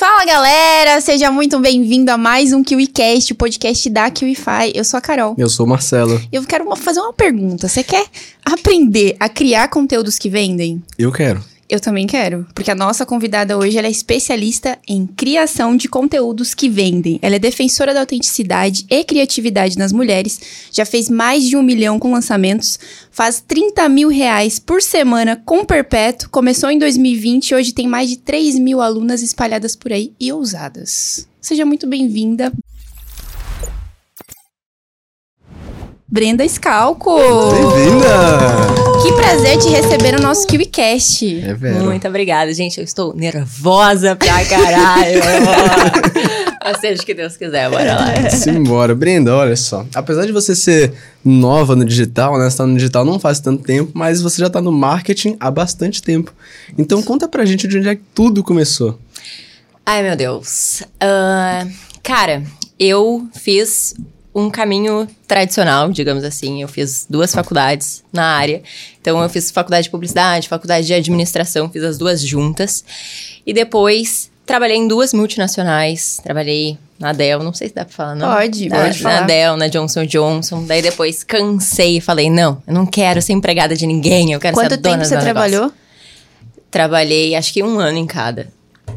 [0.00, 4.72] Fala galera, seja muito bem-vindo a mais um KiwiCast, o podcast da KiwiFi.
[4.74, 5.34] Eu sou a Carol.
[5.36, 6.18] Eu sou o Marcelo.
[6.32, 7.68] Eu quero fazer uma pergunta.
[7.68, 8.06] Você quer
[8.42, 10.82] aprender a criar conteúdos que vendem?
[10.98, 11.44] Eu quero.
[11.70, 16.68] Eu também quero, porque a nossa convidada hoje é especialista em criação de conteúdos que
[16.68, 17.20] vendem.
[17.22, 20.40] Ela é defensora da autenticidade e criatividade nas mulheres,
[20.72, 22.76] já fez mais de um milhão com lançamentos,
[23.12, 28.10] faz 30 mil reais por semana com Perpétuo, começou em 2020 e hoje tem mais
[28.10, 31.28] de 3 mil alunas espalhadas por aí e ousadas.
[31.40, 32.52] Seja muito bem-vinda.
[36.12, 37.14] Brenda Scalco!
[37.52, 38.10] Bem-vinda!
[39.00, 41.40] Que prazer te receber no nosso KiwiCast.
[41.40, 41.84] É Vera.
[41.84, 42.78] Muito obrigada, gente.
[42.78, 45.20] Eu estou nervosa pra caralho.
[46.66, 48.28] Ou seja, o que Deus quiser, bora lá.
[48.28, 48.92] Simbora.
[48.92, 49.86] Brenda, olha só.
[49.94, 50.92] Apesar de você ser
[51.24, 52.50] nova no digital, né?
[52.50, 55.48] Você tá no digital não faz tanto tempo, mas você já tá no marketing há
[55.48, 56.34] bastante tempo.
[56.76, 58.98] Então conta pra gente de onde é que tudo começou.
[59.86, 60.82] Ai, meu Deus.
[61.00, 61.64] Ah,
[62.02, 62.42] cara,
[62.80, 63.94] eu fiz
[64.34, 66.62] um caminho tradicional, digamos assim.
[66.62, 68.62] Eu fiz duas faculdades na área.
[69.00, 72.84] Então, eu fiz faculdade de publicidade, faculdade de administração, fiz as duas juntas.
[73.46, 76.20] E depois trabalhei em duas multinacionais.
[76.22, 78.32] Trabalhei na Dell, não sei se dá pra falar, não.
[78.32, 79.26] Pode, na, pode Na falar.
[79.26, 80.64] Dell, na Johnson Johnson.
[80.64, 84.54] Daí depois cansei e falei, não, eu não quero ser empregada de ninguém, eu quero
[84.54, 85.72] ser Quanto a dona tempo do você trabalhou?
[86.70, 88.48] Trabalhei acho que um ano em cada.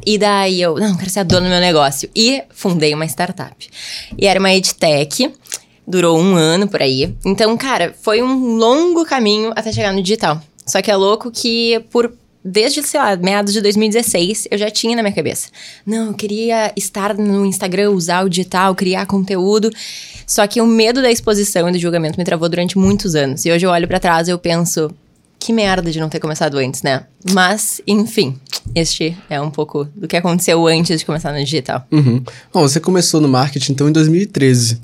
[0.05, 2.09] E daí eu, não, quero ser a dona do meu negócio.
[2.15, 3.69] E fundei uma startup.
[4.17, 5.31] E era uma edtech,
[5.87, 7.15] durou um ano por aí.
[7.25, 10.41] Então, cara, foi um longo caminho até chegar no digital.
[10.65, 12.11] Só que é louco que por.
[12.45, 15.47] Desde, sei lá, meados de 2016, eu já tinha na minha cabeça.
[15.85, 19.71] Não, eu queria estar no Instagram, usar o digital, criar conteúdo.
[20.27, 23.45] Só que o medo da exposição e do julgamento me travou durante muitos anos.
[23.45, 24.91] E hoje eu olho pra trás e eu penso,
[25.43, 27.03] que merda de não ter começado antes, né?
[27.33, 28.37] Mas, enfim,
[28.73, 31.85] este é um pouco do que aconteceu antes de começar no digital.
[31.91, 32.23] Uhum.
[32.53, 34.79] Bom, você começou no marketing então em 2013.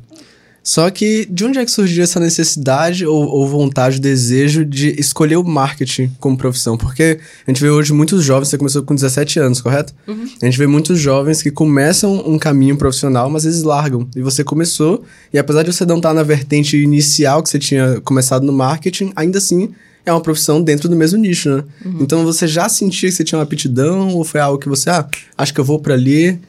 [0.62, 5.38] Só que de onde é que surgiu essa necessidade ou, ou vontade, desejo de escolher
[5.38, 6.78] o marketing como profissão?
[6.78, 9.94] Porque a gente vê hoje muitos jovens, você começou com 17 anos, correto?
[10.42, 14.06] A gente vê muitos jovens que começam um caminho profissional, mas eles largam.
[14.14, 18.02] E você começou, e apesar de você não estar na vertente inicial que você tinha
[18.02, 19.74] começado no marketing, ainda assim
[20.10, 21.64] é uma profissão dentro do mesmo nicho, né?
[22.02, 25.08] Então você já sentia que você tinha uma aptidão ou foi algo que você, ah,
[25.38, 26.40] acho que eu vou pra ali?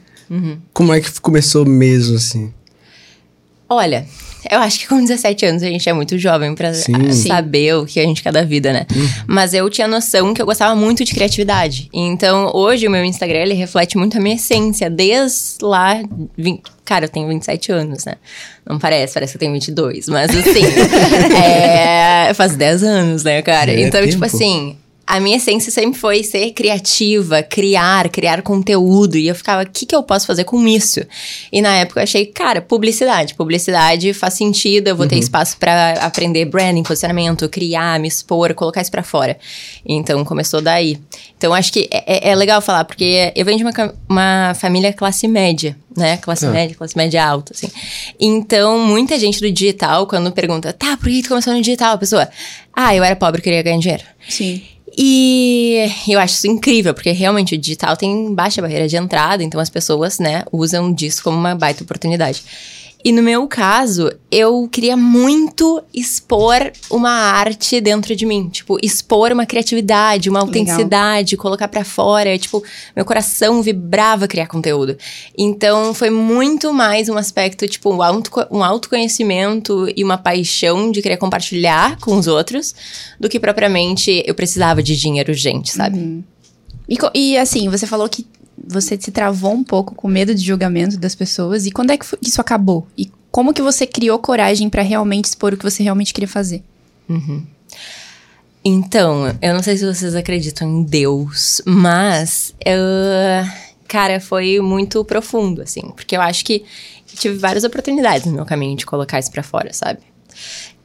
[0.73, 2.53] Como é que começou mesmo, assim?
[3.69, 4.05] Olha,
[4.49, 7.11] eu acho que com 17 anos a gente é muito jovem pra Sim.
[7.11, 8.85] saber o que a gente quer da vida, né?
[9.27, 11.89] Mas eu tinha noção que eu gostava muito de criatividade.
[11.93, 14.89] Então, hoje o meu Instagram, ele reflete muito a minha essência.
[14.89, 16.01] Desde lá...
[16.37, 18.15] vin- Cara, eu tenho 27 anos, né?
[18.67, 20.09] Não parece, parece que eu tenho 22.
[20.09, 20.65] Mas, assim,
[21.41, 23.71] é, faz 10 anos, né, cara?
[23.71, 24.75] É então, tipo assim...
[25.13, 29.17] A minha essência sempre foi ser criativa, criar, criar conteúdo.
[29.17, 31.01] E eu ficava, o que, que eu posso fazer com isso?
[31.51, 33.33] E na época eu achei, cara, publicidade.
[33.35, 38.81] Publicidade faz sentido, eu vou ter espaço pra aprender branding, posicionamento, criar, me expor, colocar
[38.81, 39.37] isso pra fora.
[39.85, 40.97] Então começou daí.
[41.37, 44.93] Então acho que é, é- é legal falar, porque eu venho de uma, uma família
[44.93, 46.17] classe média, né?
[46.17, 46.49] Classe Ah.
[46.49, 47.69] média, classe média alta, assim.
[48.19, 51.93] Então muita gente do digital, quando pergunta, tá, por que tu começou no digital?
[51.95, 52.29] A pessoa,
[52.73, 54.03] ah, eu era pobre e queria ganhar dinheiro.
[54.27, 54.61] Sim.
[54.97, 59.59] E eu acho isso incrível, porque realmente o digital tem baixa barreira de entrada, então
[59.59, 62.43] as pessoas, né, usam disso como uma baita oportunidade.
[63.03, 69.31] E no meu caso, eu queria muito expor uma arte dentro de mim, tipo, expor
[69.31, 70.47] uma criatividade, uma Legal.
[70.47, 72.63] autenticidade, colocar pra fora, tipo,
[72.95, 74.95] meu coração vibrava criar conteúdo.
[75.37, 81.01] Então foi muito mais um aspecto, tipo, um, auto, um autoconhecimento e uma paixão de
[81.01, 82.75] querer compartilhar com os outros,
[83.19, 86.23] do que propriamente eu precisava de dinheiro urgente, sabe?
[86.87, 88.25] E, co- e, assim, você falou que
[88.67, 91.65] você se travou um pouco com medo de julgamento das pessoas.
[91.65, 92.87] E quando é que isso acabou?
[92.97, 96.63] E como que você criou coragem pra realmente expor o que você realmente queria fazer?
[98.63, 103.47] Então, eu não sei se vocês acreditam em Deus, mas eu-
[103.87, 106.63] cara, foi muito profundo, assim, porque eu acho que
[107.15, 109.99] tive várias oportunidades no meu caminho de colocar isso pra fora, sabe?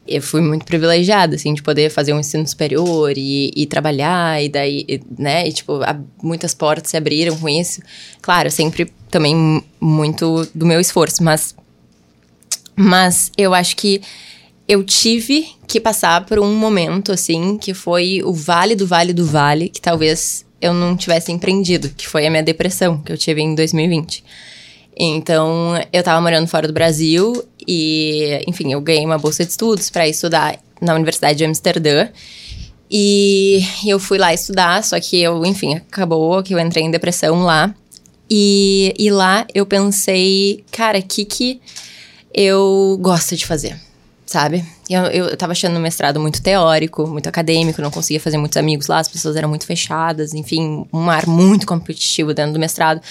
[0.07, 4.49] Eu fui muito privilegiada, assim, de poder fazer um ensino superior e, e trabalhar, e
[4.49, 7.81] daí, e, né, e, tipo, a- muitas portas se abriram com isso.
[8.21, 11.55] Claro, sempre também muito do meu esforço, mas
[12.75, 14.01] mas eu acho que
[14.67, 19.25] eu tive que passar por um momento, assim, que foi o vale do vale do
[19.25, 23.41] vale, que talvez eu não tivesse empreendido, que foi a minha depressão, que eu tive
[23.41, 24.23] em 2020.
[24.99, 29.91] Então, eu tava morando fora do Brasil e, enfim, eu ganhei uma bolsa de estudos
[29.91, 32.09] para estudar na Universidade de Amsterdã.
[32.89, 37.43] E eu fui lá estudar, só que eu, enfim, acabou que eu entrei em depressão
[37.43, 37.75] lá.
[38.29, 41.61] E, e lá eu pensei, cara, o que que
[42.33, 43.79] eu gosto de fazer,
[44.25, 44.65] sabe?
[44.89, 48.87] Eu, eu tava achando o mestrado muito teórico, muito acadêmico, não conseguia fazer muitos amigos
[48.87, 53.01] lá, as pessoas eram muito fechadas, enfim, um ar muito competitivo dentro do mestrado.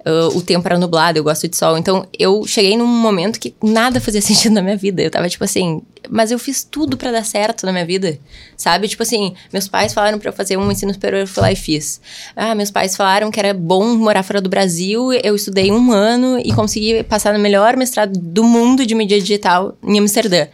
[0.00, 1.76] Uh, o tempo era nublado, eu gosto de sol.
[1.76, 5.02] Então, eu cheguei num momento que nada fazia sentido na minha vida.
[5.02, 8.18] Eu tava tipo assim, mas eu fiz tudo para dar certo na minha vida,
[8.56, 8.88] sabe?
[8.88, 11.56] Tipo assim, meus pais falaram para eu fazer um ensino superior, eu fui lá e
[11.56, 12.00] fiz.
[12.34, 16.38] Ah, meus pais falaram que era bom morar fora do Brasil, eu estudei um ano
[16.38, 20.46] e consegui passar no melhor mestrado do mundo de mídia digital em Amsterdã.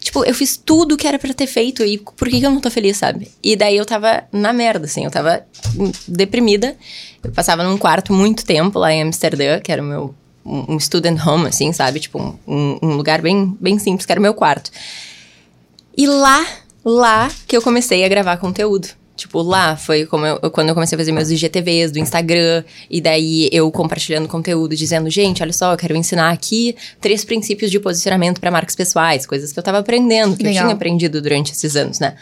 [0.00, 2.60] Tipo, eu fiz tudo que era para ter feito e por que, que eu não
[2.60, 3.30] tô feliz, sabe?
[3.42, 5.44] E daí eu tava na merda, assim, eu tava
[6.06, 6.76] deprimida.
[7.22, 10.14] Eu passava num quarto muito tempo lá em Amsterdã, que era o meu
[10.48, 12.00] um student home, assim, sabe?
[12.00, 14.70] Tipo, um, um lugar bem, bem simples, que era o meu quarto.
[15.96, 16.46] E lá,
[16.84, 18.88] lá que eu comecei a gravar conteúdo.
[19.18, 23.00] Tipo, lá foi como eu, quando eu comecei a fazer meus IGTVs do Instagram, e
[23.00, 27.80] daí eu compartilhando conteúdo, dizendo, gente, olha só, eu quero ensinar aqui três princípios de
[27.80, 30.62] posicionamento para marcas pessoais, coisas que eu tava aprendendo, que Legal.
[30.62, 32.14] eu tinha aprendido durante esses anos, né?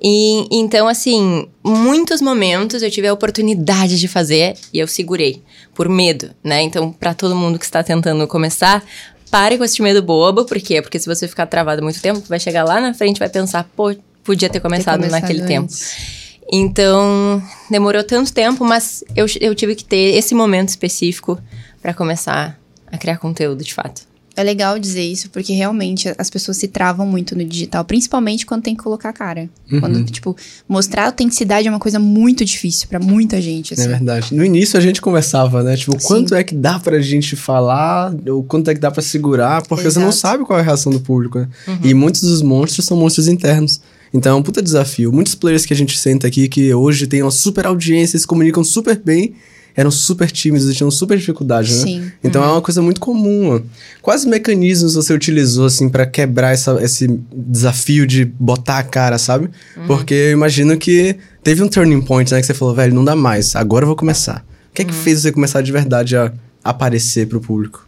[0.00, 5.42] E, então, assim, muitos momentos eu tive a oportunidade de fazer e eu segurei,
[5.74, 6.62] por medo, né?
[6.62, 8.84] Então, para todo mundo que está tentando começar,
[9.30, 10.80] pare com esse medo bobo, por quê?
[10.80, 13.68] Porque se você ficar travado muito tempo, vai chegar lá na frente e vai pensar,
[13.74, 15.78] pô, podia ter começado, ter começado naquele antes.
[15.78, 16.25] tempo.
[16.52, 21.38] Então, demorou tanto tempo, mas eu, eu tive que ter esse momento específico
[21.82, 24.02] para começar a criar conteúdo de fato.
[24.36, 28.64] É legal dizer isso, porque realmente as pessoas se travam muito no digital, principalmente quando
[28.64, 29.48] tem que colocar a cara.
[29.72, 29.80] Uhum.
[29.80, 30.36] Quando, tipo,
[30.68, 33.72] mostrar a autenticidade é uma coisa muito difícil para muita gente.
[33.72, 33.84] Assim.
[33.84, 34.34] É verdade.
[34.34, 35.74] No início a gente conversava, né?
[35.74, 36.06] Tipo, Sim.
[36.06, 39.86] quanto é que dá pra gente falar, ou quanto é que dá para segurar, porque
[39.86, 40.00] Exato.
[40.00, 41.48] você não sabe qual é a reação do público, né?
[41.66, 41.78] Uhum.
[41.82, 43.80] E muitos dos monstros são monstros internos.
[44.12, 45.12] Então é um puta desafio.
[45.12, 48.62] Muitos players que a gente senta aqui, que hoje tem uma super audiência, se comunicam
[48.64, 49.34] super bem,
[49.76, 51.82] eram super tímidos e tinham super dificuldade, né?
[51.82, 52.12] Sim.
[52.24, 52.48] Então uhum.
[52.48, 53.60] é uma coisa muito comum.
[54.00, 59.50] Quais mecanismos você utilizou, assim, para quebrar essa, esse desafio de botar a cara, sabe?
[59.76, 59.86] Uhum.
[59.86, 62.40] Porque eu imagino que teve um turning point, né?
[62.40, 64.44] Que você falou, velho, não dá mais, agora eu vou começar.
[64.70, 65.02] O que é que uhum.
[65.02, 66.32] fez você começar de verdade a
[66.64, 67.85] aparecer pro público?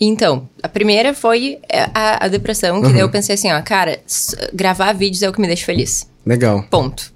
[0.00, 2.92] Então, a primeira foi é, a, a depressão, que uhum.
[2.92, 4.00] daí eu pensei assim, ó, cara,
[4.52, 6.08] gravar vídeos é o que me deixa feliz.
[6.26, 6.64] Legal.
[6.70, 7.14] Ponto.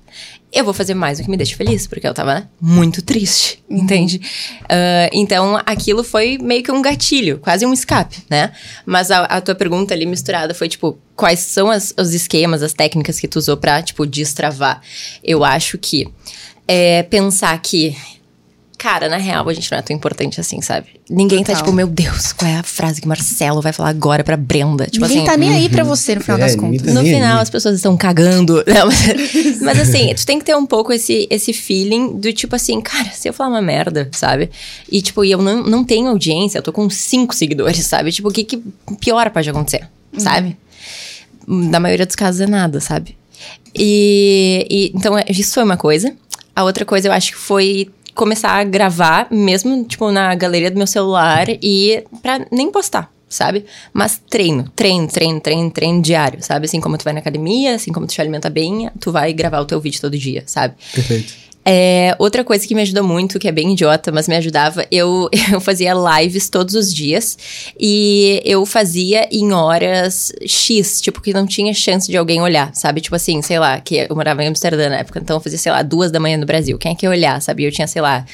[0.51, 3.79] Eu vou fazer mais do que me deixa feliz, porque eu tava muito triste, uhum.
[3.79, 4.19] entende?
[4.63, 8.53] Uh, então, aquilo foi meio que um gatilho, quase um escape, né?
[8.87, 12.73] Mas a, a tua pergunta ali misturada foi, tipo, quais são as, os esquemas, as
[12.73, 14.81] técnicas que tu usou pra, tipo, destravar?
[15.23, 16.09] Eu acho que
[16.67, 17.95] é pensar que
[18.79, 20.87] Cara, na real, a gente não é tão importante assim, sabe?
[21.11, 21.57] Ninguém Total.
[21.57, 24.87] tá tipo, meu Deus, qual é a frase que Marcelo vai falar agora pra Brenda?
[24.87, 25.57] Tipo Ninguém assim, tá nem uhum.
[25.57, 25.89] aí pra uhum.
[25.89, 26.83] você, no final é, das contas.
[26.83, 27.43] Tá no final, aí.
[27.43, 28.63] as pessoas estão cagando.
[28.65, 32.55] Não, mas, mas, assim, tu tem que ter um pouco esse, esse feeling do tipo
[32.55, 34.49] assim, cara, se eu falar uma merda, sabe?
[34.89, 38.13] E tipo, e eu não, não tenho audiência, eu tô com cinco seguidores, sabe?
[38.13, 38.63] Tipo, o que, que
[39.01, 40.21] pior pode acontecer, uhum.
[40.21, 40.57] sabe?
[41.49, 43.19] Na maioria dos casos é nada, sabe?
[43.75, 46.15] E, e então, isso foi uma coisa.
[46.55, 50.77] A outra coisa eu acho que foi começar a gravar, mesmo, tipo, na galeria do
[50.77, 53.67] meu celular e pra nem postar sabe?
[53.93, 56.65] Mas treino, treino, treino, treino, treino diário, sabe?
[56.65, 59.61] Assim como tu vai na academia, assim como tu te alimenta bem, tu vai gravar
[59.61, 60.75] o teu vídeo todo dia, sabe?
[60.95, 61.35] Perfeito.
[61.71, 65.29] É, outra coisa que me ajudou muito, que é bem idiota, mas me ajudava, eu,
[65.53, 67.37] eu fazia lives todos os dias
[67.79, 73.03] e eu fazia em horas X, tipo, que não tinha chance de alguém olhar, sabe?
[73.03, 75.71] Tipo assim, sei lá, que eu morava em Amsterdã na época, então eu fazia, sei
[75.71, 76.79] lá, duas da manhã no Brasil.
[76.79, 77.65] Quem é que ia olhar, sabe?
[77.65, 78.25] Eu tinha, sei lá,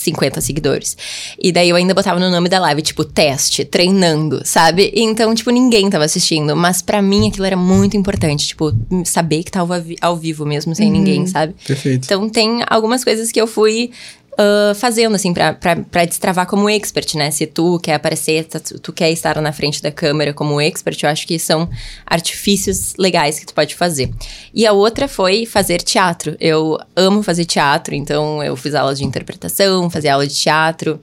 [0.00, 0.96] 50 seguidores.
[1.38, 4.90] E daí eu ainda botava no nome da live, tipo, teste, treinando, sabe?
[4.94, 6.56] Então, tipo, ninguém tava assistindo.
[6.56, 8.72] Mas para mim aquilo era muito importante, tipo,
[9.04, 10.92] saber que tava ao vivo mesmo, sem uhum.
[10.92, 11.54] ninguém, sabe?
[11.66, 12.04] Perfeito.
[12.04, 13.90] Então tem algumas coisas que eu fui
[14.40, 17.30] uh, fazendo, assim, para destravar como expert, né?
[17.30, 21.10] Se tu quer aparecer, tu, tu quer estar na frente da câmera como expert, eu
[21.10, 21.68] acho que são
[22.06, 24.10] artifícios legais que tu pode fazer.
[24.54, 26.36] E a outra foi fazer teatro.
[26.40, 31.00] Eu amo fazer teatro, então eu fiz aulas de interpretação, fazia aula de teatro.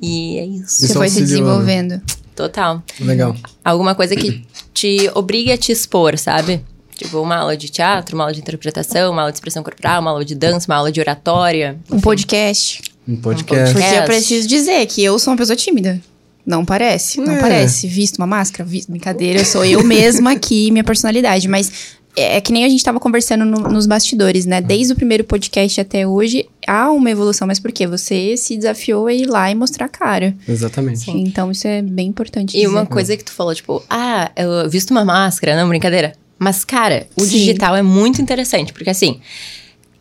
[0.00, 0.86] E é isso.
[0.86, 2.00] Você foi se desenvolvendo.
[2.34, 2.82] Total.
[3.00, 3.34] Legal.
[3.64, 6.62] Alguma coisa que te obrigue a te expor, sabe?
[6.96, 10.10] Tipo, uma aula de teatro, uma aula de interpretação, uma aula de expressão corporal, uma
[10.10, 11.76] aula de dança, uma aula de oratória.
[11.90, 12.82] Um podcast.
[13.06, 13.74] Um podcast.
[13.74, 16.00] Porque eu preciso dizer que eu sou uma pessoa tímida.
[16.44, 17.40] Não parece, não é.
[17.40, 17.86] parece.
[17.86, 21.48] Visto uma máscara, visto brincadeira, eu sou eu mesma aqui, minha personalidade.
[21.48, 24.60] Mas é, é que nem a gente tava conversando no, nos bastidores, né?
[24.60, 27.46] Desde o primeiro podcast até hoje, há uma evolução.
[27.46, 27.86] Mas por quê?
[27.86, 30.34] Você se desafiou a ir lá e mostrar a cara.
[30.48, 31.00] Exatamente.
[31.00, 31.24] Sim.
[31.26, 32.68] Então, isso é bem importante E dizer.
[32.68, 36.14] uma coisa que tu falou, tipo, ah, eu visto uma máscara, não, brincadeira.
[36.38, 37.30] Mas, cara, o Sim.
[37.30, 39.20] digital é muito interessante, porque assim.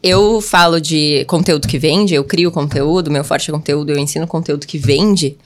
[0.03, 4.27] eu falo de conteúdo que vende, eu crio conteúdo, meu forte é conteúdo, eu ensino
[4.27, 5.37] conteúdo que vende.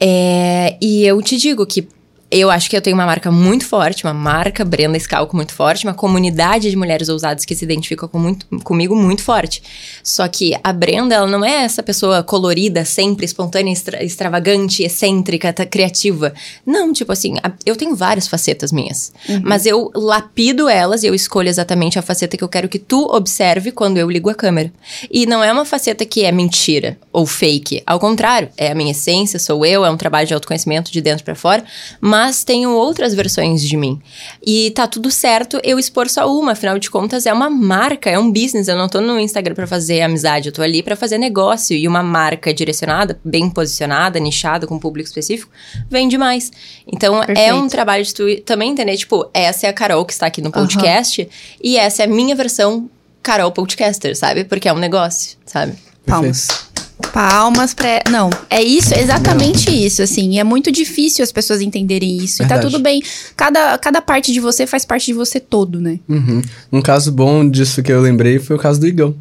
[0.00, 1.88] É, e eu te digo que
[2.30, 5.84] eu acho que eu tenho uma marca muito forte, uma marca Brenda Scalco muito forte,
[5.84, 9.62] uma comunidade de mulheres ousadas que se identificam com muito, comigo muito forte.
[10.02, 15.52] Só que a Brenda, ela não é essa pessoa colorida, sempre espontânea, extra, extravagante, excêntrica,
[15.54, 16.34] tá, criativa.
[16.66, 19.10] Não, tipo assim, a, eu tenho várias facetas minhas.
[19.26, 19.40] Uhum.
[19.44, 23.04] Mas eu lapido elas e eu escolho exatamente a faceta que eu quero que tu
[23.10, 24.70] observe quando eu ligo a câmera.
[25.10, 27.82] E não é uma faceta que é mentira ou fake.
[27.86, 31.24] Ao contrário, é a minha essência, sou eu, é um trabalho de autoconhecimento de dentro
[31.24, 31.64] para fora.
[32.00, 34.02] Mas mas tenho outras versões de mim.
[34.44, 38.18] E tá tudo certo eu expor só uma, afinal de contas é uma marca, é
[38.18, 38.66] um business.
[38.66, 41.76] Eu não tô no Instagram para fazer amizade, eu tô ali para fazer negócio.
[41.76, 45.48] E uma marca direcionada, bem posicionada, nichada, com um público específico,
[45.88, 46.50] vende mais.
[46.92, 47.38] Então Perfeito.
[47.38, 50.42] é um trabalho de tu também entender, tipo, essa é a Carol que está aqui
[50.42, 51.28] no podcast uhum.
[51.62, 52.90] e essa é a minha versão
[53.22, 54.42] Carol Podcaster, sabe?
[54.42, 55.74] Porque é um negócio, sabe?
[56.04, 56.67] Palmas.
[57.12, 58.02] Palmas pra.
[58.10, 59.76] Não, é isso, exatamente Não.
[59.76, 60.32] isso, assim.
[60.32, 62.38] E é muito difícil as pessoas entenderem isso.
[62.38, 62.60] Verdade.
[62.60, 63.02] E tá tudo bem.
[63.36, 66.00] Cada, cada parte de você faz parte de você todo, né?
[66.08, 66.42] Uhum.
[66.72, 69.14] Um caso bom disso que eu lembrei foi o caso do Igão.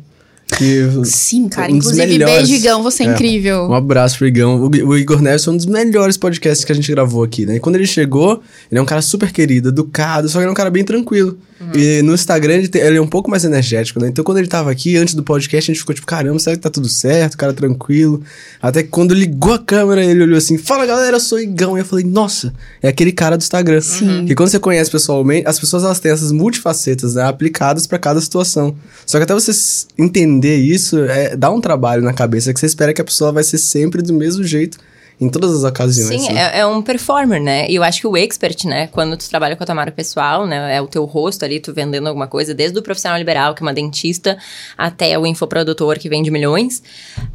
[0.58, 1.72] Que Sim, cara.
[1.72, 3.68] Um inclusive, melhores, beijo, Igão, você é, é, incrível.
[3.70, 4.64] Um abraço pro Igão.
[4.64, 7.58] O, o Igor Neves foi um dos melhores podcasts que a gente gravou aqui, né?
[7.58, 8.42] E quando ele chegou,
[8.72, 11.38] ele é um cara super querido, educado, só que ele é um cara bem tranquilo.
[11.60, 11.72] Uhum.
[11.74, 14.08] E no Instagram ele, tem, ele, é um pouco mais energético, né?
[14.08, 16.62] Então quando ele tava aqui, antes do podcast, a gente ficou tipo, caramba, será que
[16.62, 17.38] tá tudo certo?
[17.38, 18.22] Cara tranquilo.
[18.62, 21.78] Até que quando ligou a câmera, ele olhou assim, fala galera, eu sou Igão.
[21.78, 23.82] E eu falei, nossa, é aquele cara do Instagram.
[23.82, 24.26] Sim.
[24.30, 27.24] E quando você conhece pessoalmente, as pessoas elas têm essas multifacetas, né?
[27.24, 28.76] Aplicadas para cada situação.
[29.06, 29.52] Só que até você
[29.98, 33.44] entender isso, é, dá um trabalho na cabeça, que você espera que a pessoa vai
[33.44, 34.78] ser sempre do mesmo jeito
[35.20, 36.22] em todas as ocasiões.
[36.22, 36.52] Sim, né?
[36.54, 37.68] é, é, um performer, né?
[37.68, 38.86] E eu acho que o expert, né?
[38.88, 40.76] Quando tu trabalha com a tua marca pessoal, né?
[40.76, 43.66] É o teu rosto ali, tu vendendo alguma coisa, desde o profissional liberal, que é
[43.66, 44.38] uma dentista,
[44.78, 46.84] até o infoprodutor que vende milhões.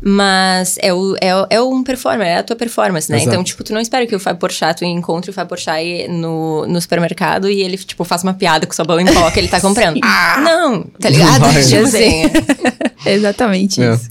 [0.01, 3.17] Mas é, o, é, é um performer, é a tua performance, né?
[3.17, 3.31] Exato.
[3.31, 6.65] Então, tipo, tu não espera que o Fábio Porchat, tu encontre o Fábio Porchat no,
[6.69, 9.49] no supermercado e ele, tipo, faça uma piada com o sabão em pó que ele
[9.49, 9.99] tá comprando.
[10.05, 11.43] ah, não, tá ligado?
[11.69, 12.23] Tipo assim.
[13.05, 13.95] Exatamente é.
[13.95, 14.09] isso.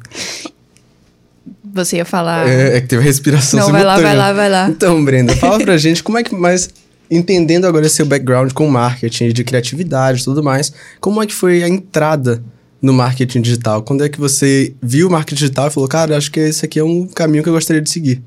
[1.74, 2.48] Você ia falar.
[2.48, 4.70] É, é que teve respiração Não, vai lá, vai lá, vai lá.
[4.70, 6.36] Então, Brenda, fala pra gente como é que.
[6.36, 6.70] Mas
[7.10, 11.64] entendendo agora seu background com marketing, de criatividade e tudo mais, como é que foi
[11.64, 12.44] a entrada
[12.82, 13.84] no marketing digital?
[13.84, 16.80] Quando é que você viu o marketing digital e falou, cara, acho que esse aqui
[16.80, 18.22] é um caminho que eu gostaria de seguir?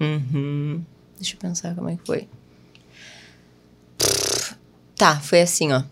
[0.00, 0.80] Uhum.
[1.18, 2.26] Deixa eu pensar como é que foi.
[4.96, 5.82] Tá, foi assim, ó.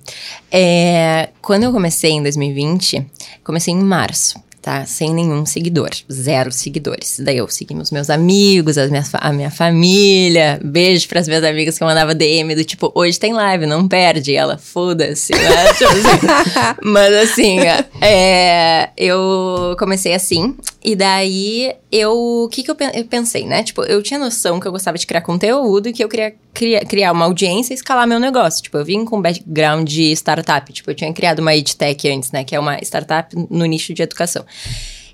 [0.51, 3.07] É, quando eu comecei em 2020,
[3.43, 4.85] comecei em março tá?
[4.85, 7.21] Sem nenhum seguidor, zero seguidores.
[7.21, 10.61] Daí eu segui os meus amigos, as minhas, a minha família.
[10.63, 14.33] Beijo para as minhas amigas que mandavam DM do tipo, hoje tem live, não perde.
[14.33, 15.73] E ela, foda-se, né?
[15.75, 16.81] tipo assim.
[16.83, 17.59] Mas assim,
[18.01, 20.55] é, eu comecei assim.
[20.83, 22.45] E daí eu.
[22.45, 23.63] O que, que eu, eu pensei, né?
[23.63, 26.85] Tipo, eu tinha noção que eu gostava de criar conteúdo e que eu queria criar,
[26.87, 28.63] criar uma audiência e escalar meu negócio.
[28.63, 30.73] Tipo, eu vim com background de startup.
[30.73, 32.45] Tipo, eu tinha criado uma EdTech antes, né?
[32.45, 34.45] Que é uma startup no nicho de educação.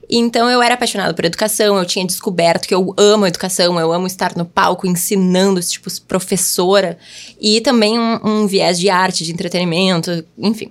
[0.08, 4.06] Então eu era apaixonada por educação, eu tinha descoberto que eu amo educação, eu amo
[4.06, 6.96] estar no palco ensinando, tipo, professora,
[7.40, 10.70] e também um, um viés de arte, de entretenimento, enfim.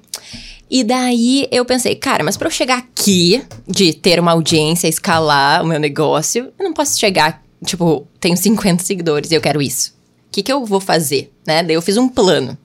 [0.70, 5.64] E daí eu pensei, cara, mas para eu chegar aqui, de ter uma audiência, escalar
[5.64, 9.94] o meu negócio, eu não posso chegar, tipo, tenho 50 seguidores e eu quero isso.
[10.28, 11.64] O que, que eu vou fazer, né?
[11.64, 12.58] Daí eu fiz um plano.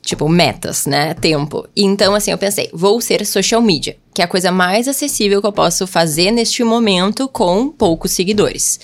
[0.00, 1.12] Tipo, metas, né?
[1.12, 1.68] Tempo.
[1.76, 5.46] Então, assim, eu pensei, vou ser social media, que é a coisa mais acessível que
[5.46, 8.80] eu posso fazer neste momento com poucos seguidores.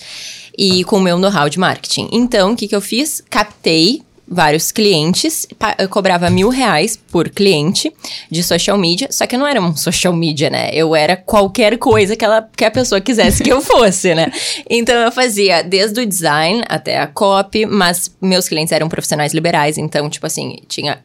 [0.57, 2.09] E com o meu know-how de marketing.
[2.11, 3.23] Então, o que, que eu fiz?
[3.29, 7.91] Captei vários clientes, eu cobrava mil reais por cliente
[8.29, 10.69] de social media, só que eu não era um social media, né?
[10.73, 14.31] Eu era qualquer coisa que, ela, que a pessoa quisesse que eu fosse, né?
[14.69, 19.77] Então eu fazia desde o design até a copy, mas meus clientes eram profissionais liberais,
[19.77, 20.99] então, tipo assim, tinha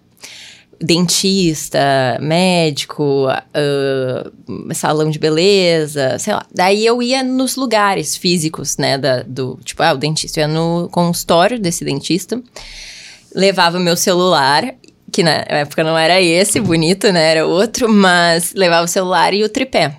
[0.82, 6.46] dentista, médico, uh, salão de beleza, sei lá.
[6.54, 10.48] Daí eu ia nos lugares físicos, né, da, do, tipo, ah, o dentista, eu ia
[10.48, 12.42] no consultório desse dentista,
[13.34, 14.74] levava meu celular,
[15.10, 17.30] que na época não era esse, bonito, né?
[17.30, 19.96] Era outro, mas levava o celular e o tripé.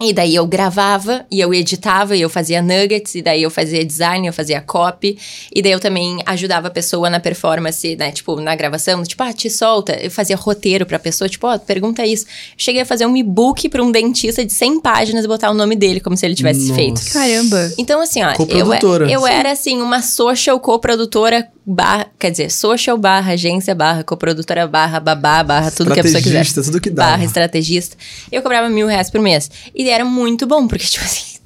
[0.00, 3.84] E daí eu gravava, e eu editava, e eu fazia nuggets, e daí eu fazia
[3.84, 5.18] design, eu fazia copy,
[5.52, 8.12] e daí eu também ajudava a pessoa na performance, né?
[8.12, 9.98] Tipo, na gravação, tipo, ah, te solta.
[10.00, 12.26] Eu fazia roteiro pra pessoa, tipo, ó, oh, pergunta isso.
[12.56, 15.74] Cheguei a fazer um e-book pra um dentista de 100 páginas e botar o nome
[15.74, 16.74] dele, como se ele tivesse Nossa.
[16.74, 17.12] feito.
[17.12, 17.72] Caramba!
[17.76, 23.32] Então, assim, ó, eu, eu era, assim, uma social co-produtora barra, quer dizer, social barra,
[23.32, 26.40] agência barra, coprodutora barra, babá barra, tudo que a pessoa quiser.
[26.40, 27.10] Estrategista, tudo que dá.
[27.10, 27.96] Barra estrategista.
[28.32, 29.50] Eu cobrava mil reais por mês.
[29.74, 31.38] E era muito bom, porque, tipo assim,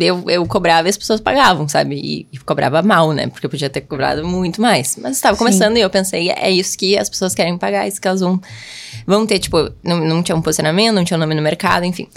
[0.00, 1.96] eu, eu cobrava e as pessoas pagavam, sabe?
[1.96, 3.26] E, e cobrava mal, né?
[3.26, 4.96] Porque eu podia ter cobrado muito mais.
[4.96, 8.00] Mas estava começando e eu pensei, é isso que as pessoas querem pagar, é isso
[8.00, 8.40] que elas vão,
[9.06, 9.38] vão ter.
[9.38, 12.08] Tipo, não, não tinha um posicionamento, não tinha um nome no mercado, enfim.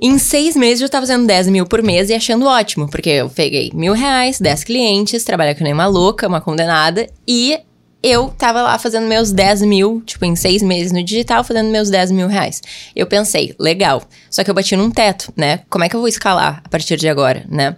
[0.00, 3.30] Em seis meses eu tava fazendo 10 mil por mês e achando ótimo, porque eu
[3.30, 7.58] peguei mil reais, 10 clientes, trabalhei nem uma louca, uma condenada, e
[8.04, 11.88] eu tava lá fazendo meus 10 mil, tipo, em seis meses no digital, fazendo meus
[11.88, 12.60] 10 mil reais.
[12.94, 14.02] Eu pensei, legal.
[14.30, 15.60] Só que eu bati num teto, né?
[15.70, 17.74] Como é que eu vou escalar a partir de agora, né?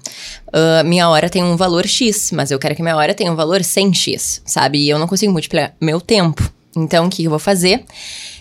[0.49, 3.37] Uh, minha hora tem um valor X, mas eu quero que minha hora tenha um
[3.37, 4.78] valor 100X, sabe?
[4.78, 6.52] E eu não consigo multiplicar meu tempo.
[6.76, 7.85] Então, o que eu vou fazer?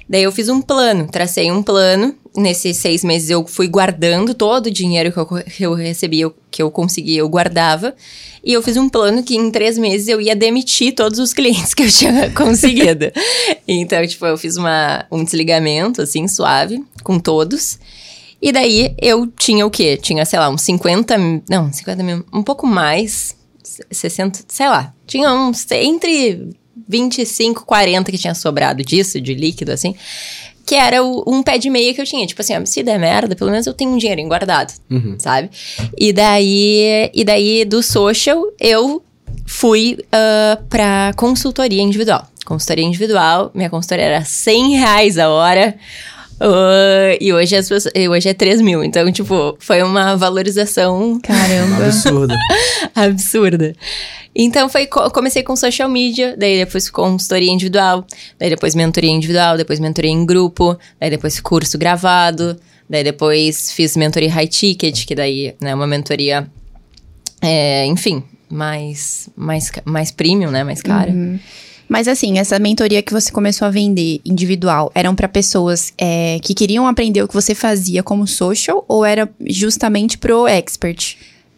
[0.09, 2.15] Daí eu fiz um plano, tracei um plano.
[2.35, 5.27] Nesses seis meses eu fui guardando todo o dinheiro que eu,
[5.59, 7.95] eu recebia, que eu conseguia, eu guardava.
[8.43, 11.73] E eu fiz um plano que em três meses eu ia demitir todos os clientes
[11.73, 13.11] que eu tinha conseguido.
[13.67, 17.79] então, tipo, eu fiz uma, um desligamento, assim, suave, com todos.
[18.41, 19.97] E daí eu tinha o quê?
[19.97, 21.15] Tinha, sei lá, uns 50.
[21.49, 23.35] Não, 50 mil, um pouco mais.
[23.89, 24.93] 60, sei lá.
[25.07, 26.49] Tinha uns entre
[26.87, 29.95] 25, 40 que tinha sobrado disso, de líquido, assim.
[30.65, 32.25] Que era o, um pé de meia que eu tinha.
[32.25, 35.15] Tipo assim, ó, se der merda, pelo menos eu tenho um dinheiro guardado, Uhum.
[35.19, 35.49] sabe?
[35.97, 39.03] E daí, e daí do social, eu
[39.45, 42.27] fui uh, pra consultoria individual.
[42.45, 45.75] Consultoria individual, minha consultoria era 100 reais a hora.
[46.41, 48.83] Uh, e hoje, as pessoas, hoje é 3 mil.
[48.83, 51.85] Então, tipo, foi uma valorização Caramba.
[51.85, 52.33] Absurdo.
[52.93, 53.73] absurda.
[54.37, 58.05] Então foi co- comecei com social media, daí depois consultoria individual,
[58.37, 62.57] daí depois mentoria individual, depois mentoria em grupo, daí depois curso gravado,
[62.89, 66.51] daí depois fiz mentoria high ticket, que daí é né, uma mentoria,
[67.41, 71.13] é, enfim, mais mais mais premium, né, mais cara.
[71.87, 76.53] Mas assim, essa mentoria que você começou a vender individual, eram pra pessoas é, que
[76.53, 81.17] queriam aprender o que você fazia como social ou era justamente pro expert?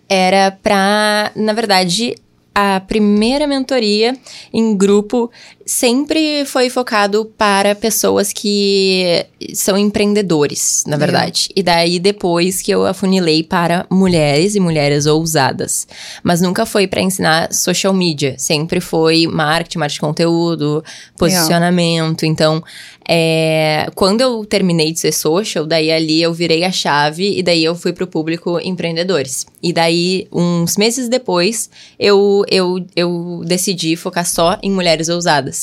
[0.10, 2.16] era pra, na verdade,
[2.56, 4.18] a primeira mentoria
[4.54, 5.30] em grupo
[5.68, 11.08] sempre foi focado para pessoas que são empreendedores, na Legal.
[11.08, 11.50] verdade.
[11.56, 15.86] E daí depois que eu afunilei para mulheres e mulheres ousadas.
[16.24, 20.84] Mas nunca foi para ensinar social media, sempre foi marketing, marketing de conteúdo,
[21.18, 22.26] posicionamento.
[22.26, 22.64] Então,
[23.10, 27.64] é, quando eu terminei de ser social, daí ali eu virei a chave e daí
[27.64, 29.46] eu fui pro público empreendedores.
[29.64, 35.57] E daí, uns meses depois, eu, eu, eu decidi focar só em mulheres ousadas.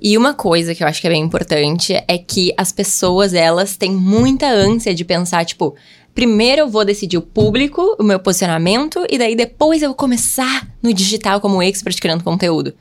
[0.00, 3.76] E uma coisa que eu acho que é bem importante é que as pessoas, elas
[3.76, 5.74] têm muita ânsia de pensar, tipo,
[6.14, 10.66] primeiro eu vou decidir o público, o meu posicionamento, e daí depois eu vou começar
[10.82, 12.72] no digital como expert criando conteúdo.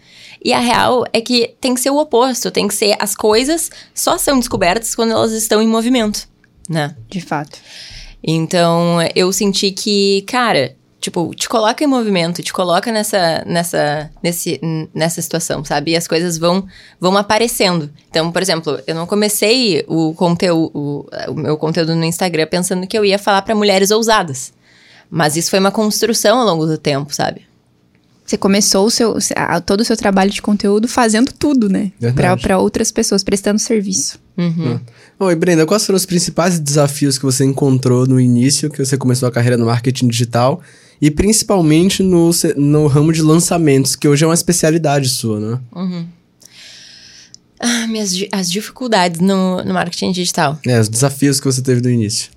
[0.43, 3.69] E a real é que tem que ser o oposto, tem que ser as coisas
[3.93, 6.27] só são descobertas quando elas estão em movimento,
[6.69, 6.95] né?
[7.09, 7.59] De fato.
[8.23, 14.59] Então, eu senti que, cara, tipo, te coloca em movimento, te coloca nessa, nessa, nesse,
[14.91, 15.91] nessa situação, sabe?
[15.91, 16.65] E as coisas vão,
[16.99, 17.91] vão aparecendo.
[18.09, 22.87] Então, por exemplo, eu não comecei o conteúdo, o, o meu conteúdo no Instagram pensando
[22.87, 24.51] que eu ia falar pra mulheres ousadas.
[25.07, 27.41] Mas isso foi uma construção ao longo do tempo, sabe?
[28.25, 31.91] Você começou o seu, a- todo o seu trabalho de conteúdo fazendo tudo, né?
[32.41, 34.17] Pra outras pessoas, prestando serviço.
[34.35, 34.79] Uhum.
[35.19, 39.29] Oi, Brenda, quais foram os principais desafios que você encontrou no início que você começou
[39.29, 40.59] a carreira no marketing digital
[41.01, 45.59] e principalmente no, no ramo de lançamentos, que hoje é uma especialidade sua, né?
[47.59, 50.59] Ah, minhas, as dificuldades no, no marketing digital.
[50.65, 52.31] É, os desafios que você teve no início.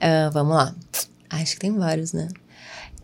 [0.00, 0.74] Ah, vamos lá.
[1.28, 2.28] Acho que tem vários, né?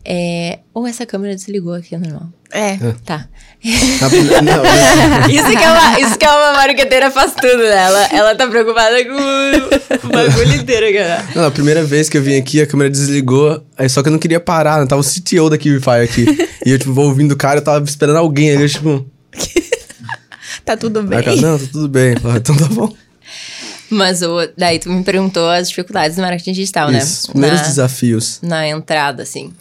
[0.03, 2.29] É, ou essa câmera desligou aqui, é normal.
[2.51, 2.77] É.
[3.05, 3.27] Tá.
[4.09, 4.69] Primeira- não, né?
[5.29, 7.75] Isso que é uma, isso que é uma marqueteira faz tudo, né?
[7.85, 11.25] Ela, ela tá preocupada com o bagulho inteiro, cara.
[11.35, 14.11] Não, a primeira vez que eu vim aqui, a câmera desligou, aí só que eu
[14.13, 14.85] não queria parar, né?
[14.85, 16.25] Tava o CTO da Kibify aqui.
[16.65, 19.05] e eu, tipo, vou ouvindo o cara, eu tava esperando alguém ali, eu, tipo...
[20.63, 21.21] Tá tudo bem.
[21.23, 22.13] Cara, não, tá tudo bem.
[22.35, 22.93] Então tá bom.
[23.89, 26.97] Mas o, daí tu me perguntou as dificuldades do marketing digital, né?
[26.99, 28.39] Isso, os primeiros Na- desafios.
[28.41, 29.53] na entrada, assim.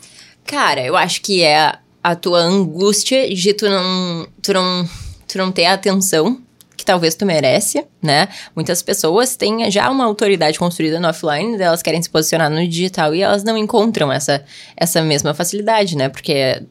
[0.44, 1.74] Cara, eu acho que é
[2.06, 4.88] a tua angústia de tu não, tu não,
[5.26, 6.40] tu não ter a atenção
[6.76, 8.28] que talvez tu merece, né?
[8.54, 13.12] Muitas pessoas têm já uma autoridade construída no offline, elas querem se posicionar no digital
[13.12, 14.44] e elas não encontram essa,
[14.76, 16.08] essa mesma facilidade, né?
[16.08, 16.62] Porque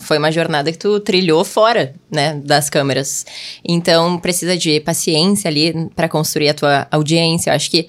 [0.00, 3.24] foi uma jornada que tu trilhou fora, né, das câmeras.
[3.64, 7.50] Então, precisa de paciência ali para construir a tua audiência.
[7.50, 7.88] Eu acho que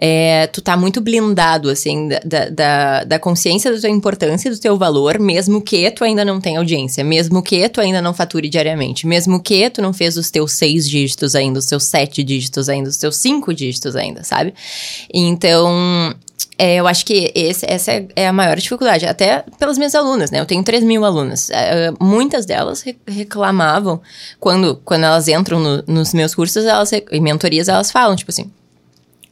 [0.00, 4.78] é, tu tá muito blindado, assim, da, da, da consciência da tua importância do teu
[4.78, 9.06] valor, mesmo que tu ainda não tenha audiência, mesmo que tu ainda não fature diariamente,
[9.06, 12.88] mesmo que tu não fez os teus seis dígitos ainda, os teus sete dígitos ainda,
[12.88, 14.54] os teus cinco dígitos ainda, sabe?
[15.12, 16.14] Então,
[16.56, 20.30] é, eu acho que esse, essa é, é a maior dificuldade, até pelas minhas alunas,
[20.30, 20.40] né?
[20.40, 21.50] Eu tenho 3 mil alunas.
[21.50, 24.00] É, muitas delas re reclamavam,
[24.38, 28.50] quando, quando elas entram no, nos meus cursos elas, e mentorias, elas falam, tipo assim,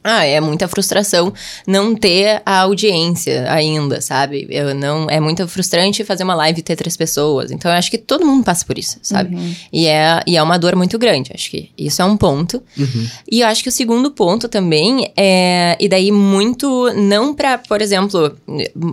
[0.02, 1.32] ah, é muita frustração
[1.66, 4.46] não ter a audiência ainda, sabe?
[4.48, 7.50] Eu não é muito frustrante fazer uma live e ter três pessoas.
[7.50, 9.34] Então eu acho que todo mundo passa por isso, sabe?
[9.34, 9.54] Uhum.
[9.72, 11.32] E, é, e é uma dor muito grande.
[11.34, 12.62] Acho que isso é um ponto.
[12.78, 13.08] Uhum.
[13.30, 17.82] E eu acho que o segundo ponto também é e daí muito não para, por
[17.82, 18.36] exemplo,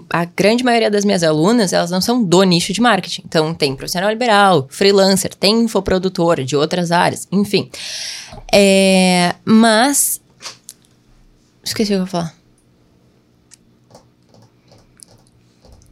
[0.10, 3.24] a grande maioria das minhas alunas, elas não são do nicho de marketing.
[3.26, 7.70] Então tem profissional liberal, freelancer, tem infoprodutor de outras áreas, enfim.
[8.52, 10.20] É, mas
[11.66, 12.36] Esqueci o que eu ia falar.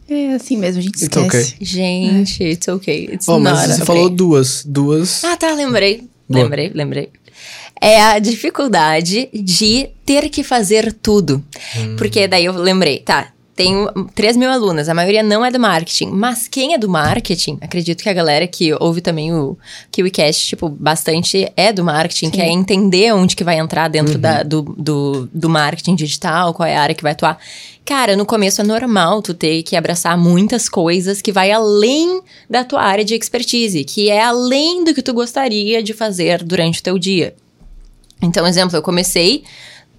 [0.08, 1.06] É assim mesmo, a gente esquece.
[1.06, 1.66] It's okay.
[1.66, 3.10] Gente, it's okay.
[3.12, 3.86] It's oh, mas você okay.
[3.86, 4.64] falou duas.
[4.64, 5.24] Duas.
[5.24, 6.08] Ah, tá, lembrei.
[6.30, 6.44] Boa.
[6.44, 7.10] Lembrei, lembrei.
[7.82, 11.44] É a dificuldade de ter que fazer tudo.
[11.76, 11.96] Hum.
[11.98, 16.08] Porque daí eu lembrei, tá, tenho 3 mil alunas, a maioria não é do marketing.
[16.08, 19.58] Mas quem é do marketing, acredito que a galera que ouve também o
[19.92, 22.32] KiwiCast, tipo, bastante é do marketing, Sim.
[22.32, 24.22] quer entender onde que vai entrar dentro uhum.
[24.22, 27.38] da, do, do, do marketing digital, qual é a área que vai atuar.
[27.86, 32.64] Cara, no começo é normal tu ter que abraçar muitas coisas que vai além da
[32.64, 36.84] tua área de expertise, que é além do que tu gostaria de fazer durante o
[36.84, 37.36] teu dia.
[38.22, 39.44] Então, exemplo, eu comecei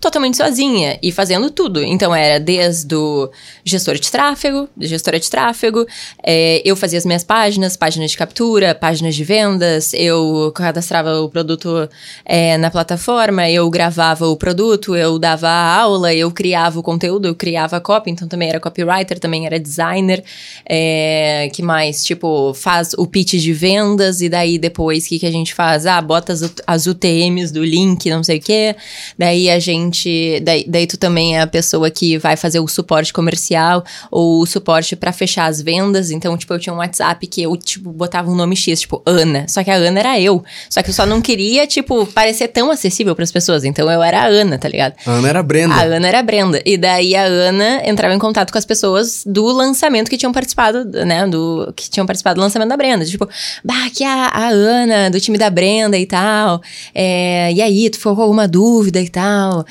[0.05, 1.83] totalmente sozinha e fazendo tudo.
[1.83, 3.31] Então era desde o
[3.65, 5.87] gestor de tráfego, gestora de tráfego,
[6.23, 11.29] é, eu fazia as minhas páginas, páginas de captura, páginas de vendas, eu cadastrava o
[11.31, 11.89] produto
[12.23, 17.27] é, na plataforma, eu gravava o produto, eu dava a aula, eu criava o conteúdo,
[17.27, 20.23] eu criava a copy, então também era copywriter, também era designer,
[20.69, 22.05] é, que mais?
[22.05, 25.87] Tipo, faz o pitch de vendas e daí depois o que, que a gente faz?
[25.87, 28.77] Ah, bota as, as UTMs do link, não sei o quê,
[29.19, 30.41] daí a gente gente.
[30.41, 34.47] Daí, daí tu também é a pessoa que vai fazer o suporte comercial ou o
[34.47, 36.11] suporte para fechar as vendas.
[36.11, 39.47] Então, tipo, eu tinha um WhatsApp que eu, tipo, botava um nome X, tipo, Ana.
[39.49, 40.45] Só que a Ana era eu.
[40.69, 43.65] Só que eu só não queria, tipo, parecer tão acessível para as pessoas.
[43.65, 44.95] Então eu era a Ana, tá ligado?
[45.07, 45.75] A Ana era a Brenda.
[45.75, 46.61] A Ana era a Brenda.
[46.65, 50.85] E daí a Ana entrava em contato com as pessoas do lançamento que tinham participado,
[51.07, 51.27] né?
[51.27, 53.05] Do, que tinham participado do lançamento da Brenda.
[53.05, 53.29] Tipo,
[53.65, 56.61] bah, aqui é a, a Ana, do time da Brenda e tal.
[56.95, 59.65] É, e aí, tu ficou com alguma dúvida e tal?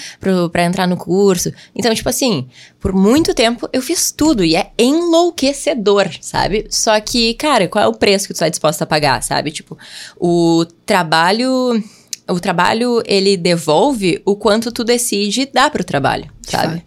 [0.52, 1.52] Para entrar no curso.
[1.76, 2.48] Então, tipo assim,
[2.80, 6.68] por muito tempo eu fiz tudo e é enlouquecedor, sabe?
[6.70, 9.52] Só que, cara, qual é o preço que tu tá disposto a pagar, sabe?
[9.52, 9.78] Tipo,
[10.20, 11.82] o trabalho
[12.28, 16.82] o trabalho ele devolve o quanto tu decide dar pro trabalho, sabe?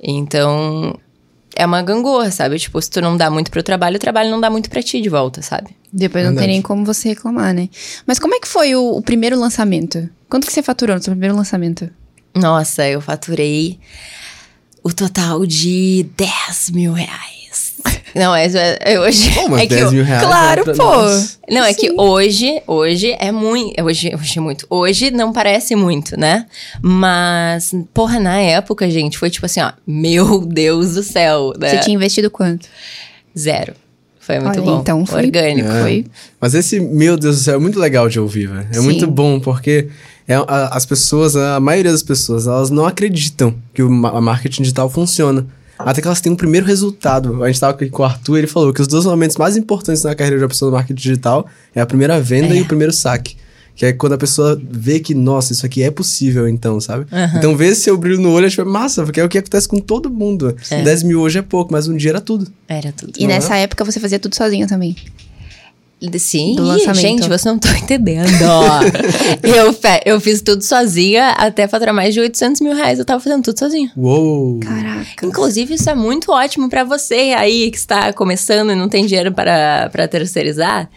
[0.00, 0.96] Então,
[1.56, 2.58] é uma gangorra, sabe?
[2.58, 5.00] Tipo, se tu não dá muito pro trabalho, o trabalho não dá muito pra ti
[5.00, 5.76] de volta, sabe?
[5.92, 7.68] Depois não tem nem como você reclamar, né?
[8.06, 10.08] Mas como é que foi o, o primeiro lançamento?
[10.28, 11.88] Quanto que você faturou no seu primeiro lançamento?
[12.34, 13.78] Nossa, eu faturei
[14.82, 17.74] o total de 10 mil reais.
[18.14, 18.46] Não, é,
[18.80, 19.30] é hoje.
[19.34, 20.22] Pô, mas é 10 que, mil reais.
[20.22, 21.52] Claro, pô.
[21.52, 21.80] Não, é Sim.
[21.80, 23.82] que hoje, hoje é muito.
[23.82, 24.66] Hoje, hoje é muito.
[24.70, 26.46] Hoje não parece muito, né?
[26.80, 29.72] Mas, porra, na época, gente, foi tipo assim, ó.
[29.86, 31.52] Meu Deus do céu.
[31.58, 31.70] Né?
[31.70, 32.68] Você tinha investido quanto?
[33.36, 33.74] Zero.
[34.20, 34.80] Foi muito Olha, bom.
[34.80, 35.68] Então foi orgânico.
[35.68, 35.82] É.
[35.82, 36.06] Foi.
[36.40, 38.66] Mas esse, meu Deus do céu, é muito legal de ouvir, velho.
[38.70, 38.80] É Sim.
[38.80, 39.88] muito bom, porque
[40.26, 44.62] é, a, as pessoas, a maioria das pessoas, elas não acreditam que o a marketing
[44.62, 45.46] digital funciona.
[45.78, 47.42] Até que elas têm um primeiro resultado.
[47.42, 50.04] A gente estava aqui com o Arthur, ele falou que os dois momentos mais importantes
[50.04, 52.58] na carreira de uma pessoa do marketing digital é a primeira venda é.
[52.58, 53.36] e o primeiro saque.
[53.74, 57.06] Que é quando a pessoa vê que, nossa, isso aqui é possível, então, sabe?
[57.12, 57.38] Uhum.
[57.38, 59.66] Então, ver seu brilho no olho, acho que é massa, porque é o que acontece
[59.66, 60.56] com todo mundo.
[60.70, 60.82] É.
[60.82, 62.46] 10 mil hoje é pouco, mas um dia era tudo.
[62.68, 63.14] Era tudo.
[63.18, 63.62] E não nessa é?
[63.62, 64.94] época você fazia tudo sozinho também.
[66.18, 67.00] Sim, do lançamento.
[67.00, 68.26] gente, você não tá entendendo.
[69.42, 72.98] eu, eu fiz tudo sozinha até faturar mais de 800 mil reais.
[72.98, 73.90] Eu tava fazendo tudo sozinha.
[73.96, 74.60] Uou!
[74.60, 75.26] Caraca.
[75.26, 79.32] Inclusive, isso é muito ótimo para você aí que está começando e não tem dinheiro
[79.32, 80.88] para, para terceirizar.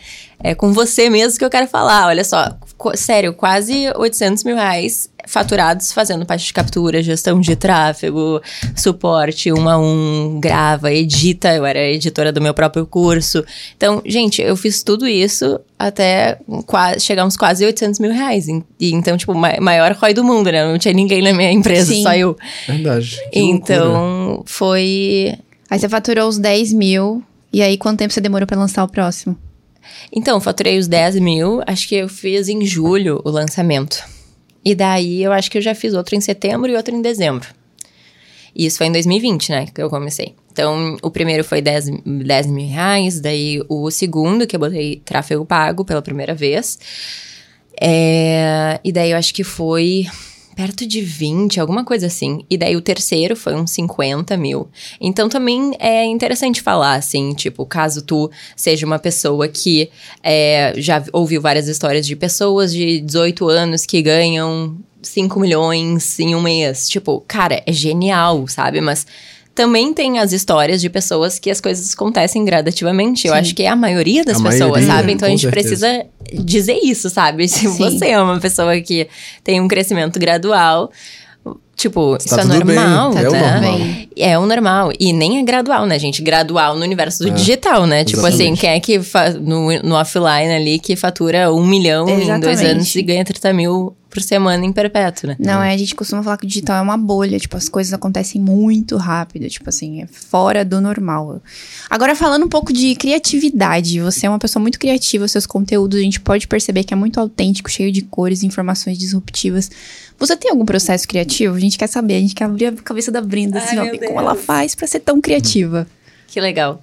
[0.44, 2.08] É com você mesmo que eu quero falar.
[2.08, 2.56] Olha só,
[2.96, 8.42] sério, quase 800 mil reais faturados fazendo parte de captura, gestão de tráfego,
[8.76, 11.54] suporte um a um, grava, edita.
[11.54, 13.46] Eu era editora do meu próprio curso.
[13.76, 18.48] Então, gente, eu fiz tudo isso até quase, chegar uns quase 800 mil reais.
[18.48, 20.66] E, então, tipo, maior ROI do mundo, né?
[20.66, 22.04] Não tinha ninguém na minha empresa, Sim.
[22.04, 22.36] só eu.
[22.68, 23.20] Verdade.
[23.32, 24.44] Que então, loucura.
[24.48, 25.34] foi.
[25.70, 27.24] Aí você faturou os 10 mil.
[27.52, 29.38] E aí, quanto tempo você demorou para lançar o próximo?
[30.12, 31.62] Então, faturei os 10 mil.
[31.66, 34.04] Acho que eu fiz em julho o lançamento.
[34.64, 37.48] E daí eu acho que eu já fiz outro em setembro e outro em dezembro.
[38.56, 40.34] E isso foi em 2020, né, que eu comecei.
[40.52, 45.46] Então, o primeiro foi 10, 10 mil reais, daí o segundo, que eu botei tráfego
[45.46, 46.80] pago pela primeira vez.
[47.80, 50.08] É, e daí eu acho que foi
[50.58, 52.44] perto de 20, alguma coisa assim.
[52.50, 54.68] E daí o terceiro foi uns 50 mil.
[55.00, 59.92] Então também é interessante falar, assim, tipo, caso tu seja uma pessoa que
[60.24, 66.34] é, já ouviu várias histórias de pessoas de 18 anos que ganham 5 milhões em
[66.34, 66.90] um mês.
[66.90, 68.82] Tipo, cara, é genial, sabe?
[68.82, 69.06] Mas
[69.58, 73.24] também tem as histórias de pessoas que as coisas acontecem gradativamente.
[73.24, 73.30] Sim.
[73.30, 75.12] Eu acho que é a maioria das a pessoas, maioria, sabe?
[75.14, 75.70] Então a gente certeza.
[75.70, 77.48] precisa dizer isso, sabe?
[77.50, 77.78] Se Sim.
[77.78, 79.08] você é uma pessoa que
[79.44, 80.92] tem um crescimento gradual,
[81.76, 83.24] Tipo, tá isso é normal, bem.
[83.24, 83.52] É, o né?
[83.52, 83.80] normal.
[84.18, 84.92] é o normal.
[85.00, 86.24] E nem é gradual, né, gente?
[86.24, 88.04] Gradual no universo do é, digital, né?
[88.04, 88.54] Tipo assim, exatamente.
[88.54, 92.32] assim, quem é que no, no offline ali que fatura um milhão exatamente.
[92.32, 95.36] em dois anos e ganha 30 mil por semana em perpétuo, né?
[95.38, 97.94] Não, é, a gente costuma falar que o digital é uma bolha, tipo, as coisas
[97.94, 101.40] acontecem muito rápido, tipo assim, é fora do normal.
[101.88, 106.02] Agora, falando um pouco de criatividade, você é uma pessoa muito criativa, seus conteúdos, a
[106.02, 109.70] gente pode perceber que é muito autêntico, cheio de cores, informações disruptivas.
[110.18, 111.56] Você tem algum processo criativo?
[111.56, 114.08] A gente quer saber, a gente quer abrir a cabeça da Brinda, assim, Ai, ó,
[114.08, 115.86] como ela faz para ser tão criativa.
[116.26, 116.82] Que legal.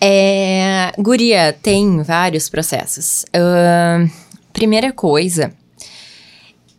[0.00, 3.24] É, guria, tem vários processos.
[3.28, 4.10] Uh,
[4.52, 5.52] primeira coisa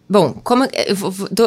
[0.09, 0.65] Bom, como,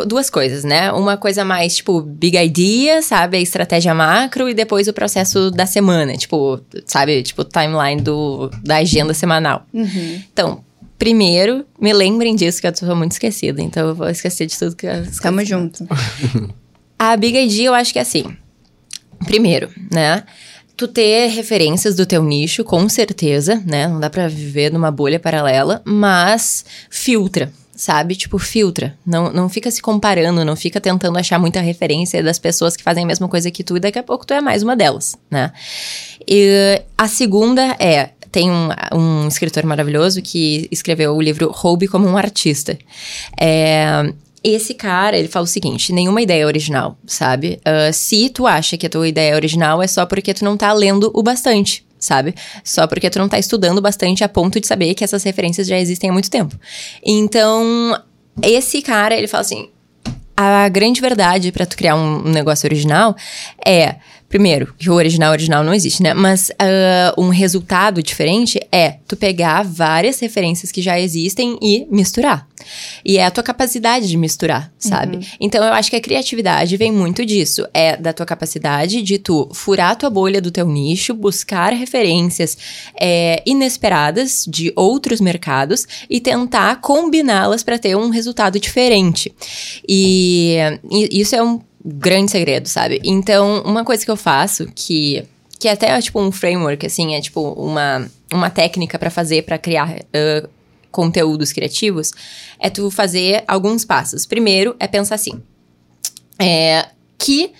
[0.07, 0.90] duas coisas, né?
[0.90, 3.37] Uma coisa mais, tipo, big idea, sabe?
[3.37, 6.16] A estratégia macro e depois o processo da semana.
[6.16, 7.23] Tipo, sabe?
[7.23, 9.66] Tipo, timeline do, da agenda semanal.
[9.73, 10.23] Uhum.
[10.33, 10.64] Então,
[10.99, 13.61] primeiro, me lembrem disso, que eu tô muito esquecida.
[13.61, 15.87] Então, eu vou esquecer de tudo que eu Tamo junto.
[16.99, 18.25] A big idea, eu acho que é assim.
[19.27, 20.25] Primeiro, né?
[20.77, 23.87] Tu ter referências do teu nicho, com certeza, né?
[23.87, 28.17] Não dá pra viver numa bolha paralela, mas filtra sabe?
[28.17, 28.97] Tipo, filtra.
[29.07, 33.05] Não, não fica se comparando, não fica tentando achar muita referência das pessoas que fazem
[33.05, 35.53] a mesma coisa que tu e daqui a pouco tu é mais uma delas, né?
[36.27, 38.11] E a segunda é.
[38.33, 42.77] Tem um, um escritor maravilhoso que escreveu o livro Roube como um Artista.
[43.41, 44.12] É,
[44.45, 47.59] esse cara, ele fala o seguinte: nenhuma ideia é original, sabe?
[47.67, 50.57] Uh, se tu acha que a tua ideia é original, é só porque tu não
[50.57, 52.35] tá lendo o bastante sabe?
[52.64, 55.79] Só porque tu não tá estudando bastante a ponto de saber que essas referências já
[55.79, 56.55] existem há muito tempo.
[57.05, 58.01] Então,
[58.42, 59.69] esse cara, ele fala assim:
[60.37, 63.16] a grande verdade para tu criar um, um negócio original
[63.64, 63.97] é
[64.29, 66.12] Primeiro, que o original original não existe, né?
[66.12, 72.47] Mas uh, um resultado diferente é tu pegar várias referências que já existem e misturar.
[73.05, 75.19] E é a tua capacidade de misturar, sabe?
[75.19, 75.23] Uhum.
[75.41, 77.67] Então eu acho que a criatividade vem muito disso.
[77.73, 82.59] É da tua capacidade de tu furar a tua bolha do teu nicho, buscar referências
[83.01, 89.33] é, inesperadas de outros mercados e tentar combiná-las para ter um resultado diferente.
[89.89, 90.57] E,
[90.91, 93.01] e isso é um grande segredo, sabe?
[93.05, 95.25] Então, uma coisa que eu faço que
[95.59, 99.57] que é até tipo um framework assim, é tipo uma uma técnica para fazer para
[99.57, 100.49] criar uh,
[100.90, 102.11] conteúdos criativos,
[102.59, 104.27] é tu fazer alguns passos.
[104.27, 105.40] Primeiro é pensar assim:
[106.38, 107.53] é, que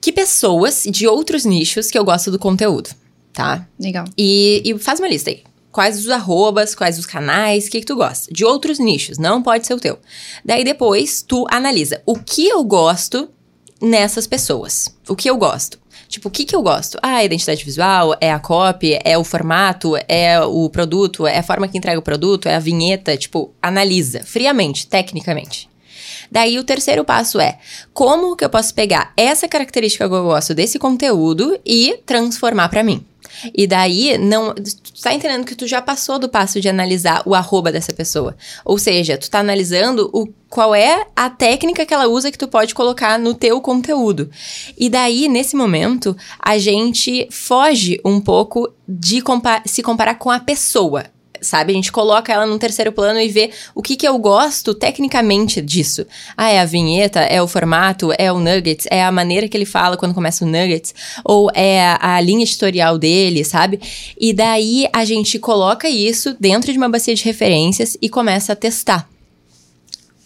[0.00, 2.90] que pessoas de outros nichos que eu gosto do conteúdo,
[3.32, 3.66] tá?
[3.78, 4.04] Legal.
[4.16, 5.42] E, e faz uma lista aí.
[5.72, 8.32] Quais os arrobas, quais os canais, o que, que tu gosta.
[8.32, 9.98] De outros nichos, não pode ser o teu.
[10.44, 13.28] Daí depois tu analisa o que eu gosto
[13.80, 14.94] nessas pessoas.
[15.08, 15.78] O que eu gosto.
[16.08, 16.98] Tipo, o que, que eu gosto?
[17.00, 21.42] Ah, a identidade visual, é a copy, é o formato, é o produto, é a
[21.42, 23.16] forma que entrega o produto, é a vinheta.
[23.16, 25.70] Tipo, analisa friamente, tecnicamente.
[26.30, 27.58] Daí o terceiro passo é
[27.92, 32.82] como que eu posso pegar essa característica que eu gosto desse conteúdo e transformar para
[32.82, 33.04] mim.
[33.54, 34.54] E daí, não.
[34.54, 38.36] Tu tá entendendo que tu já passou do passo de analisar o arroba dessa pessoa.
[38.64, 42.48] Ou seja, tu tá analisando o, qual é a técnica que ela usa que tu
[42.48, 44.30] pode colocar no teu conteúdo.
[44.76, 50.40] E daí, nesse momento, a gente foge um pouco de compa se comparar com a
[50.40, 51.04] pessoa
[51.40, 51.72] sabe?
[51.72, 55.60] A gente coloca ela num terceiro plano e vê o que que eu gosto tecnicamente
[55.60, 56.06] disso.
[56.36, 59.64] Ah, é a vinheta, é o formato, é o Nuggets, é a maneira que ele
[59.64, 63.80] fala quando começa o Nuggets, ou é a, a linha editorial dele, sabe?
[64.18, 68.56] E daí a gente coloca isso dentro de uma bacia de referências e começa a
[68.56, 69.08] testar.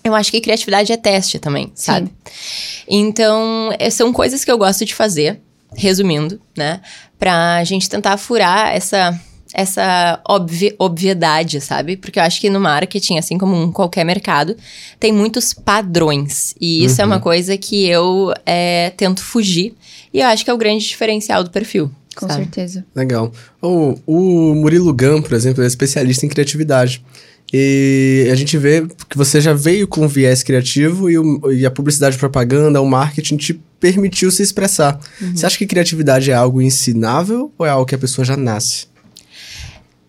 [0.04, 2.08] Eu acho que criatividade é teste também, sabe?
[2.08, 2.84] Sim.
[2.86, 5.40] Então, é, são coisas que eu gosto de fazer,
[5.74, 6.82] resumindo, né?
[7.18, 9.18] Pra gente tentar furar essa
[9.54, 11.96] essa obvi obviedade, sabe?
[11.96, 14.56] Porque eu acho que no marketing, assim como em qualquer mercado,
[14.98, 16.54] tem muitos padrões.
[16.60, 17.02] E isso uhum.
[17.02, 17.22] é uma uhum.
[17.22, 19.74] coisa que eu é, tento fugir.
[20.12, 21.90] E eu acho que é o grande diferencial do perfil.
[22.16, 22.42] Com sabe?
[22.42, 22.84] certeza.
[22.94, 23.32] Legal.
[23.62, 27.04] O, o Murilo Gam, por exemplo, é especialista em criatividade.
[27.52, 31.70] E a gente vê que você já veio com viés criativo e, o, e a
[31.70, 34.98] publicidade, propaganda, o marketing te permitiu se expressar.
[35.20, 35.36] Uhum.
[35.36, 38.86] Você acha que criatividade é algo ensinável ou é algo que a pessoa já nasce?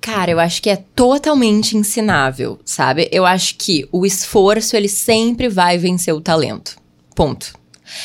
[0.05, 3.09] Cara, eu acho que é totalmente ensinável, sabe?
[3.11, 6.77] Eu acho que o esforço, ele sempre vai vencer o talento.
[7.15, 7.51] Ponto.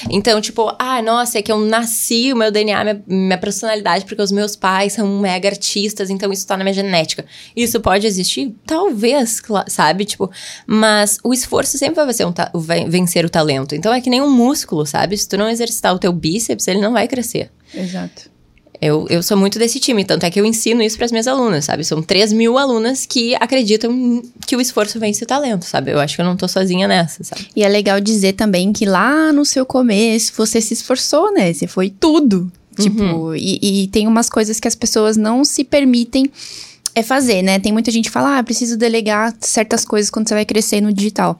[0.08, 4.22] Então, tipo, ah, nossa, é que eu nasci, o meu DNA, minha, minha personalidade, porque
[4.22, 7.26] os meus pais são mega artistas, então isso tá na minha genética.
[7.54, 8.54] Isso pode existir?
[8.64, 10.06] Talvez, sabe?
[10.06, 10.30] Tipo,
[10.66, 13.74] mas o esforço sempre vai, um vai vencer o talento.
[13.74, 15.18] Então é que nem um músculo, sabe?
[15.18, 17.50] Se tu não exercitar o teu bíceps, ele não vai crescer.
[17.74, 18.29] Exato.
[18.80, 21.26] Eu, eu sou muito desse time, tanto é que eu ensino isso para as minhas
[21.26, 21.84] alunas, sabe?
[21.84, 25.90] São 3 mil alunas que acreditam que o esforço vence o talento, sabe?
[25.90, 27.46] Eu acho que eu não tô sozinha nessa, sabe?
[27.54, 31.52] E é legal dizer também que lá no seu começo você se esforçou, né?
[31.52, 32.50] Você foi tudo.
[32.78, 33.34] Tipo, uhum.
[33.34, 36.30] e, e tem umas coisas que as pessoas não se permitem
[36.94, 37.58] é fazer, né?
[37.58, 40.92] Tem muita gente que fala, ah, preciso delegar certas coisas quando você vai crescer no
[40.92, 41.38] digital.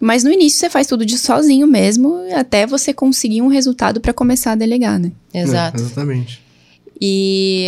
[0.00, 4.12] Mas no início você faz tudo de sozinho mesmo, até você conseguir um resultado para
[4.12, 5.12] começar a delegar, né?
[5.34, 5.76] Exato.
[5.76, 6.47] É, exatamente.
[7.00, 7.66] E.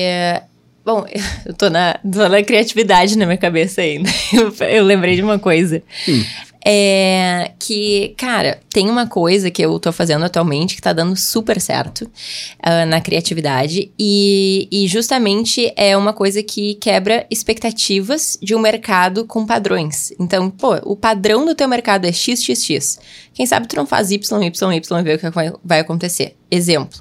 [0.85, 1.07] Bom,
[1.45, 4.11] eu tô na, tô na criatividade na minha cabeça ainda.
[4.33, 5.83] Eu, eu lembrei de uma coisa.
[6.09, 6.25] Hum.
[6.65, 11.61] É que, cara, tem uma coisa que eu tô fazendo atualmente que tá dando super
[11.61, 13.91] certo uh, na criatividade.
[13.99, 20.13] E, e justamente é uma coisa que quebra expectativas de um mercado com padrões.
[20.21, 23.01] Então, pô, o padrão do teu mercado é XXX.
[23.35, 25.27] Quem sabe tu não faz Y, Y, Y e vê o que
[25.65, 26.37] vai acontecer.
[26.51, 27.01] Exemplo.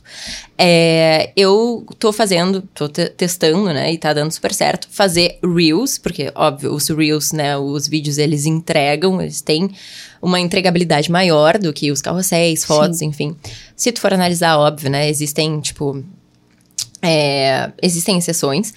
[0.57, 3.91] É, eu tô fazendo, tô te testando, né?
[3.91, 4.87] E tá dando super certo.
[4.91, 7.57] Fazer Reels, porque, óbvio, os Reels, né?
[7.57, 9.71] Os vídeos, eles entregam, eles têm
[10.21, 13.07] uma entregabilidade maior do que os carrosséis, fotos, Sim.
[13.07, 13.35] enfim.
[13.75, 15.09] Se tu for analisar, óbvio, né?
[15.09, 16.03] Existem, tipo...
[17.01, 18.73] É, existem exceções.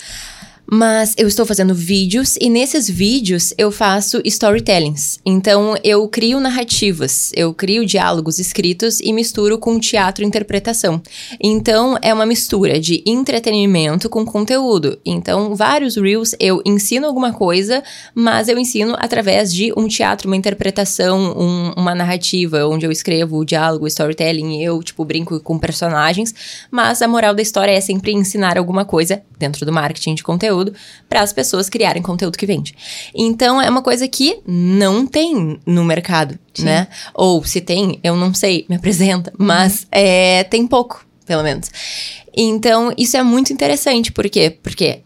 [0.75, 5.21] Mas eu estou fazendo vídeos e nesses vídeos eu faço storytellings.
[5.23, 11.03] Então eu crio narrativas, eu crio diálogos escritos e misturo com teatro e interpretação.
[11.39, 14.99] Então é uma mistura de entretenimento com conteúdo.
[15.05, 17.83] Então vários reels eu ensino alguma coisa,
[18.15, 23.37] mas eu ensino através de um teatro, uma interpretação, um, uma narrativa onde eu escrevo
[23.37, 26.35] o diálogo, o storytelling, e eu tipo brinco com personagens,
[26.71, 30.62] mas a moral da história é sempre ensinar alguma coisa dentro do marketing de conteúdo
[30.63, 30.75] conteúdo
[31.09, 32.75] para as pessoas criarem conteúdo que vende.
[33.15, 36.65] Então é uma coisa que não tem no mercado, Sim.
[36.65, 36.89] né?
[37.15, 39.89] Ou se tem, eu não sei, me apresenta, mas uhum.
[39.93, 41.71] é, tem pouco, pelo menos.
[42.35, 44.57] Então, isso é muito interessante, por quê?
[44.63, 45.03] Porque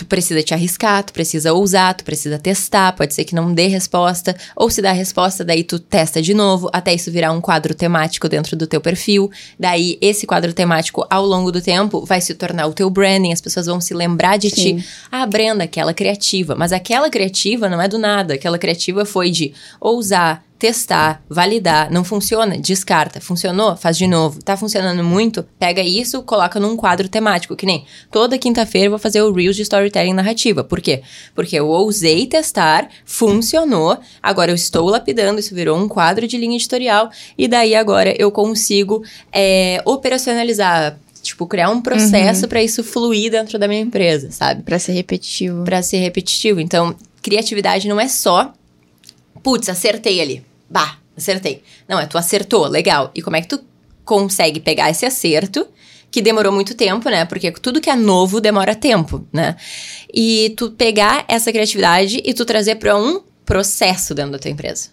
[0.00, 3.66] tu precisa te arriscar, tu precisa ousar, tu precisa testar, pode ser que não dê
[3.66, 7.74] resposta, ou se dá resposta, daí tu testa de novo, até isso virar um quadro
[7.74, 9.30] temático dentro do teu perfil.
[9.58, 13.42] Daí esse quadro temático ao longo do tempo vai se tornar o teu branding, as
[13.42, 14.78] pessoas vão se lembrar de Sim.
[14.78, 14.86] ti.
[15.12, 19.52] Ah, Brenda, aquela criativa, mas aquela criativa não é do nada, aquela criativa foi de
[19.78, 23.18] ousar, testar, validar, não funciona, descarta.
[23.18, 23.74] Funcionou?
[23.76, 24.42] Faz de novo.
[24.42, 25.42] Tá funcionando muito?
[25.58, 29.56] Pega isso, coloca num quadro temático, que nem toda quinta-feira eu vou fazer o Reels
[29.56, 30.62] de Storytelling Narrativa.
[30.62, 31.02] Por quê?
[31.34, 36.56] Porque eu ousei testar, funcionou, agora eu estou lapidando, isso virou um quadro de linha
[36.56, 42.48] editorial, e daí agora eu consigo é, operacionalizar tipo, criar um processo uhum.
[42.48, 44.62] para isso fluir dentro da minha empresa, sabe?
[44.62, 45.64] Para ser repetitivo.
[45.64, 46.60] Para ser repetitivo.
[46.60, 48.52] Então, criatividade não é só,
[49.42, 50.49] putz, acertei ali.
[50.70, 51.62] Bah, acertei.
[51.88, 53.10] Não, é tu acertou, legal.
[53.14, 53.60] E como é que tu
[54.04, 55.66] consegue pegar esse acerto,
[56.10, 57.24] que demorou muito tempo, né?
[57.24, 59.56] Porque tudo que é novo demora tempo, né?
[60.12, 64.90] E tu pegar essa criatividade e tu trazer para um processo dentro da tua empresa.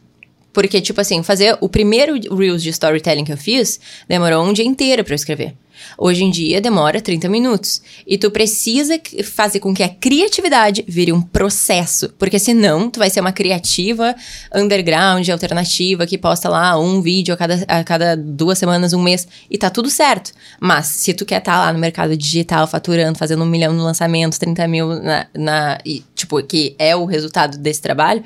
[0.57, 4.65] Porque, tipo assim, fazer o primeiro Reels de storytelling que eu fiz demorou um dia
[4.65, 5.53] inteiro para eu escrever.
[5.95, 7.79] Hoje em dia demora 30 minutos.
[8.07, 12.09] E tu precisa fazer com que a criatividade vire um processo.
[12.17, 14.15] Porque senão tu vai ser uma criativa
[14.51, 19.27] underground, alternativa, que posta lá um vídeo a cada, a cada duas semanas, um mês.
[19.51, 20.31] E tá tudo certo.
[20.59, 23.83] Mas se tu quer estar tá lá no mercado digital, faturando, fazendo um milhão no
[23.83, 25.27] lançamento, 30 mil na.
[25.35, 28.23] na e, tipo, que é o resultado desse trabalho,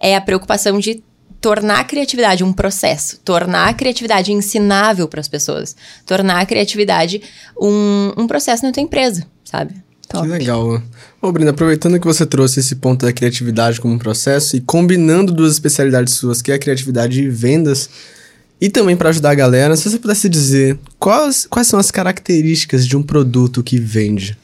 [0.00, 1.02] é a preocupação de
[1.44, 5.76] tornar a criatividade um processo, tornar a criatividade ensinável para as pessoas,
[6.06, 7.20] tornar a criatividade
[7.60, 9.74] um, um processo na tua empresa, sabe?
[10.08, 10.24] Top.
[10.24, 10.82] Que legal.
[11.20, 15.34] Ô, Brina, aproveitando que você trouxe esse ponto da criatividade como um processo e combinando
[15.34, 17.90] duas especialidades suas, que é a criatividade e vendas,
[18.58, 22.86] e também para ajudar a galera, se você pudesse dizer quais, quais são as características
[22.86, 24.34] de um produto que vende?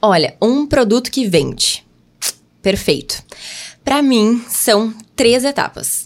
[0.00, 1.84] Olha, um produto que vende.
[2.62, 3.20] Perfeito.
[3.84, 6.04] Para mim, são três etapas.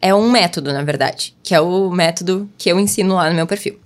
[0.00, 3.46] É um método, na verdade, que é o método que eu ensino lá no meu
[3.46, 3.78] perfil.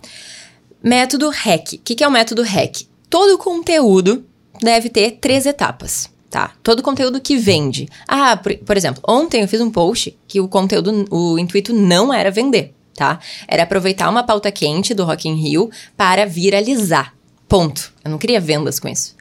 [0.82, 1.74] Método REC.
[1.74, 2.86] O que, que é o método REC?
[3.08, 4.24] Todo conteúdo
[4.62, 6.52] deve ter três etapas tá?
[6.62, 7.88] Todo conteúdo que vende.
[8.06, 12.12] Ah, por, por exemplo, ontem eu fiz um post que o conteúdo, o intuito não
[12.12, 13.18] era vender, tá?
[13.48, 17.14] Era aproveitar uma pauta quente do Rock in Rio para viralizar.
[17.48, 17.94] Ponto.
[18.04, 19.15] Eu não queria vendas com isso.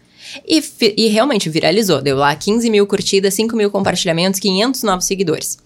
[0.48, 0.64] E,
[0.98, 2.02] e, realmente viralizou.
[2.02, 5.58] Deu lá 15 mil curtidas, 5 mil compartilhamentos, 500 novos seguidores.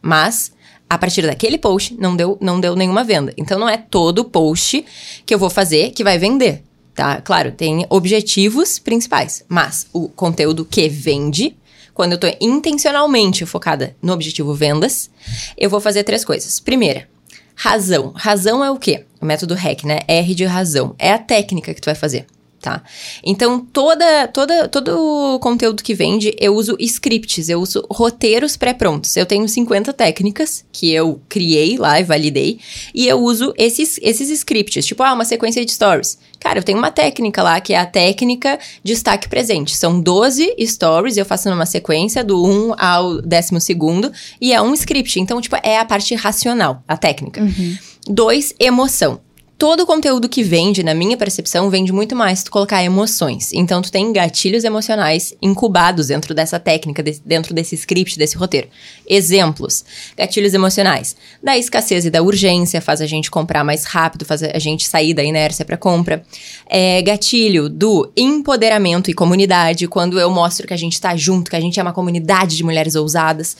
[0.00, 0.52] Mas,
[0.88, 3.32] a partir daquele post, não deu, não deu nenhuma venda.
[3.36, 4.84] Então, não é todo post
[5.24, 6.62] que eu vou fazer que vai vender
[6.98, 7.20] tá?
[7.20, 11.56] Claro, tem objetivos principais, mas o conteúdo que vende,
[11.94, 15.08] quando eu tô intencionalmente focada no objetivo vendas,
[15.56, 16.58] eu vou fazer três coisas.
[16.58, 17.08] Primeira,
[17.54, 18.12] razão.
[18.16, 19.04] Razão é o quê?
[19.20, 20.00] O método REC, né?
[20.08, 20.96] R de razão.
[20.98, 22.26] É a técnica que tu vai fazer
[22.60, 22.82] tá?
[23.22, 29.16] Então, toda, toda, todo o conteúdo que vende, eu uso scripts, eu uso roteiros pré-prontos.
[29.16, 32.58] Eu tenho 50 técnicas que eu criei lá e validei,
[32.94, 36.18] e eu uso esses, esses scripts, tipo, ah, uma sequência de stories.
[36.40, 39.76] Cara, eu tenho uma técnica lá, que é a técnica destaque presente.
[39.76, 44.72] São 12 stories, eu faço numa sequência, do 1 ao 12 segundo, e é um
[44.74, 45.18] script.
[45.18, 47.40] Então, tipo, é a parte racional, a técnica.
[47.40, 47.76] Uhum.
[48.06, 49.20] Dois, emoção
[49.58, 53.52] todo o conteúdo que vende, na minha percepção, vende muito mais tu colocar emoções.
[53.52, 58.68] Então, tu tem gatilhos emocionais incubados dentro dessa técnica, de, dentro desse script, desse roteiro.
[59.06, 59.84] Exemplos:
[60.16, 61.16] gatilhos emocionais.
[61.42, 65.12] Da escassez e da urgência, faz a gente comprar mais rápido, faz a gente sair
[65.12, 66.22] da inércia para compra.
[66.70, 71.56] É, gatilho do empoderamento e comunidade, quando eu mostro que a gente tá junto, que
[71.56, 73.56] a gente é uma comunidade de mulheres ousadas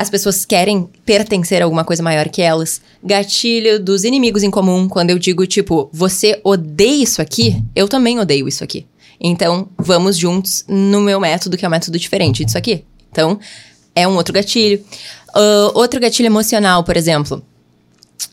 [0.00, 2.80] as pessoas querem pertencer a alguma coisa maior que elas.
[3.04, 8.18] Gatilho dos inimigos em comum, quando eu digo, tipo, você odeia isso aqui, eu também
[8.18, 8.86] odeio isso aqui.
[9.20, 12.82] Então, vamos juntos no meu método, que é um método diferente disso aqui.
[13.12, 13.38] Então,
[13.94, 14.82] é um outro gatilho.
[15.36, 17.44] Uh, outro gatilho emocional, por exemplo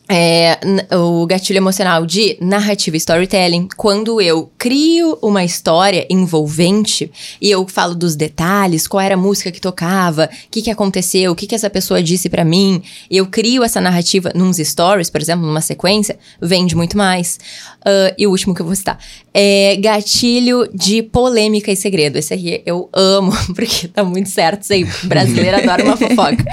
[0.08, 0.58] é,
[0.96, 7.94] o gatilho emocional de narrativa storytelling, quando eu crio uma história envolvente e eu falo
[7.94, 11.54] dos detalhes, qual era a música que tocava, o que, que aconteceu, o que, que
[11.54, 16.18] essa pessoa disse para mim, eu crio essa narrativa nos stories, por exemplo, numa sequência,
[16.40, 17.38] vende muito mais.
[17.80, 18.98] Uh, e o último que eu vou citar
[19.32, 22.16] é gatilho de polêmica e segredo.
[22.16, 24.84] Esse aqui eu amo, porque tá muito certo isso aí.
[25.04, 26.44] Brasileiro adora uma fofoca.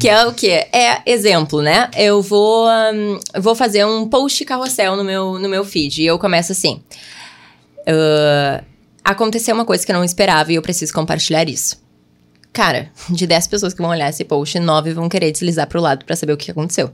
[0.00, 0.66] que é o quê?
[0.72, 1.90] É exemplo, né?
[1.96, 2.66] Eu vou
[3.38, 6.02] vou fazer um post carrossel no meu, no meu feed.
[6.02, 6.80] E eu começo assim.
[7.80, 8.64] Uh,
[9.04, 11.82] aconteceu uma coisa que eu não esperava e eu preciso compartilhar isso.
[12.52, 16.04] Cara, de 10 pessoas que vão olhar esse post, 9 vão querer deslizar pro lado
[16.04, 16.90] para saber o que aconteceu.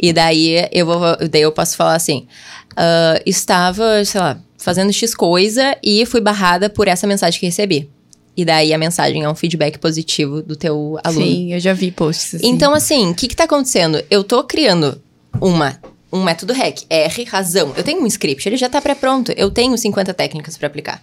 [0.00, 0.98] E daí eu vou.
[1.30, 2.26] Daí eu posso falar assim:
[2.72, 7.90] uh, estava, sei lá, fazendo X coisa e fui barrada por essa mensagem que recebi.
[8.36, 11.24] E daí a mensagem é um feedback positivo do teu aluno.
[11.24, 12.48] Sim, eu já vi posts assim.
[12.48, 14.02] Então, assim, o que que tá acontecendo?
[14.10, 15.00] Eu tô criando
[15.40, 15.78] uma
[16.14, 17.72] um método REC, R, razão.
[17.76, 19.32] Eu tenho um script, ele já tá pré-pronto.
[19.36, 21.02] Eu tenho 50 técnicas para aplicar.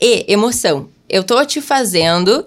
[0.00, 0.88] E, emoção.
[1.06, 2.46] Eu tô te fazendo,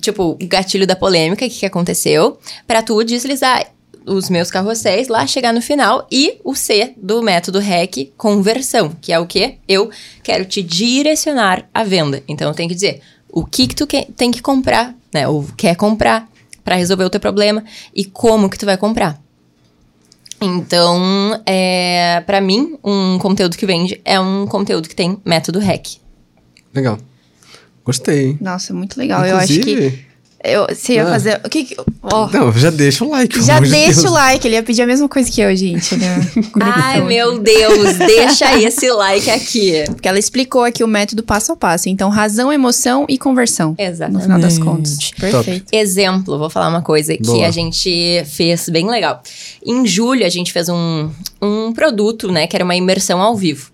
[0.00, 3.66] tipo, o gatilho da polêmica, o que, que aconteceu, para tu deslizar
[4.06, 6.06] os meus carrosséis lá, chegar no final.
[6.10, 9.56] E o C do método REC, conversão, que é o quê?
[9.68, 9.90] Eu
[10.22, 12.22] quero te direcionar à venda.
[12.26, 15.26] Então, eu tenho que dizer o que que tu que, tem que comprar, né?
[15.28, 16.28] Ou quer comprar
[16.64, 17.64] para resolver o teu problema
[17.94, 19.20] e como que tu vai comprar.
[20.40, 25.98] Então, é, para mim, um conteúdo que vende é um conteúdo que tem método REC.
[26.74, 26.98] Legal.
[27.84, 28.36] Gostei.
[28.40, 29.26] Nossa, muito legal.
[29.26, 30.12] Inclusive, eu acho que
[30.44, 31.10] eu, você ia ah.
[31.10, 31.40] fazer.
[31.44, 32.26] O que, oh.
[32.32, 33.40] Não, já deixa o like.
[33.42, 34.04] Já deixa Deus.
[34.04, 34.46] o like.
[34.46, 35.94] Ele ia pedir a mesma coisa que eu, gente.
[35.94, 36.20] Né?
[36.60, 37.94] Ai, meu Deus.
[37.94, 39.84] deixa esse like aqui.
[39.86, 41.88] Porque ela explicou aqui o método passo a passo.
[41.88, 43.76] Então, razão, emoção e conversão.
[43.78, 44.16] Exatamente.
[44.16, 45.10] No final das contas.
[45.12, 45.60] Perfeito.
[45.60, 45.76] Top.
[45.76, 47.38] Exemplo, vou falar uma coisa Boa.
[47.38, 49.22] que a gente fez bem legal.
[49.64, 51.08] Em julho, a gente fez um,
[51.40, 52.48] um produto, né?
[52.48, 53.71] Que era uma imersão ao vivo.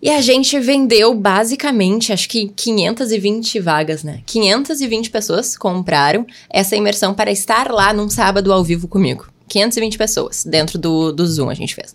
[0.00, 4.20] E a gente vendeu basicamente, acho que 520 vagas, né?
[4.26, 9.26] 520 pessoas compraram essa imersão para estar lá num sábado ao vivo comigo.
[9.48, 11.94] 520 pessoas dentro do, do Zoom a gente fez.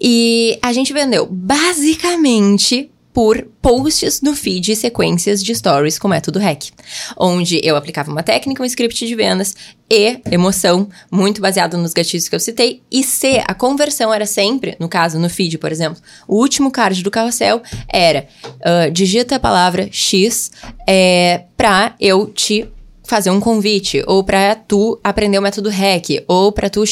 [0.00, 6.38] E a gente vendeu basicamente por posts no feed e sequências de stories com método
[6.38, 6.70] REC,
[7.16, 9.56] onde eu aplicava uma técnica, um script de vendas
[9.90, 14.76] e emoção, muito baseado nos gatilhos que eu citei, e C, a conversão era sempre,
[14.78, 15.98] no caso, no feed, por exemplo,
[16.28, 20.50] o último card do carrossel era uh, digita a palavra X
[20.86, 22.68] é, pra eu te
[23.02, 26.84] fazer um convite, ou pra tu aprender o método REC, ou pra tu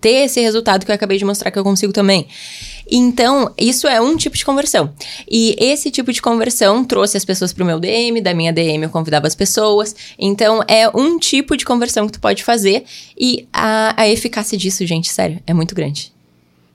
[0.00, 2.26] ter esse resultado que eu acabei de mostrar que eu consigo também.
[2.90, 4.92] Então, isso é um tipo de conversão.
[5.30, 8.84] E esse tipo de conversão trouxe as pessoas para o meu DM, da minha DM
[8.84, 9.94] eu convidava as pessoas.
[10.18, 12.84] Então, é um tipo de conversão que tu pode fazer
[13.18, 16.15] e a, a eficácia disso, gente, sério, é muito grande.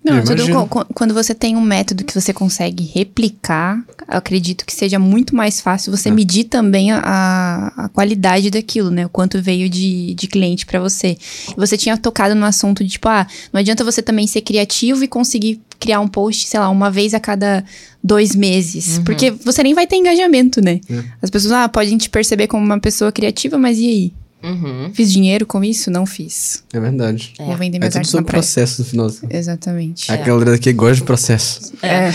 [0.04, 3.78] Não, tudo quando você tem um método que você consegue replicar,
[4.10, 6.12] eu acredito que seja muito mais fácil você É.
[6.12, 9.06] medir também a- a, qualidade daquilo, né?
[9.06, 11.18] O quanto veio de, de cliente pra você.
[11.56, 15.08] Você tinha tocado no assunto de, tipo, ah, não adianta você também ser criativo e
[15.08, 17.64] conseguir criar um post, sei lá, uma vez a cada
[18.04, 19.00] dois meses.
[19.06, 20.80] Porque você nem vai ter engajamento, né?
[20.90, 21.04] É.
[21.22, 24.14] As pessoas, ah, podem te perceber como uma pessoa criativa, mas e aí?
[24.44, 24.92] Uhum.
[24.94, 25.92] Fiz dinheiro com isso?
[25.92, 26.64] Não fiz.
[26.74, 27.34] É verdade.
[27.38, 29.12] Vou vender É minhas tudo artes na sobre processo no final.
[29.30, 30.12] Exatamente.
[30.12, 31.74] A galera daqui gosta de processo.
[31.82, 32.10] É.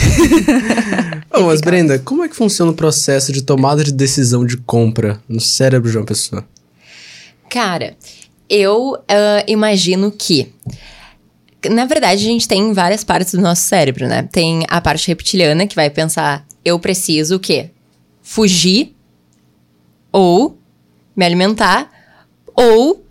[1.39, 5.21] Ô, mas Brenda, como é que funciona o processo de tomada de decisão de compra
[5.29, 6.45] no cérebro de uma pessoa?
[7.49, 7.97] Cara,
[8.49, 10.53] eu ah, imagino que.
[11.71, 14.23] Na verdade, a gente tem várias partes do nosso cérebro, né?
[14.31, 17.71] Tem a parte reptiliana que vai pensar: eu preciso o quê?
[18.23, 18.95] Fugir
[20.13, 20.59] ou
[21.15, 21.96] me alimentar
[22.57, 23.05] ou,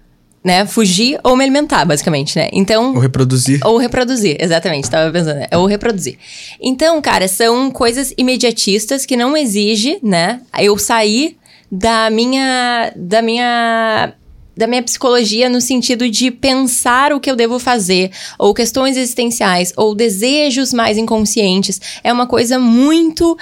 [0.44, 2.50] né, fugir ou me alimentar, basicamente, né?
[2.52, 3.60] Então, Ou reproduzir?
[3.64, 5.48] ou reproduzir, exatamente, tava pensando, né?
[5.54, 6.18] Ou reproduzir.
[6.62, 10.42] Então, cara, são coisas imediatistas que não exige, né?
[10.60, 11.38] Eu sair
[11.72, 14.14] da minha da minha
[14.56, 19.74] da minha psicologia no sentido de pensar o que eu devo fazer, ou questões existenciais,
[19.76, 21.82] ou desejos mais inconscientes.
[22.04, 23.38] É uma coisa muito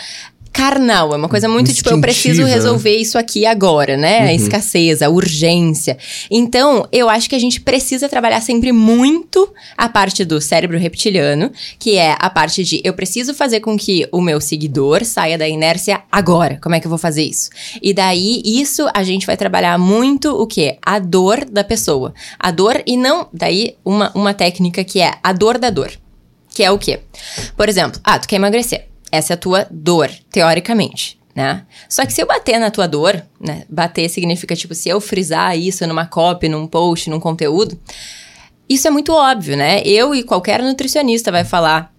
[0.53, 2.53] carnal, é uma coisa muito tipo, eu preciso né?
[2.53, 4.19] resolver isso aqui agora, né?
[4.19, 5.97] A escassez, a urgência.
[6.29, 11.51] Então, eu acho que a gente precisa trabalhar sempre muito a parte do cérebro reptiliano,
[11.79, 15.49] que é a parte de eu preciso fazer com que o meu seguidor saia da
[15.49, 16.59] inércia agora.
[16.61, 17.49] Como é que eu vou fazer isso?
[17.81, 20.77] E daí, isso a gente vai trabalhar muito o quê?
[20.85, 22.13] A dor da pessoa.
[22.37, 23.27] A dor e não.
[23.33, 25.91] Daí, uma, uma técnica que é a dor da dor.
[26.53, 26.99] Que é o quê?
[27.57, 28.92] Por exemplo, ah, tu quer emagrecer.
[29.13, 31.65] Essa é a tua dor, teoricamente, né?
[31.87, 33.63] Só que se eu bater na tua dor, né?
[33.69, 37.77] Bater significa, tipo, se eu frisar isso numa copy, num post, num conteúdo,
[38.67, 39.81] isso é muito óbvio, né?
[39.85, 41.93] Eu e qualquer nutricionista vai falar,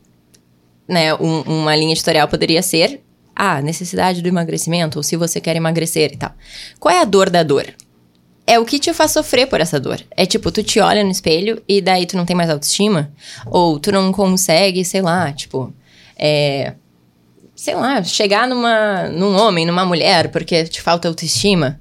[0.88, 1.14] né?
[1.14, 3.00] um- uma linha editorial poderia ser
[3.36, 6.32] a necessidade do emagrecimento, ou se você quer emagrecer e tal.
[6.80, 7.66] Qual é a dor da dor?
[8.46, 10.00] É o que te faz sofrer por essa dor.
[10.16, 13.10] É tipo, tu te olha no espelho e daí tu não tem mais autoestima?
[13.46, 15.72] Ou tu não consegue, sei lá, tipo,
[16.16, 16.74] é,
[17.54, 21.78] sei lá, chegar numa, num homem, numa mulher, porque te falta autoestima?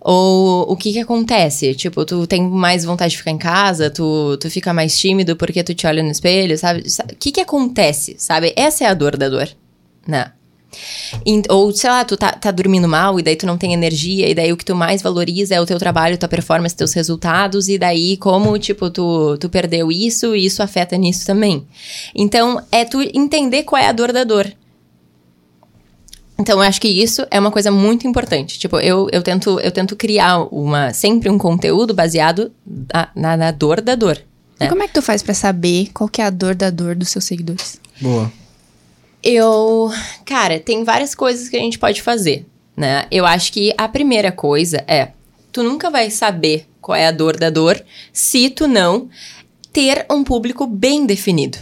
[0.00, 1.74] Ou o que que acontece?
[1.74, 5.62] Tipo, tu tem mais vontade de ficar em casa, tu, tu fica mais tímido porque
[5.62, 6.90] tu te olha no espelho, sabe?
[6.90, 8.52] Sa- O que que acontece, sabe?
[8.56, 9.48] Essa é a dor da dor,
[10.06, 10.32] né?
[11.50, 14.34] Ou, sei lá, tu tá, tá dormindo mal e daí tu não tem energia, e
[14.34, 17.78] daí o que tu mais valoriza é o teu trabalho, tua performance, teus resultados, e
[17.78, 21.66] daí como, tipo, tu, tu perdeu isso e isso afeta nisso também.
[22.14, 24.50] Então, é tu entender qual é a dor da dor.
[26.42, 28.58] Então, eu acho que isso é uma coisa muito importante.
[28.58, 32.50] Tipo, eu, eu, tento, eu tento criar uma, sempre um conteúdo baseado
[32.92, 34.18] na, na, na dor da dor.
[34.58, 34.68] E né?
[34.68, 37.10] como é que tu faz pra saber qual que é a dor da dor dos
[37.10, 37.80] seus seguidores?
[38.00, 38.32] Boa.
[39.22, 39.88] Eu.
[40.24, 42.44] Cara, tem várias coisas que a gente pode fazer,
[42.76, 43.06] né?
[43.08, 45.12] Eu acho que a primeira coisa é:
[45.52, 47.80] tu nunca vai saber qual é a dor da dor
[48.12, 49.08] se tu não
[49.72, 51.58] ter um público bem definido.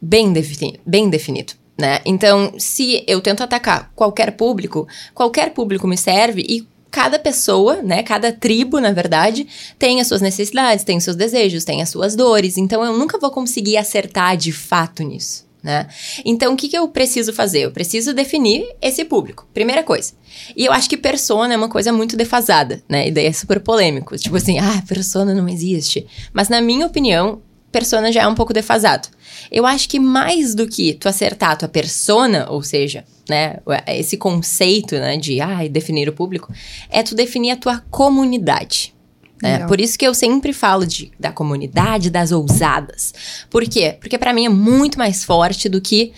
[0.00, 1.52] Bem definido, bem definido.
[1.82, 2.00] Né?
[2.04, 8.04] Então, se eu tento atacar qualquer público, qualquer público me serve e cada pessoa, né,
[8.04, 9.48] cada tribo, na verdade,
[9.80, 12.56] tem as suas necessidades, tem os seus desejos, tem as suas dores.
[12.56, 15.44] Então, eu nunca vou conseguir acertar de fato nisso.
[15.60, 15.88] Né?
[16.24, 17.62] Então, o que, que eu preciso fazer?
[17.62, 20.12] Eu preciso definir esse público, primeira coisa.
[20.56, 23.08] E eu acho que persona é uma coisa muito defasada, né?
[23.08, 24.16] E daí é super polêmico.
[24.16, 26.06] Tipo assim, ah, persona não existe.
[26.32, 27.42] Mas, na minha opinião,
[27.72, 29.08] persona já é um pouco defasado.
[29.50, 33.56] Eu acho que mais do que tu acertar a tua persona, ou seja, né,
[33.88, 36.52] esse conceito, né, de ah, definir o público,
[36.90, 38.94] é tu definir a tua comunidade.
[39.42, 39.66] Né?
[39.66, 43.12] Por isso que eu sempre falo de, da comunidade das ousadas.
[43.50, 43.96] Por quê?
[44.00, 46.12] Porque pra mim é muito mais forte do que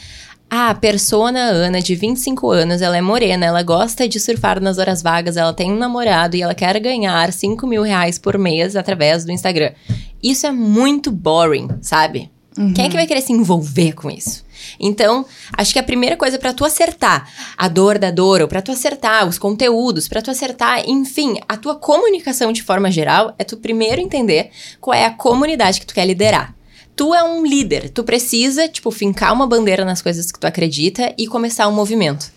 [0.51, 4.77] ah, a persona Ana, de 25 anos, ela é morena, ela gosta de surfar nas
[4.77, 8.77] horas vagas, ela tem um namorado e ela quer ganhar 5 mil reais por mês
[8.77, 9.73] através do Instagram.
[10.25, 12.31] Isso é muito boring, sabe?
[12.75, 14.43] Quem é que vai querer se envolver com isso?
[14.81, 18.63] Então, acho que a primeira coisa para tu acertar a dor da dor, ou para
[18.63, 23.45] tu acertar os conteúdos, para tu acertar, enfim, a tua comunicação de forma geral, é
[23.45, 24.51] tu primeiro entender
[24.81, 26.55] qual é a comunidade que tu quer liderar.
[26.97, 31.13] Tu é um líder, tu precisa, tipo, fincar uma bandeira nas coisas que tu acredita
[31.19, 32.33] e começar um movimento.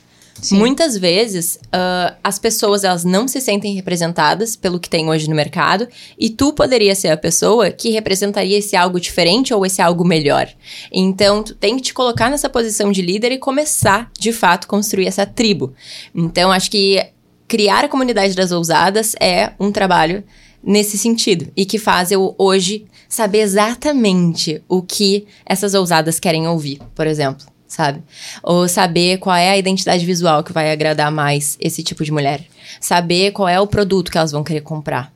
[0.51, 5.35] Muitas vezes, ah, as pessoas elas não se sentem representadas pelo que tem hoje no
[5.35, 10.05] mercado e tu poderia ser a pessoa que representaria esse algo diferente ou esse algo
[10.05, 10.47] melhor.
[10.91, 15.07] Então, tu tem que te colocar nessa posição de líder e começar, de fato, construir
[15.07, 15.73] essa tribo.
[16.13, 17.03] Então, acho que
[17.47, 20.23] criar a comunidade das ousadas é um trabalho
[20.63, 26.79] nesse sentido e que faz eu hoje saber exatamente o que essas ousadas querem ouvir,
[26.93, 28.01] por exemplo, sabe?
[28.41, 32.45] Ou saber qual é a identidade visual que vai agradar mais esse tipo de mulher.
[32.79, 35.11] Saber qual é o produto que elas vão querer comprar.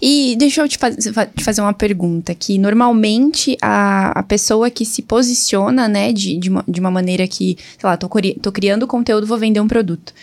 [0.00, 4.84] E deixa eu te, faz, te fazer uma pergunta, que normalmente a, a pessoa que
[4.84, 8.08] se posiciona, né, de, de, uma, de uma maneira que, sei lá, tô,
[8.40, 10.14] tô criando conteúdo, vou vender um produto.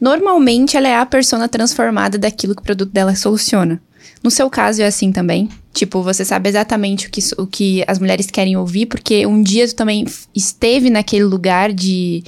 [0.00, 3.80] Normalmente ela é a persona transformada daquilo que o produto dela soluciona.
[4.22, 5.48] No seu caso é assim também?
[5.72, 9.66] Tipo, você sabe exatamente o que, o que as mulheres querem ouvir, porque um dia
[9.68, 12.24] tu também esteve naquele lugar de,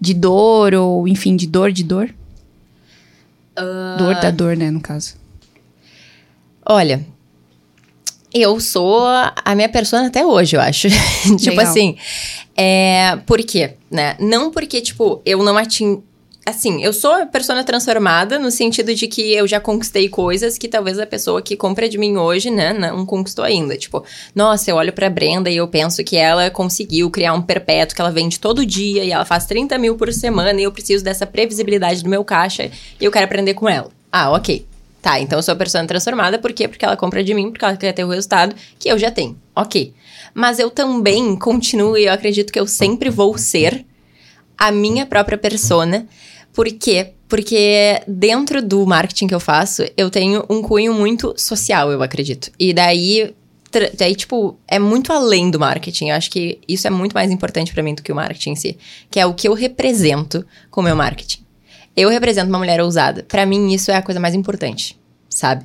[0.00, 2.14] de dor, ou enfim, de dor, de dor?
[3.58, 3.98] Uh...
[3.98, 5.14] Dor da dor, né, no caso.
[6.64, 7.04] Olha,
[8.32, 10.88] eu sou a minha persona até hoje, eu acho.
[11.40, 11.96] tipo assim,
[12.56, 14.16] é, por quê, né?
[14.20, 16.04] Não porque, tipo, eu não atingo
[16.50, 20.98] assim, eu sou persona transformada no sentido de que eu já conquistei coisas que talvez
[20.98, 23.76] a pessoa que compra de mim hoje, né, não conquistou ainda.
[23.76, 27.94] Tipo, nossa, eu olho pra Brenda e eu penso que ela conseguiu criar um perpétuo
[27.94, 31.02] que ela vende todo dia e ela faz 30 mil por semana e eu preciso
[31.02, 32.70] dessa previsibilidade do meu caixa
[33.00, 33.90] e eu quero aprender com ela.
[34.12, 34.66] Ah, ok.
[35.00, 36.68] Tá, então eu sou a persona transformada, por quê?
[36.68, 39.34] Porque ela compra de mim, porque ela quer ter o resultado que eu já tenho.
[39.56, 39.94] Ok.
[40.34, 43.84] Mas eu também continuo e eu acredito que eu sempre vou ser
[44.60, 46.06] a minha própria persona
[46.52, 47.12] por quê?
[47.28, 52.50] Porque dentro do marketing que eu faço, eu tenho um cunho muito social, eu acredito.
[52.58, 53.32] E daí,
[53.96, 56.08] daí tipo, é muito além do marketing.
[56.08, 58.56] Eu acho que isso é muito mais importante para mim do que o marketing em
[58.56, 58.78] si.
[59.08, 61.44] Que é o que eu represento com o meu marketing.
[61.96, 63.24] Eu represento uma mulher ousada.
[63.28, 64.98] Para mim, isso é a coisa mais importante
[65.30, 65.64] sabe?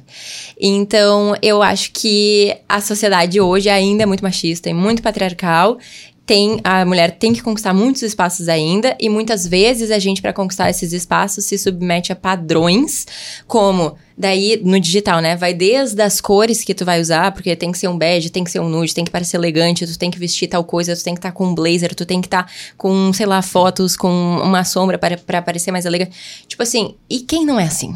[0.61, 5.79] Então, eu acho que a sociedade hoje ainda é muito machista e muito patriarcal
[6.25, 10.33] tem a mulher tem que conquistar muitos espaços ainda e muitas vezes a gente para
[10.33, 13.05] conquistar esses espaços se submete a padrões
[13.47, 15.35] como daí no digital, né?
[15.35, 18.43] Vai desde as cores que tu vai usar, porque tem que ser um bege, tem
[18.43, 21.03] que ser um nude, tem que parecer elegante, tu tem que vestir tal coisa, tu
[21.03, 23.41] tem que estar tá com um blazer, tu tem que estar tá com, sei lá,
[23.41, 24.09] fotos com
[24.41, 26.45] uma sombra para para parecer mais elegante.
[26.47, 27.95] Tipo assim, e quem não é assim?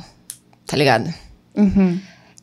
[0.68, 1.12] Tá ligado?
[1.56, 2.00] Uhum.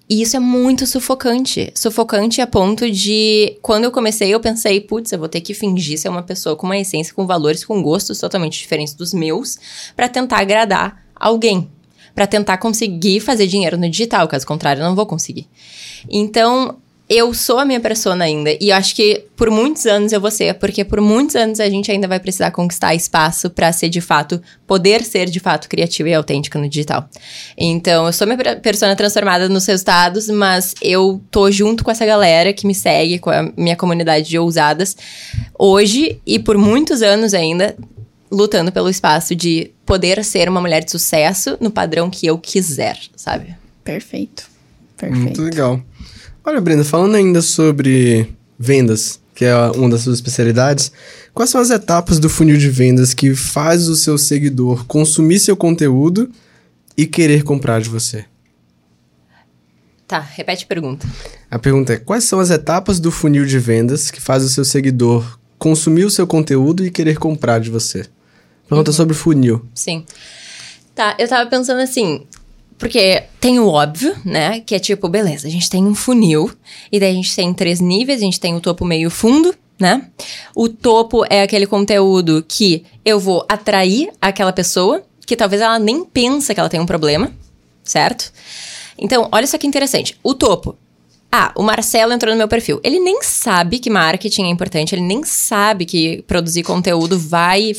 [0.09, 1.73] E isso é muito sufocante.
[1.75, 3.59] Sufocante a ponto de.
[3.61, 6.65] Quando eu comecei, eu pensei, putz, eu vou ter que fingir ser uma pessoa com
[6.67, 9.59] uma essência, com valores, com gostos totalmente diferentes dos meus,
[9.97, 11.69] para tentar agradar alguém.
[12.17, 15.47] para tentar conseguir fazer dinheiro no digital, caso contrário, eu não vou conseguir.
[16.09, 16.79] Então,
[17.09, 18.57] eu sou a minha persona ainda.
[18.61, 21.69] E eu acho que por muitos anos eu vou ser, porque por muitos anos a
[21.69, 26.09] gente ainda vai precisar conquistar espaço para ser de fato, poder ser de fato criativa
[26.09, 27.09] e autêntica no digital.
[27.57, 32.53] Então, eu sou minha persona transformada nos resultados, mas eu tô junto com essa galera
[32.53, 34.97] que me segue, com a minha comunidade de ousadas,
[35.57, 37.77] hoje e por muitos anos ainda,
[38.33, 42.99] lutando pelo espaço de poder ser uma mulher de sucesso no padrão que eu quiser,
[43.15, 43.55] sabe?
[43.85, 44.51] Perfeito.
[44.97, 45.23] Perfeito.
[45.23, 45.81] Muito legal.
[46.49, 50.93] Olha, Brenda, falando ainda sobre vendas, que é uma das suas especialidades,
[51.35, 55.57] quais são as etapas do funil de vendas que faz o seu seguidor consumir seu
[55.57, 56.31] conteúdo
[56.97, 58.27] e querer comprar de você?
[60.07, 61.05] Tá, repete a pergunta.
[61.51, 64.65] A pergunta é: quais são as etapas do funil de vendas que faz o seu
[64.65, 68.07] seguidor consumir o seu conteúdo e querer comprar de você?
[68.69, 68.97] Pergunta uhum.
[68.97, 69.67] sobre funil.
[69.75, 70.07] Sim.
[70.95, 72.25] Tá, eu tava pensando assim,
[72.79, 74.61] porque tem o óbvio, né?
[74.61, 76.51] Que é tipo, beleza, a gente tem um funil,
[76.91, 80.07] e daí a gente tem três níveis, a gente tem o topo, meio fundo, né?
[80.55, 86.05] O topo é aquele conteúdo que eu vou atrair aquela pessoa, que talvez ela nem
[86.05, 87.33] pensa que ela tem um problema,
[87.83, 88.33] certo?
[88.99, 90.17] Então, olha só que interessante.
[90.23, 90.77] O topo.
[91.31, 92.81] Ah, o Marcelo entrou no meu perfil.
[92.83, 97.73] Ele nem sabe que marketing é importante, ele nem sabe que produzir conteúdo vai,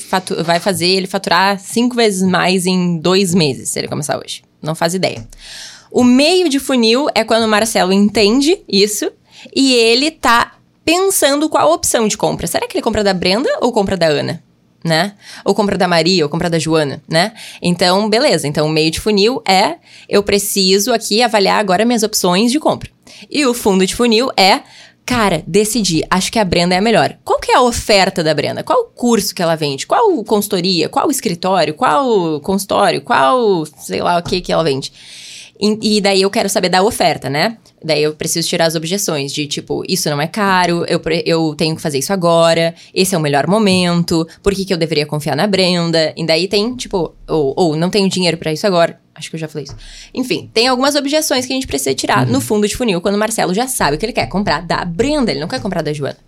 [0.46, 4.47] vai fazer ele faturar cinco vezes mais em dois meses, se ele começar hoje.
[4.62, 5.28] Não faz ideia.
[5.92, 9.12] O meio de funil é quando o Marcelo entende isso
[9.56, 10.54] e ele tá
[10.84, 12.48] pensando qual a opção de compra.
[12.48, 14.44] Será que ele compra da Brenda ou compra da Ana?
[14.84, 15.14] Né?
[15.44, 17.34] Ou compra da Maria, ou compra da Joana, né?
[17.62, 18.48] Então, beleza.
[18.48, 19.76] Então, o meio de funil é
[20.08, 22.90] eu preciso aqui avaliar agora minhas opções de compra.
[23.30, 24.62] E o fundo de funil é
[25.08, 27.18] cara, decidi, acho que a Brenda é a melhor.
[27.24, 28.62] Qual que é a oferta da Brenda?
[28.62, 29.88] Qual o curso que ela vende?
[29.88, 30.90] Qual consultoria?
[30.90, 31.74] Qual escritório?
[31.74, 33.02] Qual consultório?
[33.02, 34.92] Qual, sei lá, o que que ela vende?
[35.60, 37.58] E, e, daí eu quero saber da oferta, né?
[37.84, 41.76] Daí eu preciso tirar as objeções de tipo, isso não é caro, eu, eu tenho
[41.76, 45.36] que fazer isso agora, esse é o melhor momento, por que, que eu deveria confiar
[45.36, 46.14] na Brenda?
[46.16, 49.00] E daí tem, tipo, ou, ou não tenho dinheiro para isso agora.
[49.18, 49.76] Acho que eu já falei isso.
[50.14, 52.34] Enfim, tem algumas objeções que a gente precisa tirar uhum.
[52.34, 54.86] no fundo de funil quando o Marcelo já sabe o que ele quer comprar da
[54.86, 56.20] Brenda, ele não quer comprar da Joana.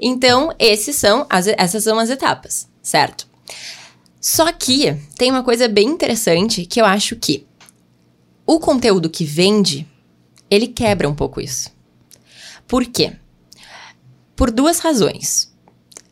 [0.00, 3.28] Então, esses são as, essas são as etapas, certo?
[4.20, 7.46] Só que tem uma coisa bem interessante que eu acho que
[8.44, 9.86] o conteúdo que vende,
[10.50, 11.70] ele quebra um pouco isso.
[12.66, 13.12] Por quê?
[14.34, 15.52] Por duas razões.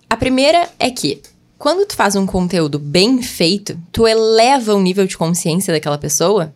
[0.08, 1.22] A primeira é que
[1.60, 6.54] quando tu faz um conteúdo bem feito, tu eleva o nível de consciência daquela pessoa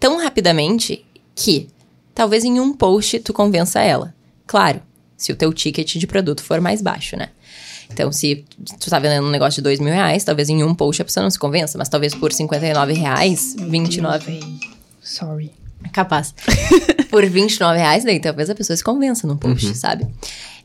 [0.00, 1.68] tão rapidamente que
[2.14, 4.14] talvez em um post tu convença ela.
[4.46, 4.80] Claro,
[5.18, 7.28] se o teu ticket de produto for mais baixo, né?
[7.90, 8.42] Então, se
[8.80, 11.24] tu tá vendendo um negócio de dois mil reais, talvez em um post a pessoa
[11.24, 14.40] não se convença, mas talvez por 59 reais, 29...
[15.02, 15.52] Sorry.
[15.92, 16.34] Capaz.
[17.10, 20.04] por 29 reais, daí talvez a pessoa se convença num post, sabe?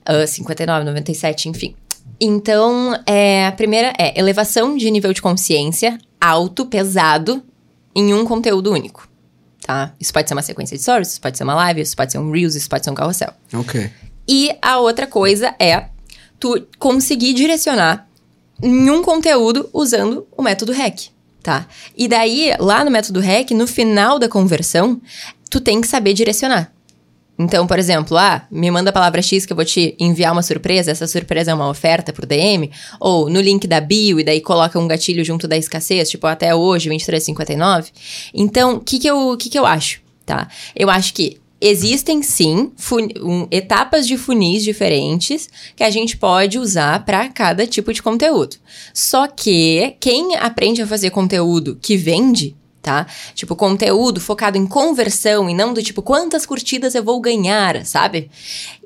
[0.09, 1.75] Uh, 59, 97, enfim.
[2.19, 7.43] Então, é, a primeira é elevação de nível de consciência alto, pesado,
[7.93, 9.09] em um conteúdo único.
[9.61, 9.93] Tá?
[9.99, 12.17] Isso pode ser uma sequência de stories, isso pode ser uma live, isso pode ser
[12.17, 13.33] um Reels, isso pode ser um carrossel.
[13.53, 13.89] Ok.
[14.27, 15.85] E a outra coisa é
[16.39, 18.07] tu conseguir direcionar
[18.61, 21.09] em um conteúdo usando o método REC,
[21.41, 21.67] tá?
[21.95, 25.01] E daí, lá no método REC, no final da conversão,
[25.49, 26.71] tu tem que saber direcionar.
[27.37, 30.43] Então, por exemplo, ah, me manda a palavra X que eu vou te enviar uma
[30.43, 32.69] surpresa, essa surpresa é uma oferta por DM,
[32.99, 36.53] ou no link da bio e daí coloca um gatilho junto da escassez, tipo até
[36.53, 37.87] hoje, 23,59.
[38.33, 40.47] Então, o que que eu, que que eu acho, tá?
[40.75, 42.71] Eu acho que existem sim
[43.21, 48.57] um- etapas de funis diferentes que a gente pode usar para cada tipo de conteúdo.
[48.93, 53.07] Só que quem aprende a fazer conteúdo que vende, tá?
[53.33, 58.29] Tipo, conteúdo focado em conversão e não do tipo, quantas curtidas eu vou ganhar, sabe?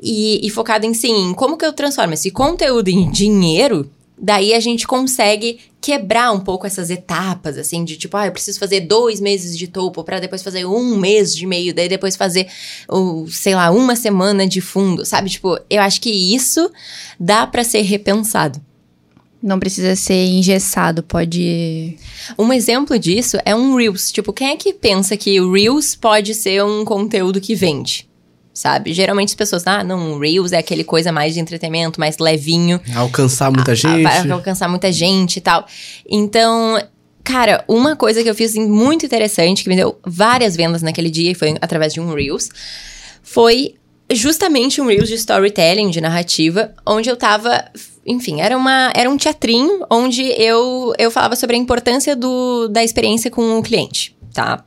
[0.01, 4.59] E, e focado em sim, como que eu transformo esse conteúdo em dinheiro, daí a
[4.59, 9.19] gente consegue quebrar um pouco essas etapas, assim, de tipo, ah, eu preciso fazer dois
[9.19, 12.47] meses de topo para depois fazer um mês de meio, daí depois fazer,
[12.87, 15.29] o, sei lá, uma semana de fundo, sabe?
[15.29, 16.71] Tipo, eu acho que isso
[17.19, 18.61] dá para ser repensado.
[19.41, 21.95] Não precisa ser engessado, pode.
[22.39, 24.11] Um exemplo disso é um Reels.
[24.11, 28.07] Tipo, quem é que pensa que o Reels pode ser um conteúdo que vende?
[28.51, 28.91] Sabe?
[28.93, 32.81] Geralmente as pessoas, ah, não, o Reels é aquele coisa mais de entretenimento, mais levinho.
[32.95, 34.01] Alcançar muita a- gente.
[34.01, 35.67] Vai alcançar muita gente e tal.
[36.09, 36.81] Então,
[37.23, 41.11] cara, uma coisa que eu fiz assim, muito interessante, que me deu várias vendas naquele
[41.11, 42.49] dia, e foi através de um Reels,
[43.21, 43.75] foi
[44.11, 47.63] justamente um Reels de storytelling, de narrativa, onde eu tava.
[48.07, 52.83] Enfim, era, uma, era um teatrinho onde eu, eu falava sobre a importância do, da
[52.83, 54.63] experiência com o cliente, tá?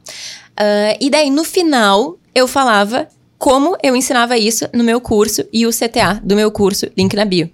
[0.61, 3.09] Ah, e daí, no final, eu falava
[3.41, 7.24] como eu ensinava isso no meu curso e o CTA do meu curso, link na
[7.24, 7.51] bio.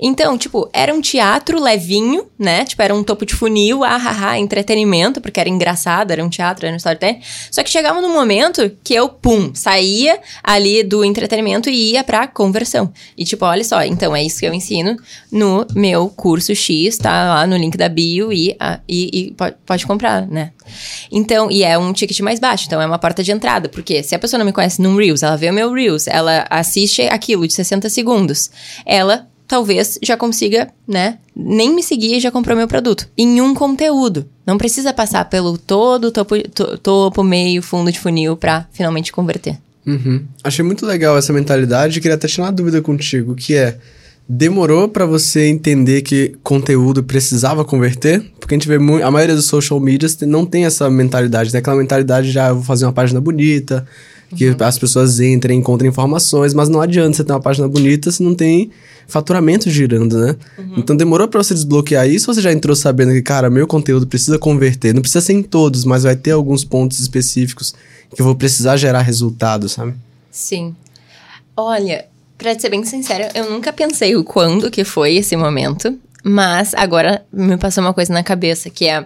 [0.00, 2.64] Então, tipo, era um teatro levinho, né?
[2.64, 6.74] Tipo, era um topo de funil, ahaha, entretenimento, porque era engraçado, era um teatro, era
[6.74, 7.20] um storytelling.
[7.52, 12.26] Só que chegava num momento que eu, pum, saía ali do entretenimento e ia pra
[12.26, 12.92] conversão.
[13.16, 14.96] E tipo, olha só, então é isso que eu ensino
[15.30, 19.54] no meu curso X, tá lá no link da bio e, ah, e, e pode,
[19.64, 20.50] pode comprar, né?
[21.10, 24.14] Então, e é um ticket mais baixo, então é uma porta de entrada, porque se
[24.14, 27.46] a pessoa não me conhece num Reels, ela vê o meu Reels, ela assiste aquilo
[27.46, 28.50] de 60 segundos,
[28.84, 33.08] ela talvez já consiga, né, nem me seguir e já comprou meu produto.
[33.16, 34.28] Em um conteúdo.
[34.46, 39.56] Não precisa passar pelo todo topo, to- topo meio, fundo de funil pra finalmente converter.
[39.86, 40.22] Uhum.
[40.44, 43.78] Achei muito legal essa mentalidade e queria até tirar uma dúvida contigo, que é...
[44.28, 48.22] Demorou pra você entender que conteúdo precisava converter?
[48.38, 49.02] Porque a gente vê muito...
[49.02, 51.50] A maioria dos social medias não tem essa mentalidade.
[51.50, 53.86] Tem aquela mentalidade de, ah, eu vou fazer uma página bonita,
[54.36, 58.22] que as pessoas entrem, encontrem informações, mas não adianta você ter uma página bonita se
[58.22, 58.70] não tem
[59.06, 60.36] faturamento girando, né?
[60.76, 64.06] Então demorou pra você desbloquear isso ou você já entrou sabendo que, cara, meu conteúdo
[64.06, 64.92] precisa converter?
[64.92, 67.74] Não precisa ser em todos, mas vai ter alguns pontos específicos
[68.14, 69.94] que eu vou precisar gerar resultado, sabe?
[70.30, 70.76] Sim.
[71.56, 72.04] Olha,
[72.38, 77.26] pra ser bem sincera, eu nunca pensei o quando que foi esse momento, mas agora
[77.32, 79.04] me passou uma coisa na cabeça, que é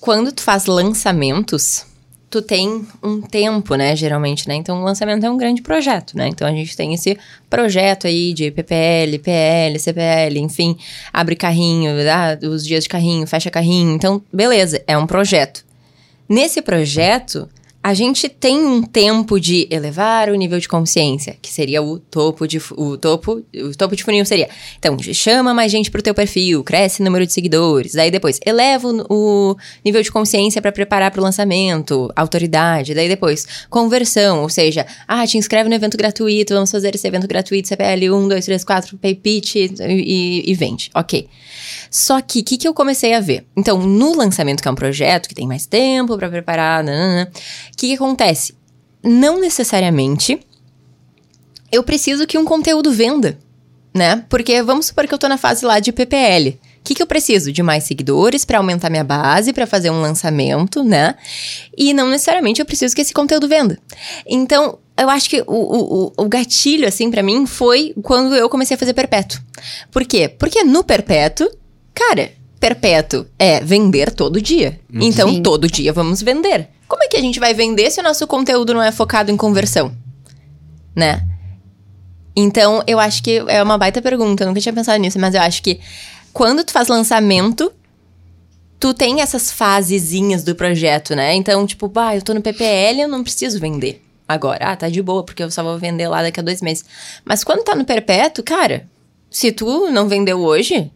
[0.00, 1.86] quando tu faz lançamentos,
[2.30, 4.54] tu tem um tempo, né, geralmente, né?
[4.54, 6.28] Então, o lançamento é um grande projeto, né?
[6.28, 7.16] Então, a gente tem esse
[7.48, 10.76] projeto aí de PPL, PL, CPL, enfim,
[11.12, 13.92] abre carrinho, dá os dias de carrinho, fecha carrinho.
[13.94, 15.64] Então, beleza, é um projeto.
[16.28, 17.48] Nesse projeto,
[17.82, 22.46] a gente tem um tempo de elevar o nível de consciência, que seria o topo
[22.46, 24.48] de o topo, o topo de funil seria.
[24.78, 28.88] Então, chama mais gente pro teu perfil, cresce o número de seguidores, daí depois eleva
[28.88, 29.06] o,
[29.52, 34.84] o nível de consciência para preparar para o lançamento, autoridade, daí depois conversão, ou seja,
[35.06, 38.64] ah, te inscreve no evento gratuito, vamos fazer esse evento gratuito, CPL 1, 2, 3,
[38.64, 40.90] 4, pay pitch e, e- e vende.
[40.94, 41.28] OK.
[41.90, 43.46] Só que o que, que eu comecei a ver?
[43.56, 47.30] Então, no lançamento, que é um projeto que tem mais tempo para preparar, nanana,
[47.78, 48.54] que, que acontece?
[49.02, 50.40] Não necessariamente
[51.70, 53.38] eu preciso que um conteúdo venda,
[53.94, 54.24] né?
[54.28, 56.58] Porque vamos supor que eu tô na fase lá de PPL.
[56.82, 57.52] que, que eu preciso?
[57.52, 61.14] De mais seguidores para aumentar minha base, para fazer um lançamento, né?
[61.76, 63.78] E não necessariamente eu preciso que esse conteúdo venda.
[64.26, 68.74] Então, eu acho que o, o, o gatilho, assim, para mim, foi quando eu comecei
[68.74, 69.40] a fazer perpétuo.
[69.92, 70.28] Por quê?
[70.28, 71.48] Porque no perpétuo,
[71.94, 74.80] cara, perpétuo é vender todo dia.
[74.92, 75.02] Uhum.
[75.02, 75.42] Então, Sim.
[75.42, 76.68] todo dia vamos vender.
[76.86, 79.36] Como é que a gente vai vender se o nosso conteúdo não é focado em
[79.36, 79.92] conversão?
[80.94, 81.22] Né?
[82.34, 84.44] Então, eu acho que é uma baita pergunta.
[84.44, 85.80] Eu nunca tinha pensado nisso, mas eu acho que
[86.32, 87.72] quando tu faz lançamento,
[88.78, 91.34] tu tem essas fasezinhas do projeto, né?
[91.34, 94.72] Então, tipo, bah, eu tô no PPL, eu não preciso vender agora.
[94.72, 96.84] Ah, tá de boa, porque eu só vou vender lá daqui a dois meses.
[97.24, 98.86] Mas quando tá no perpétuo, cara,
[99.30, 100.90] se tu não vendeu hoje,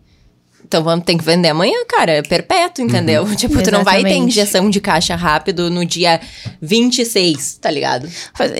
[0.72, 2.12] então vamos ter que vender amanhã, cara.
[2.12, 3.24] É perpétuo, entendeu?
[3.36, 4.28] Tipo, tu não vai ter Exatamente.
[4.30, 6.18] injeção de caixa rápido no dia
[6.60, 8.08] 26, tá ligado?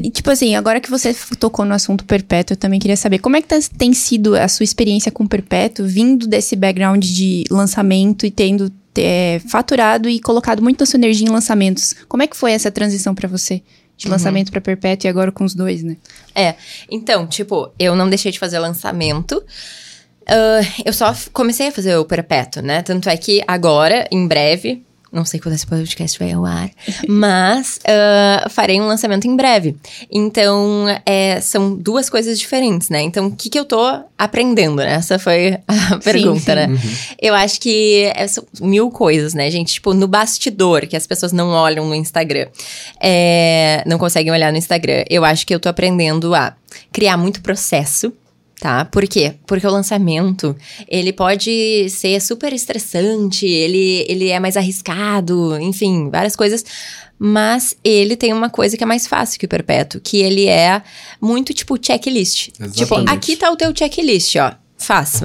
[0.02, 3.36] E, Tipo assim, agora que você tocou no assunto perpétuo, eu também queria saber como
[3.36, 8.26] é que tá- tem sido a sua experiência com perpétuo, vindo desse background de lançamento
[8.26, 11.94] e tendo é, faturado e colocado muita sua energia em lançamentos.
[12.06, 13.62] Como é que foi essa transição pra você?
[13.96, 15.96] De lançamento pra perpétuo e agora com os dois, né?
[16.34, 16.56] É,
[16.90, 19.42] então, tipo, eu não deixei de fazer lançamento.
[20.26, 22.82] Ah, eu só comecei a fazer o perpétuo, né?
[22.82, 26.70] Tanto é que agora, em breve, não sei quando esse podcast vai ao ar,
[27.06, 29.76] mas ah, farei um lançamento em breve.
[30.10, 33.02] Então, é, são duas coisas diferentes, né?
[33.02, 33.78] Então, o que, que eu tô
[34.16, 34.94] aprendendo, né?
[34.94, 36.54] Essa foi a pergunta, sim.
[36.54, 36.68] né?
[37.20, 39.74] Eu acho que é, são mil coisas, né, gente?
[39.74, 42.46] Tipo, no bastidor, que as pessoas não olham no Instagram,
[42.98, 45.04] é, não conseguem olhar no Instagram.
[45.10, 46.54] Eu acho que eu tô aprendendo a
[46.90, 48.12] criar muito processo.
[48.62, 48.84] Tá?
[48.84, 49.34] Por quê?
[49.44, 50.54] Porque o lançamento,
[50.86, 56.64] ele pode ser super estressante, ele, ele é mais arriscado, enfim, várias coisas.
[57.18, 60.80] Mas ele tem uma coisa que é mais fácil que o perpétuo, que ele é
[61.20, 62.50] muito tipo checklist.
[62.50, 63.10] Tipo, Exatamente.
[63.10, 64.52] aqui tá o teu checklist, ó.
[64.78, 65.20] Faz,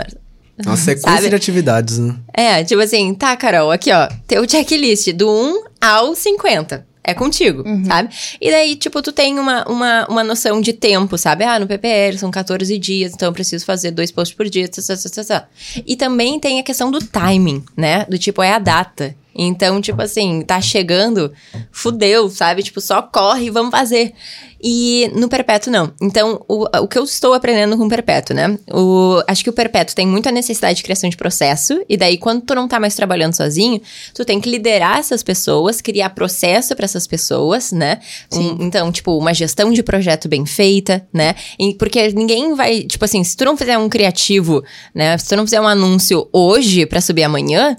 [0.66, 1.30] Uma sequência Sabe?
[1.30, 2.16] de atividades, né?
[2.34, 6.88] é, tipo assim, tá, Carol, aqui, ó, teu checklist do 1 ao 50.
[7.08, 8.10] É contigo, sabe?
[8.41, 11.45] E daí, tipo, tu tem uma, uma, uma noção de tempo, sabe?
[11.45, 14.82] Ah, no PPL são 14 dias, então eu preciso fazer dois posts por dia, tá,
[14.86, 15.47] tá, tá, tá.
[15.86, 18.05] E também tem a questão do timing, né?
[18.10, 19.16] Do tipo, é a data.
[19.38, 21.32] Então, tipo assim, tá chegando,
[21.72, 22.64] fudeu, sabe?
[22.64, 24.14] Tipo, só corre vamos fazer.
[24.62, 25.94] E no perpétuo, não.
[26.02, 28.58] Então, o, o que eu estou aprendendo com o perpétuo, né?
[28.74, 31.80] O, acho que o perpétuo tem muita necessidade de criação de processo.
[31.88, 33.80] E daí, quando tu não tá mais trabalhando sozinho,
[34.16, 38.00] tu tem que liderar essas pessoas, criar processo para essas pessoas, né?
[38.34, 41.36] Um- então, tipo, uma gestão de projeto bem feita, né?
[41.60, 44.64] E porque ninguém vai, tipo assim, se tu não fizer um criativo,
[44.94, 45.16] né?
[45.20, 47.78] Se tu não fizer um anúncio hoje para subir amanhã,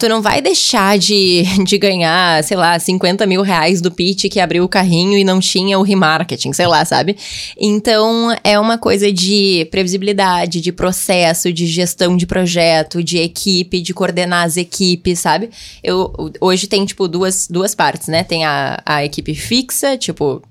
[0.00, 4.40] tu não vai deixar de, de ganhar, sei lá, 50 mil reais do Pete que
[4.40, 7.16] abriu o carrinho e não tinha o remarketing, sei lá, sabe?
[7.58, 13.92] Então, é uma coisa de previsibilidade, de processo, de gestão de projeto, de equipe, de
[13.92, 15.50] coordenar as equipes, sabe?
[15.84, 18.24] Eu, hoje tem, tipo, duas, duas partes, né?
[18.24, 20.42] Tem a, a equipe fixa, tipo,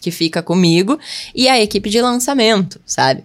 [0.00, 0.98] que fica comigo,
[1.32, 3.22] e a equipe de lançamento, sabe?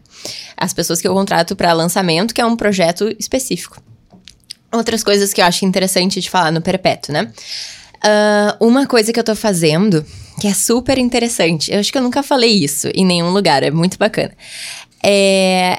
[0.55, 3.82] As pessoas que eu contrato para lançamento, que é um projeto específico.
[4.72, 7.32] Outras coisas que eu acho interessante de falar no Perpétuo, né?
[8.03, 10.05] Ah, uma coisa que eu tô fazendo,
[10.39, 13.72] que é super interessante, eu acho que eu nunca falei isso em nenhum lugar, é
[13.72, 14.32] muito bacana.
[15.03, 15.78] É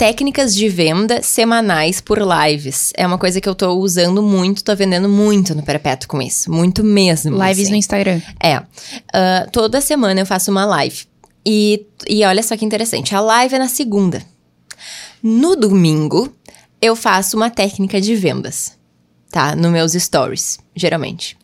[0.00, 2.90] técnicas de venda semanais por lives.
[2.96, 6.50] É uma coisa que eu tô usando muito, tô vendendo muito no Perpétuo com isso.
[6.50, 7.36] Muito mesmo.
[7.36, 7.70] Lives assim.
[7.70, 8.18] no Instagram.
[8.42, 8.62] É.
[9.12, 11.04] Ah, toda semana eu faço uma live.
[11.44, 13.14] E, e olha só que interessante.
[13.14, 14.22] A live é na segunda.
[15.22, 16.32] No domingo,
[16.80, 18.78] eu faço uma técnica de vendas.
[19.30, 19.54] Tá?
[19.54, 21.36] Nos meus stories, geralmente.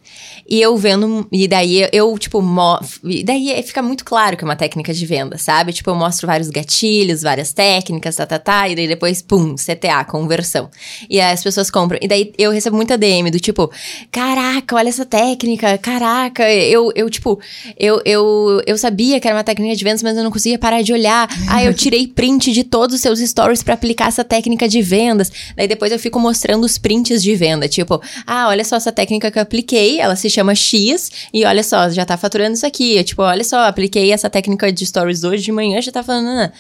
[0.49, 1.27] E eu vendo.
[1.33, 5.07] E daí eu, tipo, mo e daí fica muito claro que é uma técnica de
[5.07, 5.73] venda, sabe?
[5.73, 8.69] Tipo, eu mostro vários gatilhos, várias técnicas, tá, tá, tá.
[8.69, 10.71] E daí depois, pum, CTA, conversão.
[11.11, 11.99] E aí as pessoas compram.
[12.01, 13.71] E daí eu recebo muita DM do tipo,
[14.11, 16.49] caraca, olha essa técnica, caraca.
[16.51, 17.41] Eu, eu tipo,
[17.79, 20.83] eu, eu, eu sabia que era uma técnica de vendas, mas eu não conseguia parar
[20.83, 21.29] de olhar.
[21.49, 25.31] Ah, eu tirei print de todos os seus stories pra aplicar essa técnica de vendas.
[25.57, 27.69] Daí depois eu fico mostrando os prints de venda.
[27.69, 31.63] Tipo, ah, olha só essa técnica que eu apliquei, ela se chama X, e olha
[31.63, 32.97] só, já tá faturando isso aqui.
[32.97, 36.27] Eu, tipo, olha só, apliquei essa técnica de stories hoje de manhã, já tá falando.
[36.27, 36.53] nanã.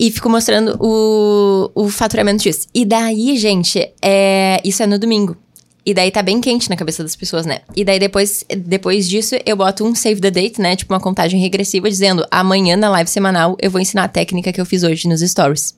[0.00, 2.68] E fico mostrando o, o faturamento disso.
[2.72, 5.36] E daí, gente, é, isso é no domingo.
[5.88, 7.60] E daí tá bem quente na cabeça das pessoas, né?
[7.74, 10.76] E daí depois, depois disso eu boto um save the date, né?
[10.76, 14.60] Tipo uma contagem regressiva dizendo amanhã na live semanal eu vou ensinar a técnica que
[14.60, 15.74] eu fiz hoje nos stories.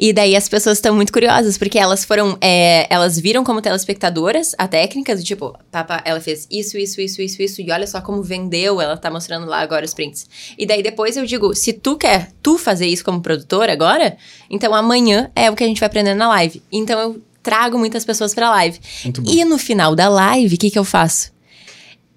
[0.00, 2.38] E daí as pessoas estão muito curiosas, porque elas foram.
[2.40, 7.20] é, elas viram como telespectadoras a técnica do tipo, papa, ela fez isso, isso, isso,
[7.20, 10.26] isso, isso, e olha só como vendeu, ela tá mostrando lá agora os prints.
[10.56, 14.16] E daí depois eu digo, se tu quer tu fazer isso como produtora agora,
[14.48, 16.62] então amanhã é o que a gente vai aprender na live.
[16.72, 18.78] Então eu trago muitas pessoas pra live.
[19.04, 19.30] Muito bom.
[19.30, 21.36] E no final da live, o que, que eu faço?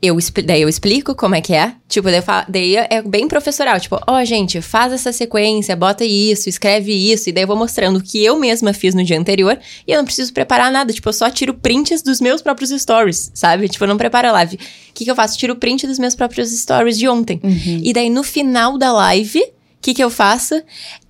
[0.03, 1.75] Eu, daí eu explico como é que é.
[1.87, 3.79] Tipo, daí, eu falo- daí é bem professoral.
[3.79, 7.29] Tipo, ó, gente, faz essa sequência, bota isso, escreve isso.
[7.29, 9.59] E daí eu vou mostrando o que eu mesma fiz no dia anterior.
[9.87, 10.91] E eu não preciso preparar nada.
[10.91, 13.69] Tipo, eu só tiro prints dos meus próprios stories, sabe?
[13.69, 14.55] Tipo, eu não preparo a live.
[14.55, 14.59] O
[14.95, 15.37] que, que eu faço?
[15.37, 17.39] Tiro print dos meus próprios stories de ontem.
[17.83, 19.45] E daí no final da live, o
[19.79, 20.59] que, que eu faço?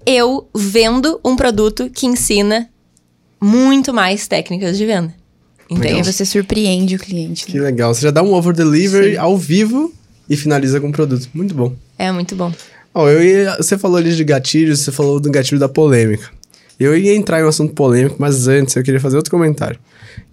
[0.06, 2.70] Eu vendo um produto que ensina
[3.42, 5.14] muito mais técnicas de venda.
[5.70, 6.12] E aí Entende?
[6.12, 7.46] você surpreende o cliente.
[7.46, 7.64] Que né?
[7.64, 7.94] legal.
[7.94, 9.18] Você já dá um over delivery Sim.
[9.18, 9.94] ao vivo
[10.30, 11.28] e finaliza com o produto.
[11.34, 11.74] Muito bom.
[11.98, 12.52] É muito bom.
[12.94, 16.30] Ó, eu ia, você falou ali de gatilhos, você falou do gatilho da polêmica.
[16.78, 19.80] Eu ia entrar em um assunto polêmico, mas antes eu queria fazer outro comentário.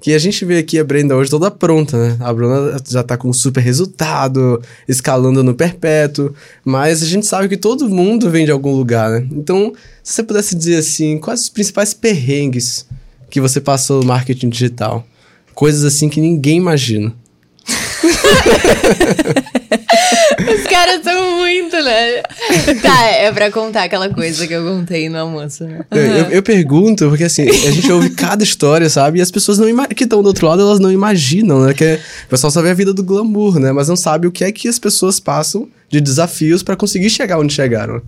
[0.01, 2.17] Que a gente vê aqui a Brenda hoje toda pronta, né?
[2.21, 6.33] A Bruna já tá com um super resultado, escalando no perpétuo,
[6.65, 9.29] mas a gente sabe que todo mundo vem de algum lugar, né?
[9.31, 12.87] Então, se você pudesse dizer assim, quais os principais perrengues
[13.31, 15.07] que você passou no marketing digital?
[15.55, 17.13] Coisas assim que ninguém imagina.
[20.55, 22.23] Os caras são muito, né?
[22.81, 25.81] tá, é pra contar aquela coisa que eu contei no almoço, né?
[25.91, 29.19] Eu, eu- eu pergunto, porque assim, a gente ouve cada história, sabe?
[29.19, 31.75] E as pessoas não que estão do outro lado, elas não imaginam, né?
[31.75, 33.73] Que o pessoal só vê a vida do glamour, né?
[33.73, 37.39] Mas não sabe o que é que as pessoas passam de desafios pra conseguir chegar
[37.39, 38.01] onde chegaram.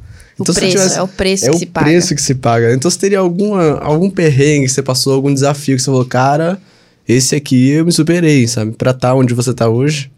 [0.48, 1.86] O se preço, tivesse- é o preço é que o se paga.
[1.86, 2.72] preço que se paga.
[2.74, 6.60] Então, se teria alguma, algum perrengue que você passou, algum desafio que você falou, cara,
[7.08, 8.72] esse aqui eu me superei, sabe?
[8.72, 10.10] Pra estar onde você tá hoje.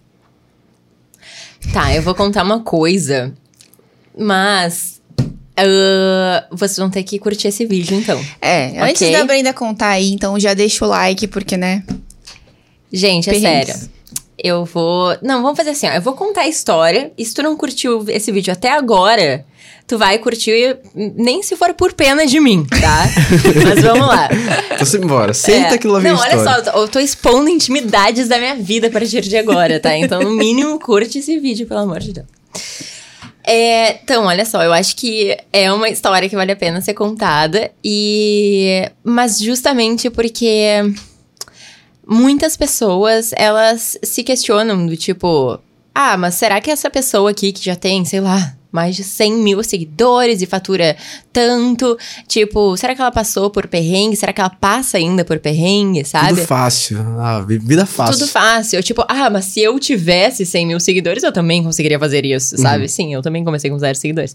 [1.72, 3.32] Tá, eu vou contar uma coisa,
[4.18, 5.00] mas.
[5.56, 8.20] ah, vocês vão ter que curtir esse vídeo, então.
[8.40, 9.12] É, antes Ok.
[9.16, 11.84] da Brenda contar aí, então já deixa o like, porque, né?
[12.92, 13.74] Gente, é Perrengues.
[13.74, 13.90] sério.
[14.38, 15.16] Eu vou.
[15.22, 15.92] Não, vamos fazer assim, ó.
[15.92, 17.12] Eu vou contar a história.
[17.16, 19.44] E se tu não curtiu esse vídeo até agora,
[19.86, 23.04] tu vai curtir, nem se for por pena de mim, tá?
[23.64, 24.28] Mas vamos lá.
[24.74, 25.32] Então, você embora.
[25.34, 25.78] Senta É.
[25.78, 26.64] que lá vem Não, olha história.
[26.64, 29.96] só, eu tô expondo intimidades da minha vida a partir de agora, tá?
[29.96, 32.26] Então, no mínimo, curte esse vídeo, pelo amor de Deus.
[33.44, 36.94] É, então, olha só, eu acho que é uma história que vale a pena ser
[36.94, 40.92] contada e mas justamente porque
[42.06, 45.58] muitas pessoas elas se questionam do tipo,
[45.94, 49.34] ah, mas será que essa pessoa aqui que já tem, sei lá, mais de 100
[49.34, 50.96] mil seguidores e fatura
[51.30, 51.94] tanto,
[52.26, 54.16] tipo, será que ela passou por perrengue?
[54.16, 56.28] Será que ela passa ainda por perrengue, sabe?
[56.36, 56.98] Tudo fácil.
[57.18, 58.18] Ah, vi- vida fácil.
[58.18, 58.82] Tudo fácil.
[58.82, 62.88] Tipo, ah, mas se eu tivesse 100 mil seguidores, eu também conseguiria fazer isso, sabe?
[62.88, 64.34] Sim, eu também comecei com zero seguidores.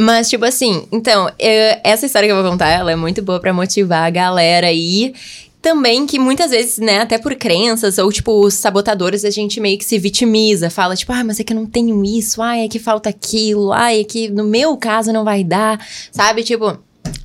[0.00, 3.38] Mas, tipo assim, então, eu- essa história que eu vou contar, ela é muito boa
[3.40, 5.12] pra motivar a galera aí.
[5.66, 9.76] Também que muitas vezes, né, até por crenças ou, tipo, os sabotadores, a gente meio
[9.76, 10.70] que se vitimiza.
[10.70, 13.72] Fala, tipo, ah, mas é que eu não tenho isso, ai, é que falta aquilo,
[13.72, 16.44] ai, é que no meu caso não vai dar, sabe?
[16.44, 16.78] Tipo,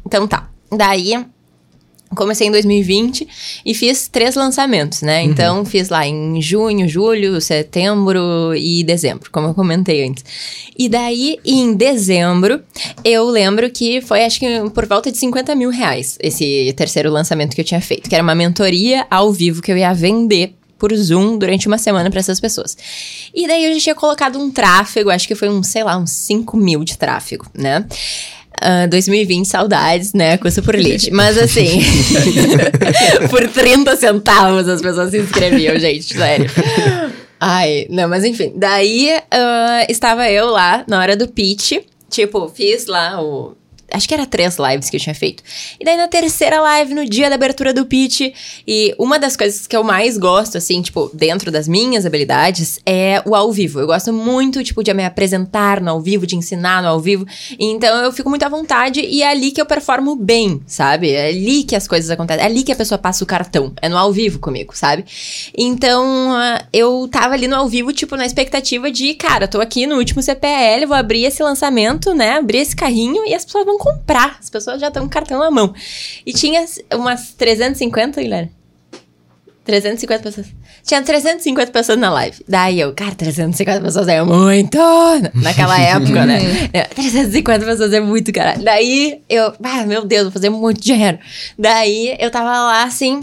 [0.04, 0.50] então tá.
[0.76, 1.24] Daí,
[2.16, 3.28] Comecei em 2020
[3.66, 5.24] e fiz três lançamentos, né?
[5.24, 10.24] Então, fiz lá em junho, julho, setembro e dezembro, como eu comentei antes.
[10.78, 12.62] E daí, em dezembro,
[13.04, 17.56] eu lembro que foi, acho que por volta de 50 mil reais esse terceiro lançamento
[17.56, 20.92] que eu tinha feito, que era uma mentoria ao vivo que eu ia vender por
[20.96, 22.76] Zoom durante uma semana para essas pessoas.
[23.36, 26.10] E daí eu já tinha colocado um tráfego, acho que foi um, sei lá, uns
[26.10, 27.86] 5 mil de tráfego, né?
[28.64, 30.38] Ah, 2020, saudades, né?
[30.38, 31.10] Custa por lead.
[31.12, 31.82] Mas assim,
[33.32, 36.50] por 30 centavos as pessoas se inscreviam, gente, sério.
[37.40, 38.54] Ai, não, mas enfim.
[38.56, 41.80] Daí ah, estava eu lá na hora do pitch.
[42.08, 43.58] Tipo, fiz lá o.
[43.94, 45.44] Acho que era três lives que eu tinha feito.
[45.80, 48.34] E daí na terceira live, no dia da abertura do pitch,
[48.68, 53.22] e uma das coisas que eu mais gosto, assim, tipo, dentro das minhas habilidades, é
[53.26, 53.80] o ao vivo.
[53.80, 57.26] Eu gosto muito, tipo, de me apresentar no ao vivo, de ensinar no ao vivo.
[57.60, 61.12] Então eu fico muito à vontade e é ali que eu performo bem, sabe?
[61.12, 62.44] É ali que as coisas acontecem.
[62.44, 63.74] É ali que a pessoa passa o cartão.
[63.82, 65.06] É no ao vivo comigo, sabe?
[65.58, 69.86] Então ah, eu tava ali no ao vivo, tipo, na expectativa de, cara, tô aqui
[69.86, 72.38] no último CPL, vou abrir esse lançamento, né?
[72.38, 74.38] Abrir esse carrinho e as pessoas vão comprar.
[74.40, 75.74] As pessoas já estão com o cartão na mão.
[76.24, 76.64] E tinha
[76.94, 78.52] umas 350, Guilherme?
[79.66, 80.48] 350 pessoas.
[80.84, 82.44] Tinha 350 pessoas na live.
[82.48, 84.78] Daí eu, cara, 350 pessoas é muito!
[85.34, 86.70] Naquela época, né?
[86.72, 88.60] É, 350 pessoas é muito, cara.
[88.60, 91.18] Daí eu, ah, meu Deus, vou fazer muito dinheiro.
[91.58, 93.20] Daí eu tava lá assim,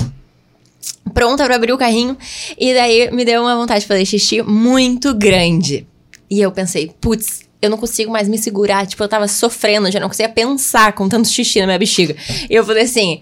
[1.14, 2.16] pronta pra abrir o carrinho.
[2.58, 5.86] E daí me deu uma vontade de fazer xixi muito grande.
[6.28, 8.86] E eu pensei, putz, eu não consigo mais me segurar.
[8.86, 12.14] Tipo, eu tava sofrendo, já não conseguia pensar com tanto xixi na minha bexiga.
[12.48, 13.20] E eu falei assim,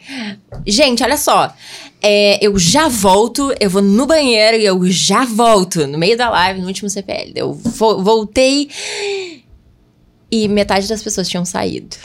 [0.66, 1.53] gente, olha só.
[2.03, 5.87] é, eu já volto, eu vou no banheiro e eu já volto.
[5.87, 7.32] No meio da live, no último CPL.
[7.34, 8.68] Eu vo- voltei
[10.30, 11.97] e metade das pessoas tinham saído.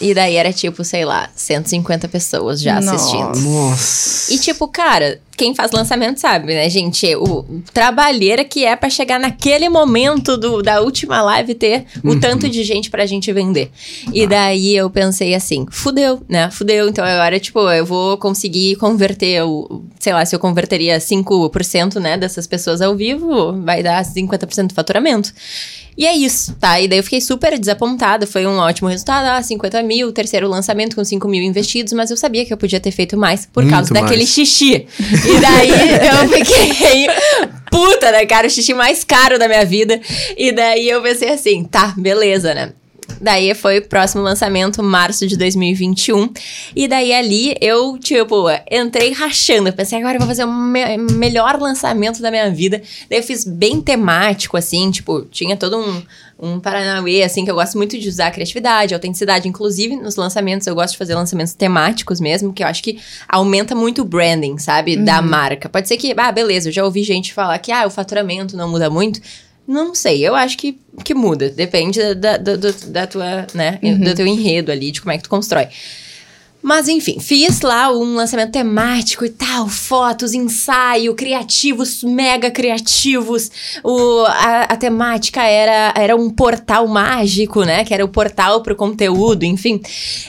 [0.00, 2.94] E daí era tipo, sei lá, 150 pessoas já Nossa.
[2.94, 3.48] assistindo.
[3.50, 4.32] Nossa.
[4.32, 7.14] E tipo, cara, quem faz lançamento sabe, né, gente?
[7.16, 12.18] O o trabalheira que é pra chegar naquele momento do, da última live ter o
[12.18, 13.70] tanto de gente pra gente vender.
[14.12, 16.50] E daí eu pensei assim, fudeu, né?
[16.50, 16.88] Fudeu.
[16.88, 19.82] Então agora, tipo, eu vou conseguir converter o.
[19.98, 24.74] Sei lá, se eu converteria 5%, né, dessas pessoas ao vivo, vai dar 50% do
[24.74, 25.32] faturamento.
[25.96, 26.80] E é isso, tá?
[26.80, 28.26] E daí eu fiquei super desapontada.
[28.26, 29.26] Foi um ótimo resultado.
[29.26, 32.80] Ah, 50 mil, terceiro lançamento com 5 mil investidos, mas eu sabia que eu podia
[32.80, 34.30] ter feito mais por Muito causa daquele mais.
[34.30, 34.86] xixi.
[35.30, 37.06] E daí eu fiquei
[37.70, 38.46] puta, né, cara?
[38.46, 40.00] O xixi mais caro da minha vida.
[40.36, 42.72] E daí eu pensei assim, tá, beleza, né?
[43.20, 46.30] Daí foi o próximo lançamento, março de 2021.
[46.76, 49.68] E daí ali eu, tipo, entrei rachando.
[49.68, 52.82] Eu pensei, agora eu vou fazer o me- melhor lançamento da minha vida.
[53.08, 56.02] Daí eu fiz bem temático, assim, tipo, tinha todo um,
[56.38, 59.48] um Paranauê, assim, que eu gosto muito de usar a criatividade, a autenticidade.
[59.48, 62.98] Inclusive, nos lançamentos, eu gosto de fazer lançamentos temáticos mesmo, que eu acho que
[63.28, 64.96] aumenta muito o branding, sabe?
[64.96, 65.68] Da marca.
[65.68, 68.68] Pode ser que, ah, beleza, eu já ouvi gente falar que, ah, o faturamento não
[68.70, 69.20] muda muito.
[69.72, 71.48] Não sei, eu acho que, que muda.
[71.48, 75.22] Depende da, da, do- da tua, né, do teu enredo ali, de como é que
[75.22, 75.68] tu constrói.
[76.62, 83.50] Mas enfim, fiz lá um lançamento temático e tal, fotos, ensaio, criativos, mega criativos.
[83.82, 87.82] O, a, a temática era, era um portal mágico, né?
[87.84, 89.80] Que era o portal pro conteúdo, enfim.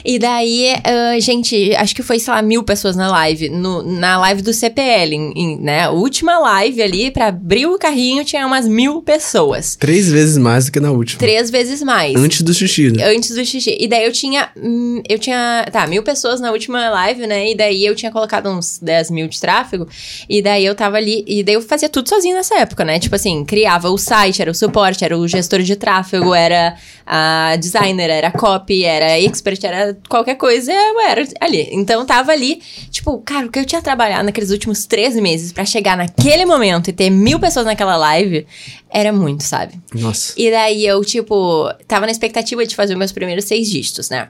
[0.04, 3.50] E daí, ah, gente, acho que foi, sei lá, mil pessoas na live.
[3.50, 5.82] No, na live do CPL, em- em, né?
[5.84, 9.76] A última live ali, pra abrir o carrinho, tinha umas mil pessoas.
[9.76, 11.18] Três vezes mais do que na última.
[11.18, 12.16] Três vezes mais.
[12.16, 13.04] Antes do xixi, né?
[13.14, 13.76] Antes do xixi.
[13.78, 14.48] E daí eu tinha.
[14.56, 15.66] hum, Eu tinha.
[15.70, 17.50] Tá, mil pessoas na última live, né?
[17.50, 19.88] E daí eu tinha colocado uns 10 mil de tráfego.
[20.28, 21.24] E daí eu tava ali.
[21.26, 22.98] E daí eu fazia tudo sozinho nessa época, né?
[22.98, 27.56] Tipo assim, criava o site, era o suporte, era o gestor de tráfego, era a
[27.56, 31.68] designer, era a copy, era expert, era qualquer coisa, eu era ali.
[31.72, 35.64] Então tava ali, tipo, cara, o que eu tinha trabalhado naqueles últimos três meses pra
[35.64, 38.46] chegar naquele momento e ter mil pessoas naquela live
[38.90, 39.74] era muito, sabe?
[39.94, 40.34] Nossa.
[40.36, 44.28] E daí eu, tipo, tava na expectativa de fazer os meus primeiros seis dígitos, né?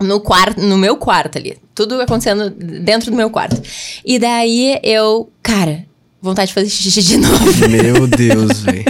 [0.00, 1.56] No quarto, no meu quarto ali.
[1.74, 3.60] Tudo acontecendo dentro do meu quarto.
[4.04, 5.84] E daí eu, cara,
[6.20, 7.68] vontade de fazer xixi de novo.
[7.68, 8.84] Meu Deus, velho.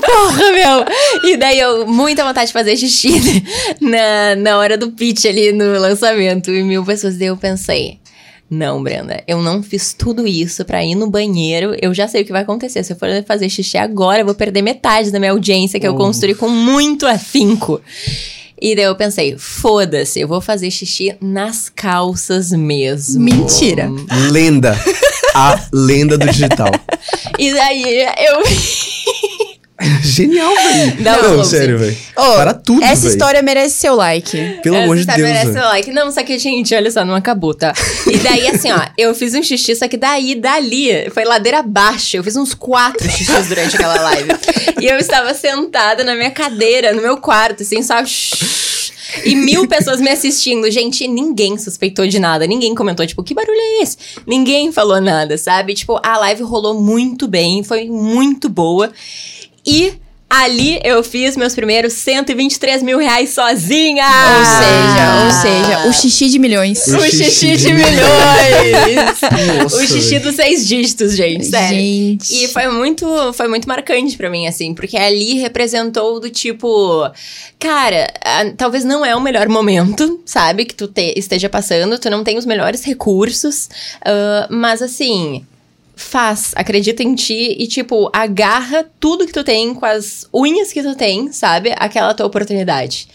[0.00, 1.30] Porra, meu!
[1.30, 3.44] E daí eu, muita vontade de fazer xixi
[3.80, 6.50] na, na hora do pitch ali no lançamento.
[6.50, 7.16] E mil pessoas.
[7.16, 7.98] Daí eu pensei.
[8.48, 11.74] Não, Brenda, eu não fiz tudo isso pra ir no banheiro.
[11.82, 12.84] Eu já sei o que vai acontecer.
[12.84, 15.94] Se eu for fazer xixi agora, eu vou perder metade da minha audiência que eu
[15.94, 17.80] construí com muito afinco.
[18.60, 23.22] E daí eu pensei, foda-se, eu vou fazer xixi nas calças mesmo.
[23.22, 23.88] Mentira.
[24.30, 24.74] Lenda.
[25.34, 26.70] A lenda do digital.
[27.38, 28.42] E daí eu.
[30.02, 30.96] Genial, velho.
[31.02, 31.96] Não, Não, sério, velho.
[32.16, 33.12] Ô, Para tudo, Essa velho.
[33.12, 34.36] história merece seu like.
[34.62, 35.64] Pelo Essa amor de Deus, merece velho.
[35.64, 35.92] o like.
[35.92, 37.72] Não, só que, gente, olha só, não acabou, tá?
[38.06, 42.16] E daí, assim, ó, eu fiz um xixi, só que daí, dali, foi ladeira abaixo.
[42.16, 44.30] Eu fiz uns quatro xixis durante aquela live.
[44.80, 47.96] E eu estava sentada na minha cadeira, no meu quarto, assim, só.
[49.24, 50.70] E mil pessoas me assistindo.
[50.70, 52.46] Gente, ninguém suspeitou de nada.
[52.46, 53.96] Ninguém comentou, tipo, que barulho é esse?
[54.26, 55.74] Ninguém falou nada, sabe?
[55.74, 58.90] Tipo, a live rolou muito bem, foi muito boa.
[59.66, 59.92] E
[60.28, 64.04] ali eu fiz meus primeiros 123 mil reais sozinha!
[64.38, 66.86] Ou seja, ou seja, o xixi de milhões.
[66.88, 69.20] O O xixi xixi de milhões!
[69.62, 71.76] Nossa, o xixi dos seis dígitos, gente, sério.
[71.78, 72.44] Gente.
[72.44, 77.08] E foi muito, foi muito marcante pra mim, assim, porque ali representou do tipo,
[77.58, 82.10] cara, ah, talvez não é o melhor momento, sabe, que tu te- esteja passando, tu
[82.10, 83.68] não tem os melhores recursos,
[84.04, 85.44] ah, mas assim.
[85.98, 90.82] Faz, acredita em ti e, tipo, agarra tudo que tu tem com as unhas que
[90.82, 91.72] tu tem, sabe?
[91.74, 93.08] Aquela tua oportunidade.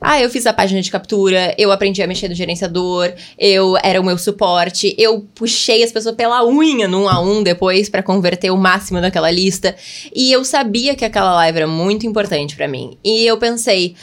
[0.00, 4.00] Ah, eu fiz a página de captura, eu aprendi a mexer no gerenciador, eu era
[4.00, 8.04] o meu suporte, eu puxei as pessoas pela unha no um a um depois pra
[8.04, 9.74] converter o máximo daquela lista.
[10.14, 12.96] E eu sabia que aquela live era muito importante pra mim.
[13.02, 13.96] E eu pensei,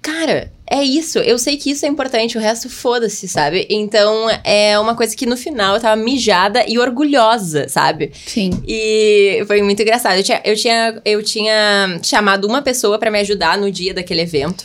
[0.00, 3.66] cara, é isso, eu sei que isso é importante, o resto foda-se, sabe?
[3.68, 8.10] Então é uma coisa que no final eu tava mijada e orgulhosa, sabe?
[8.26, 8.50] Sim.
[8.66, 10.16] E foi muito engraçado.
[10.16, 14.22] Eu tinha, eu tinha, eu tinha chamado uma pessoa pra me ajudar no dia daquele
[14.22, 14.64] evento.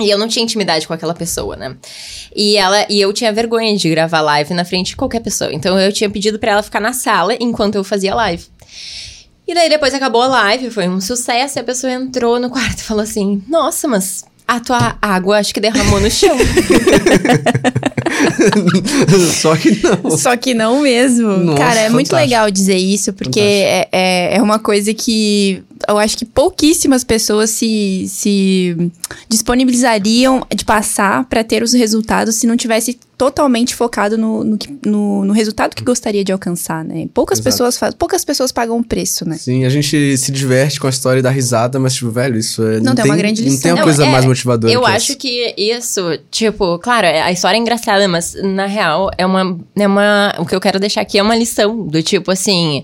[0.00, 1.76] E eu não tinha intimidade com aquela pessoa, né?
[2.34, 5.52] E ela e eu tinha vergonha de gravar live na frente de qualquer pessoa.
[5.52, 8.46] Então eu tinha pedido pra ela ficar na sala enquanto eu fazia live.
[9.46, 12.78] E daí depois acabou a live, foi um sucesso, e a pessoa entrou no quarto
[12.78, 16.36] e falou assim: "Nossa, mas a tua água acho que derramou no chão".
[19.40, 20.10] Só que não.
[20.16, 21.28] Só que não mesmo.
[21.28, 22.30] Nossa, Cara, é muito fantástico.
[22.34, 27.50] legal dizer isso, porque é, é, é uma coisa que eu acho que pouquíssimas pessoas
[27.50, 28.76] se, se
[29.28, 35.24] disponibilizariam de passar para ter os resultados se não tivesse totalmente focado no, no, no,
[35.24, 37.06] no, resultado que gostaria de alcançar, né?
[37.14, 37.52] Poucas Exato.
[37.52, 39.36] pessoas fazem, poucas pessoas pagam o preço, né?
[39.36, 42.80] Sim, a gente se diverte com a história da risada, mas, tipo, velho, isso é.
[42.80, 43.54] Não, não tem, uma grande lição.
[43.54, 44.72] Não tem uma não, coisa é, mais motivadora.
[44.72, 45.16] Eu que acho essa.
[45.16, 50.34] que isso, tipo, claro, a história é engraçada, mas na real é uma, é uma.
[50.38, 52.82] O que eu quero deixar aqui é uma lição do tipo assim.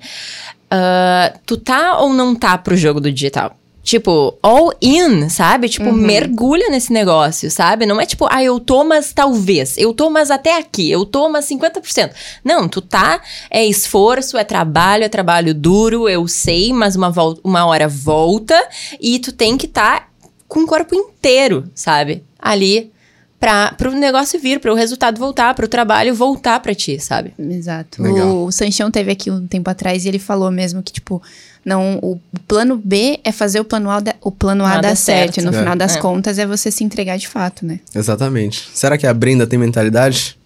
[0.72, 3.56] Uh, tu tá ou não tá pro jogo do digital?
[3.82, 5.68] Tipo, all in, sabe?
[5.68, 5.96] Tipo, uhum.
[5.96, 7.86] mergulha nesse negócio, sabe?
[7.86, 9.76] Não é tipo, ah, eu tô, mas talvez.
[9.78, 10.90] Eu tô, mas até aqui.
[10.90, 12.12] Eu tô, mas 50%.
[12.44, 13.20] Não, tu tá,
[13.50, 18.62] é esforço, é trabalho, é trabalho duro, eu sei, mas uma, uma hora volta
[19.00, 20.08] e tu tem que estar tá
[20.46, 22.22] com o corpo inteiro, sabe?
[22.38, 22.92] Ali
[23.40, 27.32] para o negócio vir, para o resultado voltar, para o trabalho voltar para ti, sabe?
[27.38, 28.02] Exato.
[28.02, 31.22] O, o Sanchão teve aqui um tempo atrás e ele falou mesmo que, tipo,
[31.64, 35.36] não, o plano B é fazer o plano A, o plano A dar certo.
[35.36, 35.50] certo.
[35.50, 35.58] No é.
[35.58, 36.00] final das é.
[36.00, 37.80] contas é você se entregar de fato, né?
[37.94, 38.68] Exatamente.
[38.74, 40.38] Será que a Brenda tem mentalidade?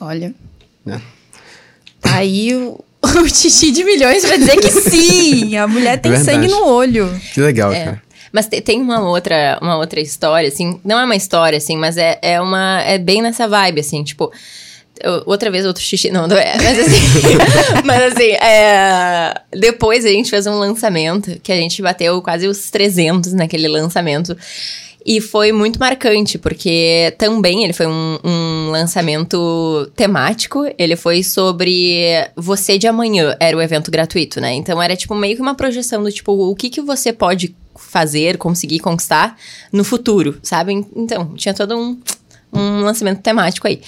[0.00, 0.34] Olha.
[0.86, 0.98] É.
[2.02, 5.54] Aí o, o xixi de milhões vai dizer que sim!
[5.54, 7.14] A mulher tem sangue no olho.
[7.34, 7.84] Que legal, é.
[7.84, 8.07] cara.
[8.32, 10.80] Mas tem uma outra, uma outra história, assim.
[10.84, 12.82] Não é uma história, assim, mas é, é uma.
[12.82, 14.32] É bem nessa vibe, assim, tipo.
[15.26, 16.10] Outra vez, outro xixi.
[16.10, 16.56] Não, não é.
[16.56, 17.00] Mas assim.
[17.84, 22.70] mas assim, é, depois a gente fez um lançamento que a gente bateu quase os
[22.70, 24.36] 300 naquele lançamento.
[25.06, 30.66] E foi muito marcante, porque também ele foi um, um, lançamento temático.
[30.76, 34.52] Ele foi sobre Você de Amanhã, era o evento gratuito, né?
[34.52, 38.36] Então era tipo meio que uma projeção do tipo, o que, que você pode fazer,
[38.36, 39.36] conseguir conquistar
[39.72, 40.86] no futuro, sabe?
[40.94, 41.98] Então, tinha todo um
[42.52, 43.80] um lançamento temático aí.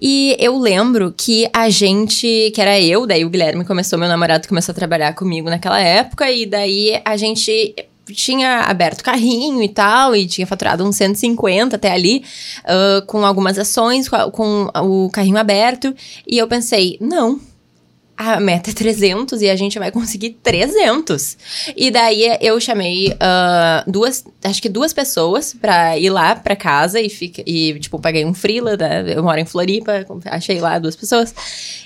[0.00, 4.48] E eu lembro que a gente, que era eu, daí o Guilherme começou, meu namorado
[4.48, 7.74] começou a trabalhar comigo naquela época, e daí a gente
[8.06, 12.24] tinha aberto carrinho e tal, e tinha faturado uns 150 até ali,
[12.64, 15.94] uh, com algumas ações, com, com o carrinho aberto,
[16.26, 17.40] e eu pensei, não,
[18.16, 21.36] a meta é 300 e a gente vai conseguir 300.
[21.76, 27.00] E daí eu chamei uh, duas, acho que duas pessoas pra ir lá pra casa
[27.00, 29.04] e, fica, e tipo, paguei um freela, né?
[29.14, 31.34] eu moro em Floripa, achei lá duas pessoas.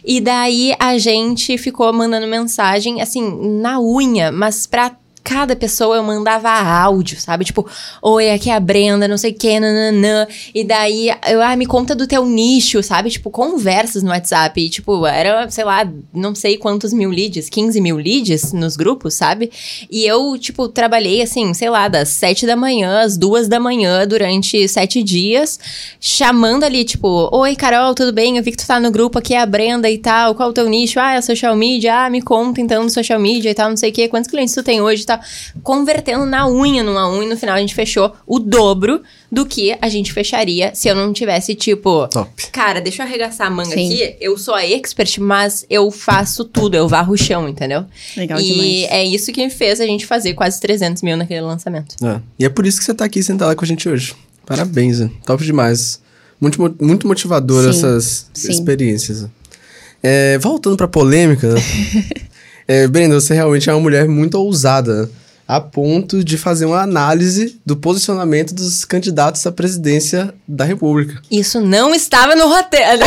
[0.04, 6.02] E daí a gente ficou mandando mensagem, assim, na unha, mas pra cada pessoa eu
[6.02, 7.44] mandava áudio, sabe?
[7.44, 7.66] Tipo,
[8.02, 10.26] oi, aqui é a Brenda, não sei o que, nananã.
[10.54, 13.10] E daí, eu, ah, me conta do teu nicho, sabe?
[13.10, 14.60] Tipo, conversas no WhatsApp.
[14.60, 19.14] E, tipo, era, sei lá, não sei quantos mil leads, 15 mil leads nos grupos,
[19.14, 19.50] sabe?
[19.90, 24.06] E eu, tipo, trabalhei assim, sei lá, das sete da manhã às duas da manhã
[24.06, 25.58] durante sete dias,
[26.00, 28.36] chamando ali, tipo, oi, Carol, tudo bem?
[28.36, 30.34] Eu vi que tu tá no grupo aqui, é a Brenda e tal.
[30.34, 30.98] Qual o teu nicho?
[30.98, 32.06] Ah, é social media.
[32.06, 34.08] Ah, me conta então no social media e tal, não sei o que.
[34.08, 35.20] Quantos clientes tu tem hoje tal?
[35.62, 39.76] convertendo na unha numa unha e no final a gente fechou o dobro do que
[39.80, 42.46] a gente fecharia se eu não tivesse, tipo, Top.
[42.50, 43.86] cara, deixa eu arregaçar a manga Sim.
[43.86, 44.16] aqui.
[44.20, 47.84] Eu sou a expert, mas eu faço tudo, eu varro o chão, entendeu?
[48.16, 48.86] Legal e demais.
[48.90, 51.94] é isso que fez a gente fazer quase 300 mil naquele lançamento.
[52.04, 52.20] É.
[52.38, 54.14] E é por isso que você tá aqui sentada com a gente hoje.
[54.46, 55.10] Parabéns, né?
[55.24, 56.00] top demais.
[56.40, 57.70] Muito, muito motivador Sim.
[57.70, 58.50] essas Sim.
[58.50, 59.28] experiências.
[60.02, 61.54] É, voltando pra polêmica,
[62.70, 65.10] é, Brenda, você realmente é uma mulher muito ousada
[65.46, 71.20] a ponto de fazer uma análise do posicionamento dos candidatos à presidência da República.
[71.28, 73.02] Isso não estava no roteiro.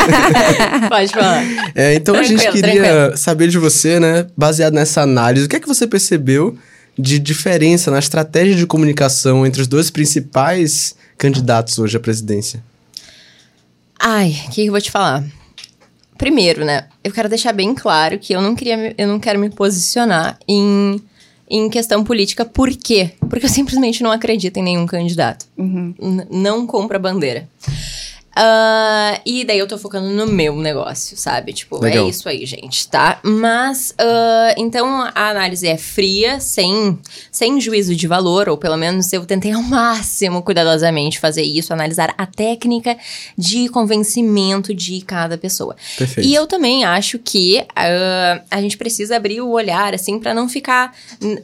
[0.88, 1.44] Pode falar.
[1.74, 3.16] É, então tranquilo, a gente queria tranquilo.
[3.18, 6.56] saber de você, né, baseado nessa análise, o que é que você percebeu
[6.98, 12.64] de diferença na estratégia de comunicação entre os dois principais candidatos hoje à presidência?
[13.98, 15.22] Ai, o que eu vou te falar?
[16.20, 19.48] Primeiro, né, eu quero deixar bem claro que eu não queria, eu não quero me
[19.48, 21.00] posicionar em
[21.50, 22.44] em questão política.
[22.44, 23.12] Por quê?
[23.28, 25.46] Porque eu simplesmente não acredito em nenhum candidato.
[25.58, 25.94] Uhum.
[26.30, 27.48] Não compra bandeira.
[28.30, 31.52] Uh, e daí eu tô focando no meu negócio, sabe?
[31.52, 32.06] Tipo, é Legal.
[32.06, 33.18] é isso aí, gente, tá?
[33.24, 36.96] Mas, uh, então a análise é fria, sem,
[37.30, 42.14] sem juízo de valor, ou pelo menos eu tentei ao máximo, cuidadosamente, fazer isso, analisar
[42.16, 42.96] a técnica
[43.36, 45.74] de convencimento de cada pessoa.
[45.98, 46.28] Perfeito.
[46.28, 50.48] E eu também acho que uh, a gente precisa abrir o olhar, assim, para não
[50.48, 50.94] ficar,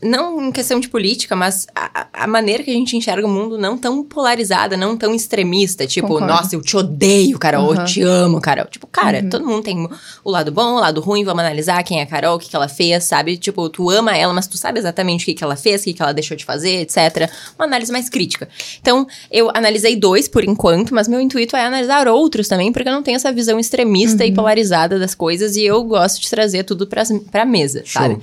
[0.02, 3.58] não em questão de política, mas a, a, maneira que a gente enxerga o mundo
[3.58, 6.26] não tão polarizada, não tão extremista, tipo, Concordo.
[6.32, 7.74] nossa, eu te te odeio, Carol, uhum.
[7.74, 8.66] eu te amo, Carol.
[8.66, 9.28] Tipo, cara, uhum.
[9.28, 9.88] todo mundo tem
[10.24, 12.56] o lado bom, o lado ruim, vamos analisar quem é a Carol, o que, que
[12.56, 13.36] ela fez, sabe?
[13.36, 15.94] Tipo, tu ama ela, mas tu sabe exatamente o que, que ela fez, o que,
[15.94, 17.30] que ela deixou de fazer, etc.
[17.58, 18.48] Uma análise mais crítica.
[18.80, 22.92] Então, eu analisei dois por enquanto, mas meu intuito é analisar outros também, porque eu
[22.92, 24.30] não tenho essa visão extremista uhum.
[24.30, 28.02] e polarizada das coisas e eu gosto de trazer tudo pra, pra mesa, Show.
[28.02, 28.20] sabe?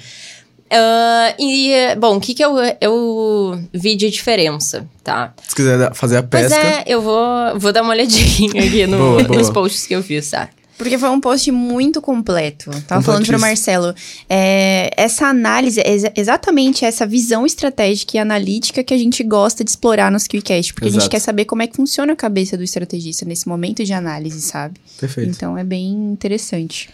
[0.74, 5.34] Uh, e, bom, o que, que eu, eu vi de diferença, tá?
[5.48, 6.50] Se quiser fazer a pesca.
[6.56, 9.40] Pois é, eu vou, vou dar uma olhadinha aqui no, Boa, boa.
[9.40, 10.50] nos posts que eu fiz, tá?
[10.76, 12.72] Porque foi um post muito completo.
[12.88, 13.40] Tava falando pro.
[13.40, 13.94] Marcelo.
[14.28, 19.64] é, essa análise, é exa- exatamente essa visão estratégica e analítica que a gente gosta
[19.64, 20.74] de explorar nos QCast.
[20.74, 21.12] Porque a gente Exato.
[21.12, 24.74] quer saber como é que funciona a cabeça do estrategista nesse momento de análise, sabe?
[25.00, 25.30] Perfeito.
[25.30, 26.90] Então é bem interessante.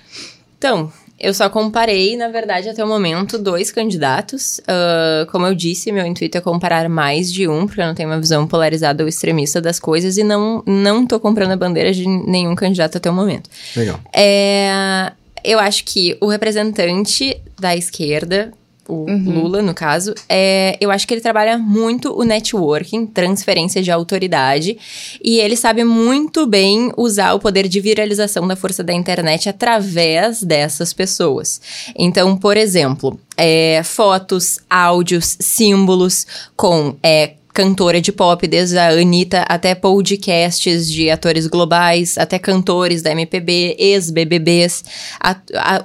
[0.57, 4.61] Então, eu só comparei, na verdade, até o momento, dois candidatos.
[4.67, 8.09] Ah, como eu disse, meu intuito é comparar mais de um, porque eu não tenho
[8.09, 12.07] uma visão polarizada ou extremista das coisas e não, não tô comprando a bandeira de
[12.07, 13.49] nenhum candidato até o momento.
[13.75, 13.99] Legal.
[14.13, 15.11] É,
[15.43, 18.51] eu acho que o representante da esquerda,
[18.89, 23.91] o Lula, no caso, é, eu acho que ele trabalha muito o networking, transferência de
[23.91, 24.77] autoridade,
[25.23, 30.41] e ele sabe muito bem usar o poder de viralização da força da internet através
[30.41, 31.61] dessas pessoas.
[31.95, 36.25] Então, por exemplo, é, fotos, áudios, símbolos
[36.55, 43.01] com é, cantora de pop, desde a Anitta até podcasts de atores globais, até cantores
[43.01, 44.83] da MPB, ex-BBBs,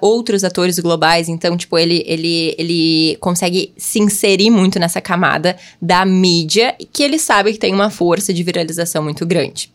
[0.01, 1.29] outros atores globais.
[1.29, 7.19] Então, tipo, ele, ele, ele consegue se inserir muito nessa camada da mídia, que ele
[7.19, 9.71] sabe que tem uma força de viralização muito grande.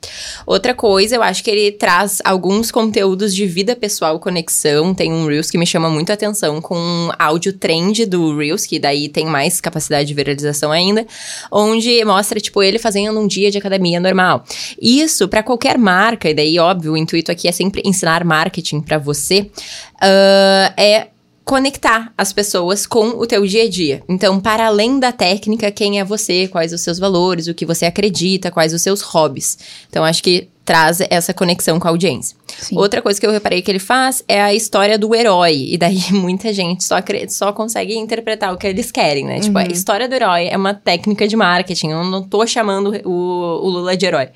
[0.45, 4.94] Outra coisa, eu acho que ele traz alguns conteúdos de vida pessoal, conexão.
[4.94, 8.66] Tem um Reels que me chama muito a atenção com um áudio trend do Reels,
[8.66, 11.06] que daí tem mais capacidade de viralização ainda,
[11.52, 14.43] onde mostra, tipo, ele fazendo um dia de academia normal.
[14.81, 18.97] Isso, pra qualquer marca, e daí, óbvio, o intuito aqui é sempre ensinar marketing pra
[18.97, 19.49] você,
[20.01, 21.07] ah, é
[21.49, 24.03] conectar as pessoas com o teu dia a dia.
[24.07, 27.88] Então, para além da técnica, quem é você, quais os seus valores, o que você
[27.88, 29.57] acredita, quais os seus hobbies.
[29.89, 32.38] Então, acho que traz essa conexão com a audiência.
[32.60, 32.78] Sim.
[32.78, 35.66] Outra coisa que eu reparei que ele faz é a história do herói.
[35.68, 36.98] E daí muita gente só,
[37.28, 39.40] só consegue interpretar o que eles querem, né?
[39.40, 41.88] Tipo, a história do herói é uma técnica de marketing.
[41.88, 44.30] Eu não tô chamando o, o Lula de herói.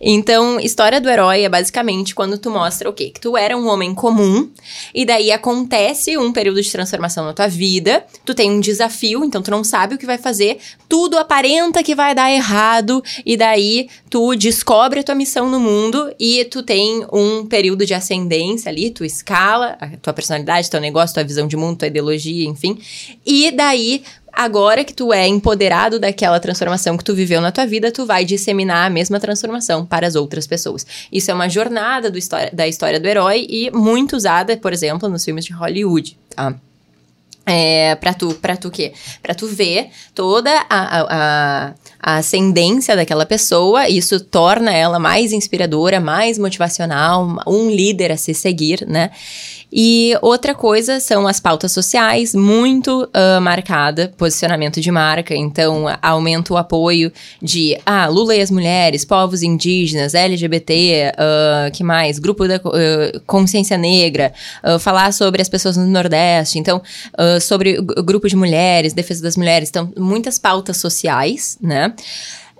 [0.00, 3.10] Então, história do herói é basicamente quando tu mostra o quê?
[3.10, 4.48] Que tu era um homem comum,
[4.94, 9.42] e daí acontece um período de transformação na tua vida, tu tem um desafio, então
[9.42, 13.88] tu não sabe o que vai fazer, tudo aparenta que vai dar errado, e daí
[14.08, 15.71] tu descobre a tua missão no mundo
[16.18, 21.14] e tu tem um período de ascendência ali, tu escala a tua personalidade, teu negócio,
[21.14, 22.78] tua visão de mundo, tua ideologia, enfim.
[23.24, 27.92] E daí Agora que tu é empoderado daquela transformação que tu viveu na tua vida,
[27.92, 30.86] tu vai disseminar a mesma transformação para as outras pessoas.
[31.12, 35.06] Isso é uma jornada do história- da história do herói e muito usada, por exemplo,
[35.06, 36.54] nos filmes de Hollywood, tá?
[37.44, 38.92] É, pra tu, pra tu quê?
[39.20, 46.00] Pra tu ver toda a, a, a ascendência daquela pessoa, isso torna ela mais inspiradora,
[46.00, 49.10] mais motivacional, um líder a se seguir, né?
[49.72, 56.52] E outra coisa são as pautas sociais, muito ah, marcada, posicionamento de marca, então aumenta
[56.52, 62.18] o apoio de ah, Lula e as mulheres, povos indígenas, LGBT, ah, que mais?
[62.18, 64.34] Grupo da ah, consciência negra,
[64.78, 66.82] falar sobre as pessoas no Nordeste, então
[67.40, 71.94] sobre grupo de mulheres, defesa das mulheres, então muitas pautas sociais, né?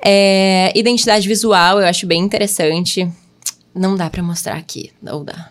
[0.04, 3.08] É, identidade visual, eu acho bem interessante.
[3.74, 5.50] Não dá pra mostrar aqui, não dá.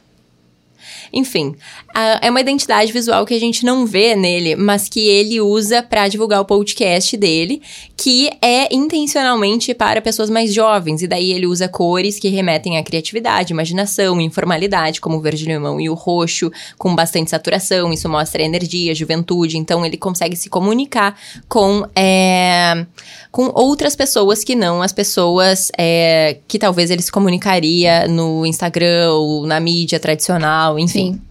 [1.13, 1.55] Enfim,
[1.93, 5.83] a- é uma identidade visual que a gente não vê nele, mas que ele usa
[5.83, 7.61] pra divulgar o podcast dele,
[7.97, 11.01] que é intencionalmente para pessoas mais jovens.
[11.01, 15.89] E daí ele usa cores que remetem à criatividade, imaginação, informalidade, como o verde-limão e
[15.89, 17.91] o roxo, com bastante saturação.
[17.91, 19.57] Isso mostra energia, juventude.
[19.57, 21.17] Então ele consegue se comunicar
[21.49, 22.85] com, é,
[23.31, 29.11] com outras pessoas que não as pessoas é, que talvez ele se comunicaria no Instagram
[29.13, 31.00] ou na mídia tradicional, enfim.
[31.01, 31.21] Sim.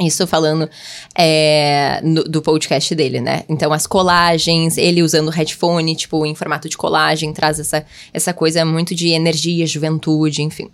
[0.00, 0.68] Isso falando
[1.16, 3.42] é, no- do podcast dele, né?
[3.48, 8.64] Então, as colagens, ele usando headphone, tipo, em formato de colagem, traz essa, essa coisa
[8.64, 10.70] muito de energia, juventude, enfim.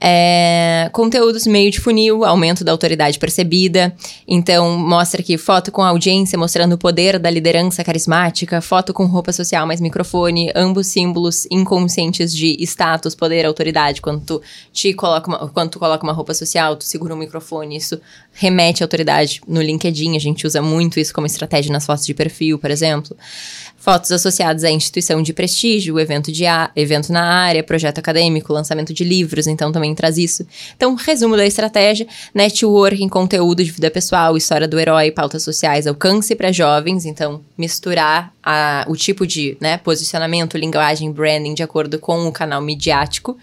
[0.00, 3.94] É, conteúdos meio de funil, aumento da autoridade percebida.
[4.28, 9.32] Então, mostra aqui foto com audiência mostrando o poder da liderança carismática, foto com roupa
[9.32, 14.02] social mais microfone, ambos símbolos inconscientes de status, poder, autoridade.
[14.02, 14.42] Quando tu,
[14.72, 18.00] te coloca uma, quando tu coloca uma roupa social, tu segura um microfone, isso
[18.32, 19.40] remete à autoridade.
[19.46, 23.16] No LinkedIn, a gente usa muito isso como estratégia nas fotos de perfil, por exemplo.
[23.84, 28.94] Fotos associadas à instituição de prestígio, evento, de a, evento na área, projeto acadêmico, lançamento
[28.94, 30.46] de livros, então também traz isso.
[30.74, 36.34] Então, resumo da estratégia: networking, conteúdo de vida pessoal, história do herói, pautas sociais, alcance
[36.34, 42.26] para jovens, então misturar a, o tipo de né, posicionamento, linguagem, branding de acordo com
[42.26, 43.36] o canal midiático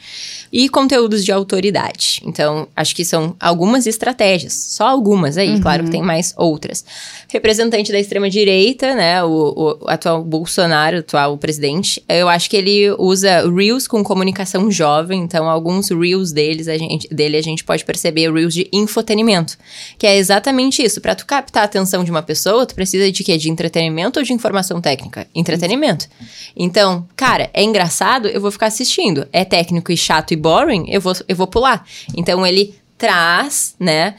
[0.51, 2.21] e conteúdos de autoridade.
[2.25, 5.61] Então, acho que são algumas estratégias, só algumas aí, uhum.
[5.61, 6.83] claro que tem mais outras.
[7.29, 13.47] Representante da extrema-direita, né, o, o atual Bolsonaro, atual presidente, eu acho que ele usa
[13.49, 18.31] Reels com comunicação jovem, então alguns Reels deles, a gente, dele a gente pode perceber
[18.31, 19.57] Reels de infotenimento,
[19.97, 21.01] que é exatamente isso.
[21.01, 23.37] Para tu captar a atenção de uma pessoa, tu precisa de quê?
[23.37, 25.27] De entretenimento ou de informação técnica?
[25.35, 26.07] Entretenimento.
[26.55, 29.27] Então, cara, é engraçado, eu vou ficar assistindo.
[29.33, 31.85] É técnico e chato e boring, eu vou, eu vou pular.
[32.15, 34.15] Então ele traz, né,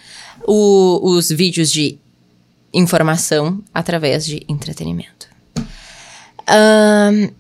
[0.46, 1.98] o, os vídeos de
[2.74, 5.31] informação através de entretenimento.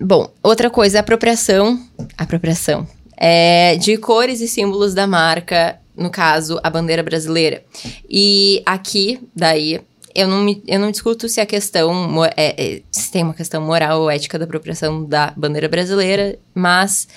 [0.00, 1.78] Bom, outra coisa, apropriação.
[2.16, 2.86] Apropriação.
[3.16, 7.62] É, de cores e símbolos da marca, no caso, a bandeira brasileira.
[8.08, 9.80] E aqui, daí,
[10.14, 13.62] eu não, me, eu não discuto se a questão é, é, se tem uma questão
[13.62, 17.08] moral ou ética da apropriação da bandeira brasileira, mas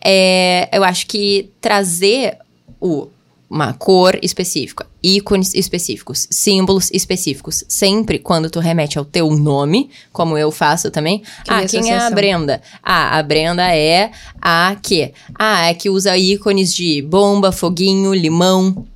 [0.00, 2.38] é, eu acho que trazer
[2.80, 3.08] o
[3.52, 7.62] uma cor específica, ícones específicos, símbolos específicos.
[7.68, 11.22] Sempre quando tu remete ao teu nome, como eu faço também.
[11.46, 12.62] ah, quem é a Brenda?
[12.82, 14.10] Ah, a Brenda é
[14.40, 15.12] a que?
[15.38, 18.86] Ah, é que usa ícones de bomba, foguinho, limão,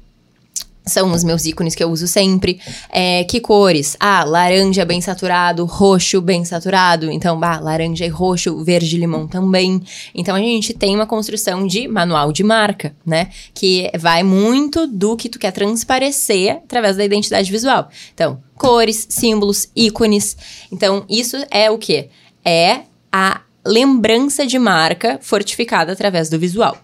[0.86, 2.60] são os meus ícones que eu uso sempre.
[2.90, 3.96] É, que cores?
[3.98, 7.10] Ah, laranja bem saturado, roxo bem saturado.
[7.10, 9.82] Então, bah, laranja e roxo, verde e limão também.
[10.14, 13.30] Então, a gente tem uma construção de manual de marca, né?
[13.52, 17.88] Que vai muito do que tu quer transparecer através da identidade visual.
[18.14, 20.36] Então, cores, símbolos, ícones.
[20.70, 22.10] Então, isso é o quê?
[22.44, 26.78] É a lembrança de marca fortificada através do visual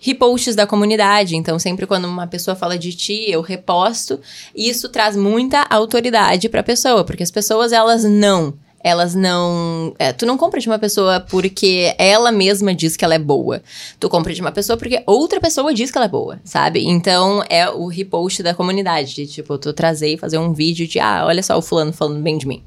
[0.00, 1.36] reposts da comunidade.
[1.36, 4.18] Então, sempre quando uma pessoa fala de ti, eu reposto.
[4.56, 9.94] Isso traz muita autoridade para a pessoa, porque as pessoas elas não elas não.
[9.98, 13.62] É, tu não compra de uma pessoa porque ela mesma diz que ela é boa.
[13.98, 16.86] Tu compra de uma pessoa porque outra pessoa diz que ela é boa, sabe?
[16.86, 19.14] Então é o repost da comunidade.
[19.14, 22.22] De, tipo, tu trazer e fazer um vídeo de, ah, olha só o fulano falando
[22.22, 22.62] bem de mim.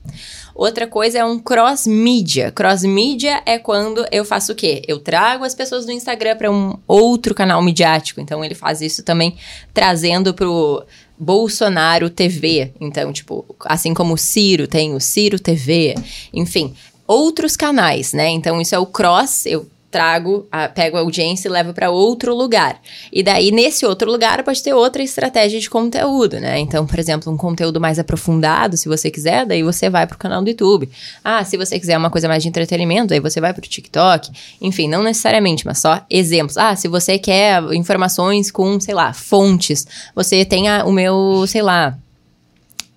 [0.55, 2.51] Outra coisa é um cross-mídia.
[2.51, 4.83] Cross-mídia é quando eu faço o quê?
[4.87, 8.21] Eu trago as pessoas do Instagram para um outro canal midiático.
[8.21, 9.35] Então ele faz isso também
[9.73, 10.85] trazendo pro
[11.17, 12.71] Bolsonaro TV.
[12.79, 15.95] Então, tipo, assim como o Ciro tem o Ciro TV,
[16.33, 16.73] enfim,
[17.07, 18.29] outros canais, né?
[18.29, 22.35] Então, isso é o cross, eu trago, a, pego a audiência e levo para outro
[22.35, 22.81] lugar.
[23.11, 26.57] E daí, nesse outro lugar, pode ter outra estratégia de conteúdo, né?
[26.57, 30.41] Então, por exemplo, um conteúdo mais aprofundado, se você quiser, daí você vai pro canal
[30.41, 30.89] do YouTube.
[31.23, 34.31] Ah, se você quiser uma coisa mais de entretenimento, aí você vai pro TikTok.
[34.59, 36.57] Enfim, não necessariamente, mas só exemplos.
[36.57, 41.61] Ah, se você quer informações com, sei lá, fontes, você tem a, o meu, sei
[41.61, 41.95] lá,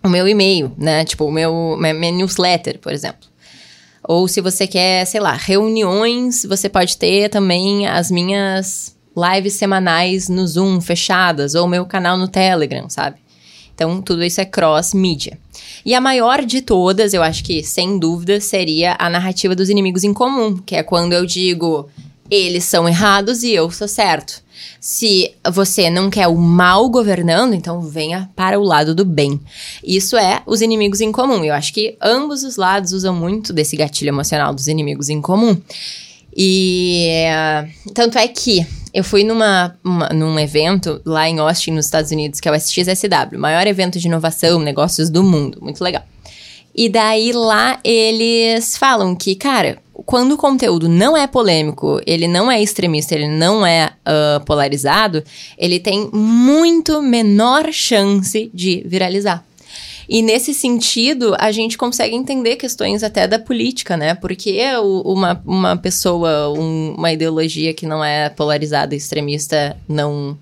[0.02, 1.04] o meu e-mail, né?
[1.04, 3.35] Tipo, o meu minha newsletter, por exemplo.
[4.08, 10.28] Ou se você quer, sei lá, reuniões, você pode ter também as minhas lives semanais
[10.28, 13.16] no Zoom fechadas, ou meu canal no Telegram, sabe?
[13.74, 15.38] Então, tudo isso é cross-mídia.
[15.84, 20.04] E a maior de todas, eu acho que, sem dúvida, seria a narrativa dos inimigos
[20.04, 21.88] em comum, que é quando eu digo
[22.30, 24.42] eles são errados e eu sou certo.
[24.80, 29.40] Se você não quer o mal governando, então venha para o lado do bem.
[29.82, 31.44] Isso é os inimigos em comum.
[31.44, 35.56] Eu acho que ambos os lados usam muito desse gatilho emocional dos inimigos em comum.
[36.36, 37.24] E
[37.94, 42.40] tanto é que eu fui numa, uma, num evento lá em Austin, nos Estados Unidos,
[42.40, 45.58] que é o SXSW, maior evento de inovação, negócios do mundo.
[45.62, 46.02] Muito legal.
[46.76, 52.52] E daí lá eles falam que, cara, quando o conteúdo não é polêmico, ele não
[52.52, 55.24] é extremista, ele não é uh, polarizado,
[55.56, 59.42] ele tem muito menor chance de viralizar.
[60.08, 64.14] E nesse sentido, a gente consegue entender questões até da política, né?
[64.14, 64.60] Porque
[65.04, 70.38] uma, uma pessoa, um, uma ideologia que não é polarizada e extremista não,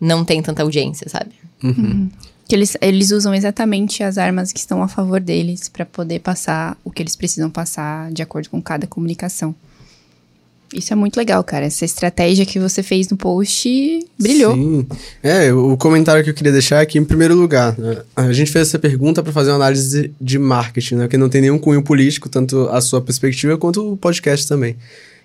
[0.00, 1.32] não tem tanta audiência, sabe?
[1.62, 2.08] Uhum.
[2.46, 6.76] Que eles, eles usam exatamente as armas que estão a favor deles para poder passar
[6.84, 9.54] o que eles precisam passar de acordo com cada comunicação.
[10.74, 11.66] Isso é muito legal, cara.
[11.66, 14.54] Essa estratégia que você fez no post brilhou.
[14.54, 14.86] Sim.
[15.22, 18.02] É, o comentário que eu queria deixar aqui, em primeiro lugar, né?
[18.16, 21.08] a gente fez essa pergunta para fazer uma análise de marketing, né?
[21.08, 24.76] Que não tem nenhum cunho político, tanto a sua perspectiva quanto o podcast também.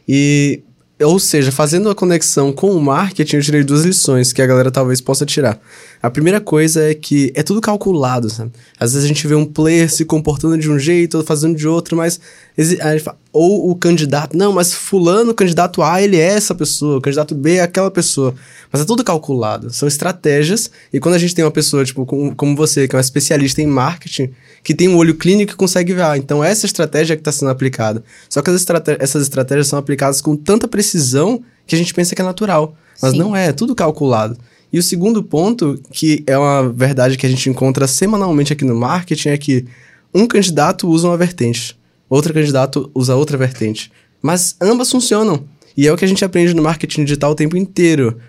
[0.08, 0.62] E,
[1.06, 4.70] ou seja, fazendo a conexão com o marketing, eu tirei duas lições que a galera
[4.70, 5.58] talvez possa tirar.
[6.02, 8.52] A primeira coisa é que é tudo calculado, sabe?
[8.78, 11.96] Às vezes a gente vê um player se comportando de um jeito, fazendo de outro,
[11.96, 12.20] mas.
[13.32, 14.36] Ou o candidato.
[14.36, 17.90] Não, mas Fulano, o candidato A, ele é essa pessoa, o candidato B é aquela
[17.90, 18.36] pessoa.
[18.72, 19.72] Mas é tudo calculado.
[19.72, 20.70] São estratégias.
[20.92, 23.62] E quando a gente tem uma pessoa, tipo, como, como você, que é uma especialista
[23.62, 24.32] em marketing,
[24.64, 27.32] que tem um olho clínico e consegue ver, ah, então essa estratégia é que está
[27.32, 28.04] sendo aplicada.
[28.30, 32.26] Só que essas estratégias são aplicadas com tanta precisão que a gente pensa que é
[32.26, 32.76] natural.
[33.02, 33.18] Mas Sim.
[33.18, 34.38] não é, é tudo calculado.
[34.72, 38.76] E o segundo ponto, que é uma verdade que a gente encontra semanalmente aqui no
[38.76, 39.66] marketing, é que
[40.14, 41.78] um candidato usa uma vertente,
[42.10, 43.92] outro candidato usa outra vertente.
[44.22, 45.44] Mas ambas funcionam.
[45.76, 48.20] E é o que a gente aprende no marketing digital o tempo inteiro.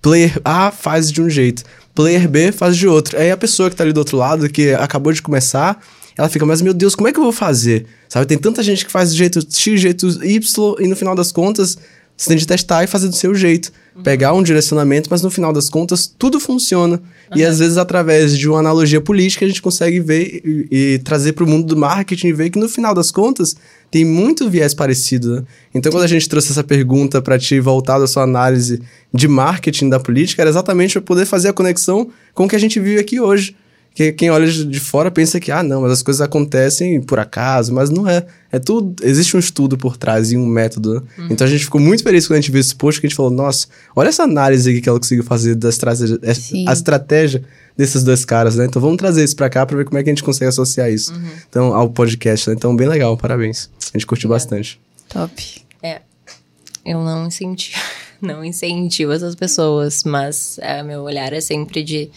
[0.00, 1.62] Player A faz de um jeito,
[1.94, 3.18] player B faz de outro.
[3.18, 5.82] Aí a pessoa que tá ali do outro lado, que acabou de começar,
[6.16, 7.86] ela fica, mas meu Deus, como é que eu vou fazer?
[8.08, 11.32] Sabe, tem tanta gente que faz do jeito X, jeito Y, e no final das
[11.32, 11.78] contas,
[12.20, 13.72] você tem de testar e fazer do seu jeito.
[13.96, 14.02] Uhum.
[14.02, 16.96] Pegar um direcionamento, mas no final das contas, tudo funciona.
[17.30, 17.38] Uhum.
[17.38, 21.32] E às vezes, através de uma analogia política, a gente consegue ver e, e trazer
[21.32, 23.56] para o mundo do marketing e ver que no final das contas,
[23.90, 25.36] tem muito viés parecido.
[25.36, 25.42] Né?
[25.74, 28.82] Então, quando a gente trouxe essa pergunta para ti, voltada à sua análise
[29.14, 32.60] de marketing da política, era exatamente para poder fazer a conexão com o que a
[32.60, 33.56] gente vive aqui hoje.
[33.94, 37.74] Que quem olha de fora pensa que, ah, não, mas as coisas acontecem por acaso,
[37.74, 38.24] mas não é.
[38.52, 38.94] É tudo.
[39.04, 40.94] Existe um estudo por trás e um método.
[40.94, 41.02] Né?
[41.18, 41.28] Uhum.
[41.30, 43.16] Então a gente ficou muito feliz quando a gente viu esse post que a gente
[43.16, 46.30] falou, nossa, olha essa análise aqui que ela conseguiu fazer da estratégia, é,
[46.68, 47.44] a estratégia
[47.76, 48.64] desses dois caras, né?
[48.64, 50.90] Então vamos trazer isso para cá para ver como é que a gente consegue associar
[50.90, 51.12] isso.
[51.12, 51.30] Uhum.
[51.48, 52.54] Então, ao podcast, né?
[52.56, 53.70] Então, bem legal, parabéns.
[53.92, 54.80] A gente curtiu bastante.
[55.08, 55.62] Top.
[55.82, 56.00] É.
[56.84, 57.78] Eu não incentivo,
[58.20, 62.10] não incentivo essas pessoas, mas é, meu olhar é sempre de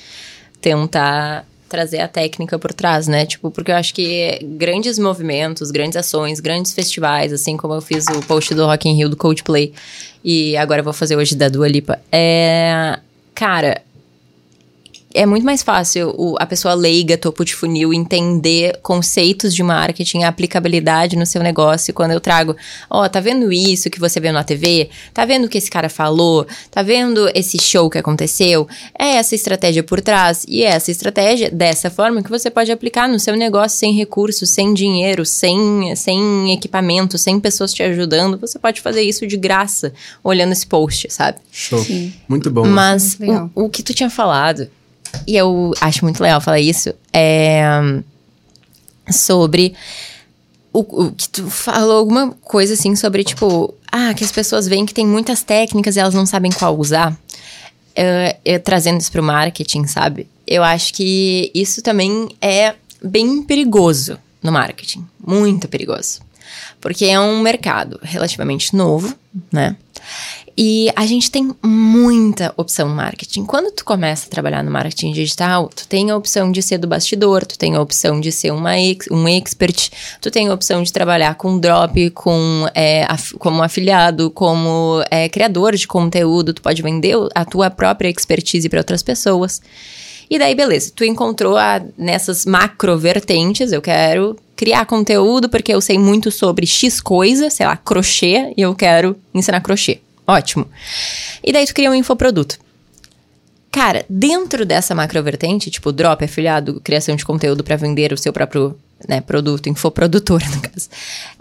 [0.61, 3.25] tentar trazer a técnica por trás, né?
[3.25, 8.05] Tipo, porque eu acho que grandes movimentos, grandes ações, grandes festivais, assim como eu fiz
[8.05, 9.73] o post do Rock in Rio do Coldplay
[10.23, 12.99] e agora eu vou fazer hoje da Dua Lipa, é...
[13.33, 13.81] Cara,
[15.13, 20.23] é muito mais fácil o, a pessoa leiga, topo de funil, entender conceitos de marketing,
[20.23, 21.93] a aplicabilidade no seu negócio.
[21.93, 22.55] Quando eu trago,
[22.89, 24.89] ó, oh, tá vendo isso que você vê na TV?
[25.13, 26.47] Tá vendo o que esse cara falou?
[26.71, 28.67] Tá vendo esse show que aconteceu?
[28.97, 30.45] É essa estratégia por trás.
[30.47, 34.49] E é essa estratégia, dessa forma, que você pode aplicar no seu negócio sem recursos,
[34.49, 38.37] sem dinheiro, sem, sem equipamento, sem pessoas te ajudando.
[38.39, 41.37] Você pode fazer isso de graça, olhando esse post, sabe?
[41.51, 41.79] Show.
[41.79, 42.13] Sim.
[42.27, 42.65] Muito bom.
[42.65, 43.17] Mas
[43.55, 44.67] o, o que tu tinha falado
[45.27, 47.63] e eu acho muito legal falar isso, é
[49.11, 49.73] sobre
[50.71, 54.85] o, o, que tu falou alguma coisa assim sobre, tipo, ah, que as pessoas veem
[54.85, 57.15] que tem muitas técnicas e elas não sabem qual usar.
[58.43, 60.27] eu, trazendo isso pro marketing, sabe?
[60.47, 65.05] Eu acho que isso também é bem perigoso no marketing.
[65.25, 66.21] Muito perigoso.
[66.81, 69.15] Porque é um mercado relativamente novo,
[69.51, 69.75] né?
[70.55, 73.43] E a gente tem muita opção no marketing.
[73.43, 76.87] Quando tu começa a trabalhar no marketing digital, tu tem a opção de ser do
[76.87, 79.89] bastidor, tu tem a opção de ser uma ex, um expert,
[80.21, 85.27] tu tem a opção de trabalhar com drop, com é, af, como afiliado, como é,
[85.27, 89.59] criador de conteúdo, tu pode vender a tua própria expertise para outras pessoas.
[90.29, 95.81] E daí, beleza, tu encontrou a, nessas macro vertentes, eu quero criar conteúdo porque eu
[95.81, 99.99] sei muito sobre X coisa, sei lá, crochê, e eu quero ensinar crochê.
[100.27, 100.67] Ótimo.
[101.43, 102.57] E daí tu cria um infoproduto.
[103.71, 108.77] Cara, dentro dessa macrovertente, tipo drop, afiliado, criação de conteúdo para vender o seu próprio
[109.09, 110.89] né, produto, infoprodutor, no caso.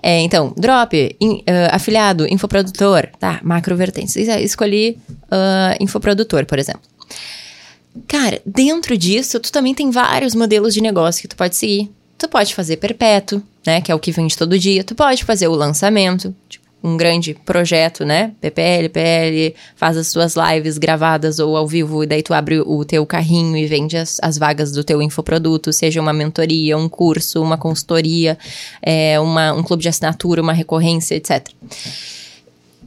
[0.03, 4.17] É, então, drop, in, uh, afiliado, infoprodutor, tá, macrovertentes.
[4.17, 6.83] Escolhi uh, infoprodutor, por exemplo.
[8.09, 11.91] Cara, dentro disso, tu também tem vários modelos de negócio que tu pode seguir.
[12.17, 14.83] Tu pode fazer perpétuo, né, que é o que vende todo dia.
[14.83, 18.33] Tu pode fazer o lançamento, tipo, um grande projeto, né?
[18.41, 22.85] PPL, PL, faz as suas lives gravadas ou ao vivo, e daí tu abre o
[22.85, 27.43] teu carrinho e vende as, as vagas do teu infoproduto, seja uma mentoria, um curso,
[27.43, 28.37] uma consultoria,
[28.83, 31.49] é, uma, um clube de assinatura, uma recorrência, etc.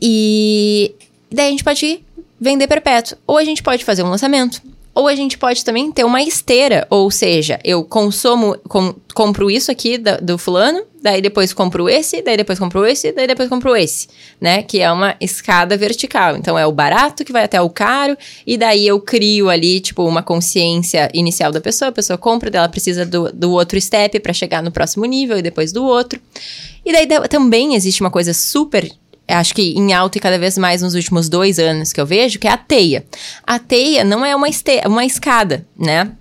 [0.02, 0.94] E
[1.32, 2.04] daí a gente pode
[2.40, 3.18] vender perpétuo.
[3.26, 4.62] Ou a gente pode fazer um lançamento.
[4.96, 9.70] Ou a gente pode também ter uma esteira, ou seja, eu consumo, com, compro isso
[9.70, 13.76] aqui da, do fulano, daí depois compro esse, daí depois compro esse, daí depois compro
[13.76, 14.08] esse,
[14.40, 14.64] né?
[14.64, 16.38] Que é uma escada vertical.
[16.38, 18.18] Então é o barato que vai até o caro,
[18.48, 22.60] e daí eu crio ali, tipo, uma consciência inicial da pessoa, a pessoa compra, daí
[22.60, 26.22] ela precisa do, do outro step para chegar no próximo nível e depois do outro.
[26.86, 28.90] E daí também existe uma coisa super
[29.28, 32.40] acho que em alta e cada vez mais nos últimos dois anos que eu vejo,
[32.40, 33.06] que é a teia.
[33.46, 34.48] A teia não é uma,
[34.86, 36.12] uma escada, né?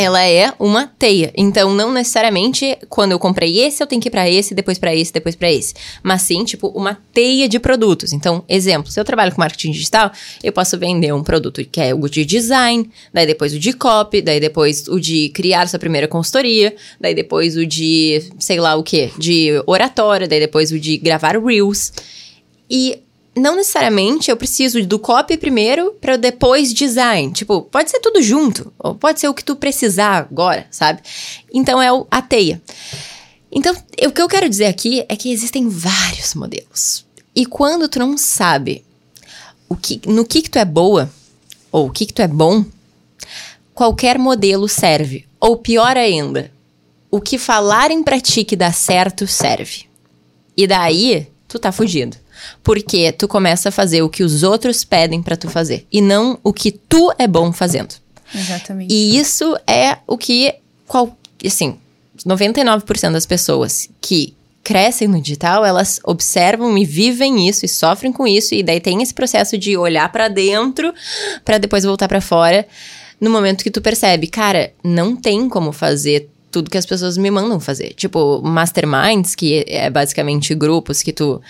[0.00, 1.32] Ela é uma teia.
[1.36, 4.94] Então, não necessariamente quando eu comprei esse, eu tenho que ir para esse, depois para
[4.94, 5.74] esse, depois para esse.
[6.02, 8.12] Mas sim, tipo, uma teia de produtos.
[8.12, 10.10] Então, exemplo, se eu trabalho com marketing digital,
[10.42, 14.22] eu posso vender um produto que é o de design, daí depois o de copy,
[14.22, 18.82] daí depois o de criar sua primeira consultoria, daí depois o de, sei lá o
[18.82, 21.92] que, de oratória, daí depois o de gravar reels.
[22.70, 23.00] E
[23.36, 27.32] não necessariamente eu preciso do copy primeiro para depois design.
[27.32, 31.00] Tipo, pode ser tudo junto, ou pode ser o que tu precisar agora, sabe?
[31.52, 32.60] Então é o, a teia.
[33.52, 33.74] Então,
[34.06, 37.04] o que eu quero dizer aqui é que existem vários modelos.
[37.34, 38.84] E quando tu não sabe
[39.68, 41.10] o que, no que, que tu é boa,
[41.72, 42.64] ou o que, que tu é bom,
[43.74, 45.26] qualquer modelo serve.
[45.40, 46.52] Ou pior ainda,
[47.10, 49.84] o que falarem pra ti que dá certo serve.
[50.56, 52.16] E daí, tu tá fugido.
[52.62, 56.38] Porque tu começa a fazer o que os outros pedem para tu fazer e não
[56.42, 57.94] o que tu é bom fazendo.
[58.34, 58.92] Exatamente.
[58.92, 60.54] E isso é o que,
[60.86, 61.76] qual, assim,
[62.26, 68.26] 99% das pessoas que crescem no digital, elas observam e vivem isso e sofrem com
[68.26, 70.92] isso e daí tem esse processo de olhar para dentro
[71.44, 72.66] para depois voltar para fora.
[73.20, 77.30] No momento que tu percebe, cara, não tem como fazer tudo que as pessoas me
[77.30, 77.94] mandam fazer.
[77.94, 81.40] Tipo, masterminds, que é basicamente grupos que tu,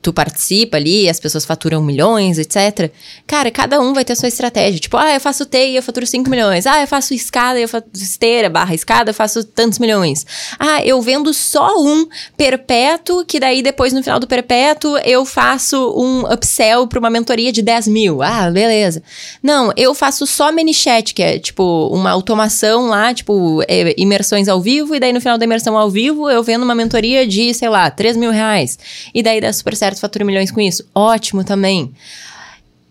[0.00, 2.90] tu participa ali, as pessoas faturam milhões, etc.
[3.26, 4.80] Cara, cada um vai ter a sua estratégia.
[4.80, 6.66] Tipo, ah, eu faço teia, eu faturo 5 milhões.
[6.66, 10.26] Ah, eu faço escada, eu faço esteira, barra escada, eu faço tantos milhões.
[10.58, 12.06] Ah, eu vendo só um
[12.36, 17.52] perpétuo, que daí depois no final do perpétuo eu faço um upsell para uma mentoria
[17.52, 18.22] de 10 mil.
[18.22, 19.02] Ah, beleza.
[19.42, 24.60] Não, eu faço só ManyChat, que é tipo uma automação lá, tipo, é, imersões ao
[24.60, 27.68] vivo, e daí no final da imersão ao vivo eu vendo uma mentoria de, sei
[27.68, 28.78] lá, 3 mil reais.
[29.14, 30.84] E daí dá super certo, fatura milhões com isso.
[30.94, 31.92] Ótimo também.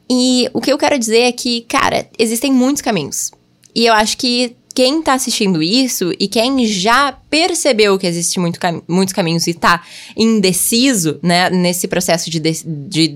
[0.10, 3.31] E o que eu quero dizer é que, cara, existem muitos caminhos.
[3.76, 8.60] E eu acho que quem tá assistindo isso e quem já percebeu que existe muito
[8.60, 9.84] cam muitos caminhos e tá
[10.18, 13.07] indeciso, né, nesse processo de, de, de,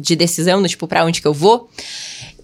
[0.00, 1.68] de decisão, do tipo, pra onde que eu vou,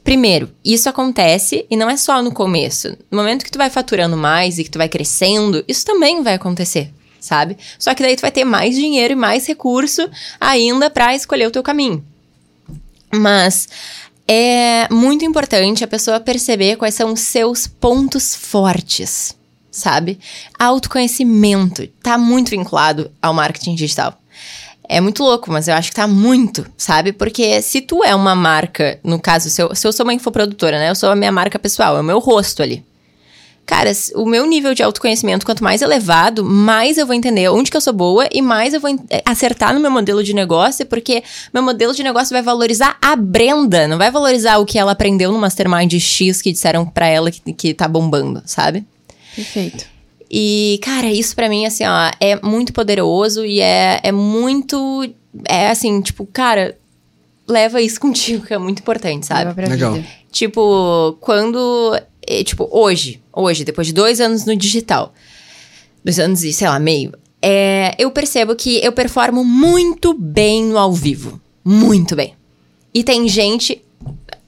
[0.08, 2.96] Primeiro, isso acontece e não é só no começo.
[3.10, 6.32] No momento que tu vai faturando mais e que tu vai crescendo, isso também vai
[6.32, 6.90] acontecer,
[7.20, 7.56] sabe?
[7.78, 10.08] Só que daí tu vai ter mais dinheiro e mais recurso
[10.40, 12.04] ainda para escolher o teu caminho.
[13.12, 13.68] Mas
[14.26, 19.34] é muito importante a pessoa perceber quais são os seus pontos fortes,
[19.70, 20.18] sabe?
[20.58, 24.20] Autoconhecimento tá muito vinculado ao marketing digital.
[24.90, 27.12] É muito louco, mas eu acho que tá muito, sabe?
[27.12, 30.78] Porque se tu é uma marca, no caso, se eu, se eu sou uma infoprodutora,
[30.78, 30.90] né?
[30.90, 32.82] Eu sou a minha marca pessoal, é o meu rosto ali.
[33.68, 37.76] Cara, o meu nível de autoconhecimento, quanto mais elevado, mais eu vou entender onde que
[37.76, 41.22] eu sou boa e mais eu vou é, acertar no meu modelo de negócio, porque
[41.52, 45.30] meu modelo de negócio vai valorizar a Brenda, não vai valorizar o que ela aprendeu
[45.30, 48.86] no Mastermind X que disseram pra ela que, que tá bombando, sabe?
[49.36, 49.84] Perfeito.
[50.30, 55.12] E, cara, isso para mim, assim, ó, é muito poderoso e é, é muito.
[55.46, 56.74] É assim, tipo, cara,
[57.46, 59.60] leva isso contigo, que é muito importante, sabe?
[59.68, 59.92] Legal.
[59.92, 60.06] Vida.
[60.32, 62.00] Tipo, quando.
[62.44, 65.14] Tipo, hoje, hoje, depois de dois anos no digital,
[66.04, 70.78] dois anos e, sei lá, meio, é, eu percebo que eu performo muito bem no
[70.78, 71.40] ao vivo.
[71.64, 72.34] Muito bem.
[72.92, 73.82] E tem gente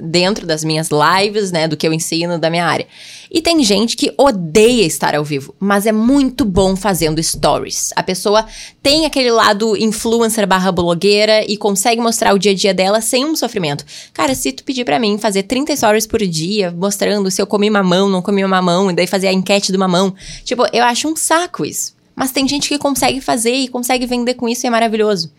[0.00, 2.86] dentro das minhas lives, né, do que eu ensino da minha área.
[3.30, 7.90] E tem gente que odeia estar ao vivo, mas é muito bom fazendo stories.
[7.94, 8.46] A pessoa
[8.82, 13.24] tem aquele lado influencer barra blogueira e consegue mostrar o dia a dia dela sem
[13.24, 13.84] um sofrimento.
[14.12, 17.70] Cara, se tu pedir para mim fazer 30 stories por dia, mostrando se eu comi
[17.70, 20.14] mamão, não comi mamão, e daí fazer a enquete do mamão,
[20.44, 21.94] tipo, eu acho um saco isso.
[22.16, 25.30] Mas tem gente que consegue fazer e consegue vender com isso e é maravilhoso.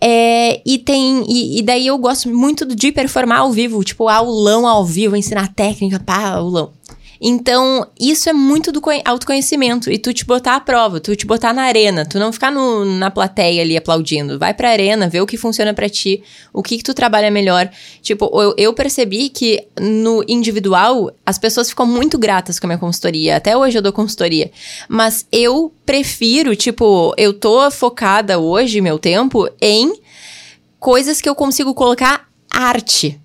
[0.00, 1.24] É, e tem.
[1.28, 5.52] E, e, daí eu gosto muito de performar ao vivo, tipo, aulão ao vivo, ensinar
[5.54, 6.72] técnica, pá, aulão.
[7.20, 9.90] Então, isso é muito do autoconhecimento.
[9.90, 12.84] E tu te botar à prova, tu te botar na arena, tu não ficar no,
[12.84, 14.38] na plateia ali aplaudindo.
[14.38, 16.22] Vai pra arena, vê o que funciona para ti,
[16.52, 17.68] o que, que tu trabalha melhor.
[18.00, 22.78] Tipo, eu, eu percebi que no individual, as pessoas ficam muito gratas com a minha
[22.78, 23.36] consultoria.
[23.36, 24.50] Até hoje eu dou consultoria.
[24.88, 29.92] Mas eu prefiro, tipo, eu tô focada hoje, meu tempo, em
[30.78, 33.20] coisas que eu consigo colocar arte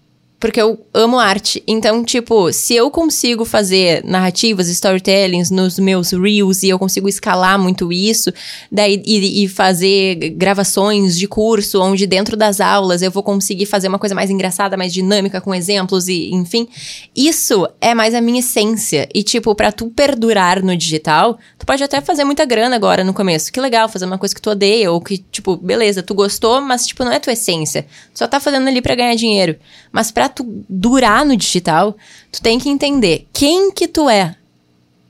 [0.46, 1.64] porque eu amo arte.
[1.66, 7.58] Então, tipo, se eu consigo fazer narrativas, storytellings nos meus reels e eu consigo escalar
[7.58, 8.32] muito isso,
[8.72, 13.88] daí e, e, fazer gravações de curso, onde dentro das aulas eu vou conseguir fazer
[13.88, 16.68] uma coisa mais engraçada, mais dinâmica, com exemplos e enfim,
[17.16, 19.10] isso é mais a minha essência.
[19.16, 23.16] E, tipo, para tu perdurar no digital, tu pode até fazer muita grana agora no
[23.16, 23.52] começo.
[23.52, 26.86] Que legal, fazer uma coisa que tu odeia, ou que, tipo, beleza, tu gostou, mas,
[26.86, 27.88] tipo, não é tua essência.
[28.14, 29.56] Tu só tá fazendo ali para ganhar dinheiro.
[29.92, 31.96] Mas pra tu durar no digital,
[32.32, 34.36] tu tem que entender quem que tu é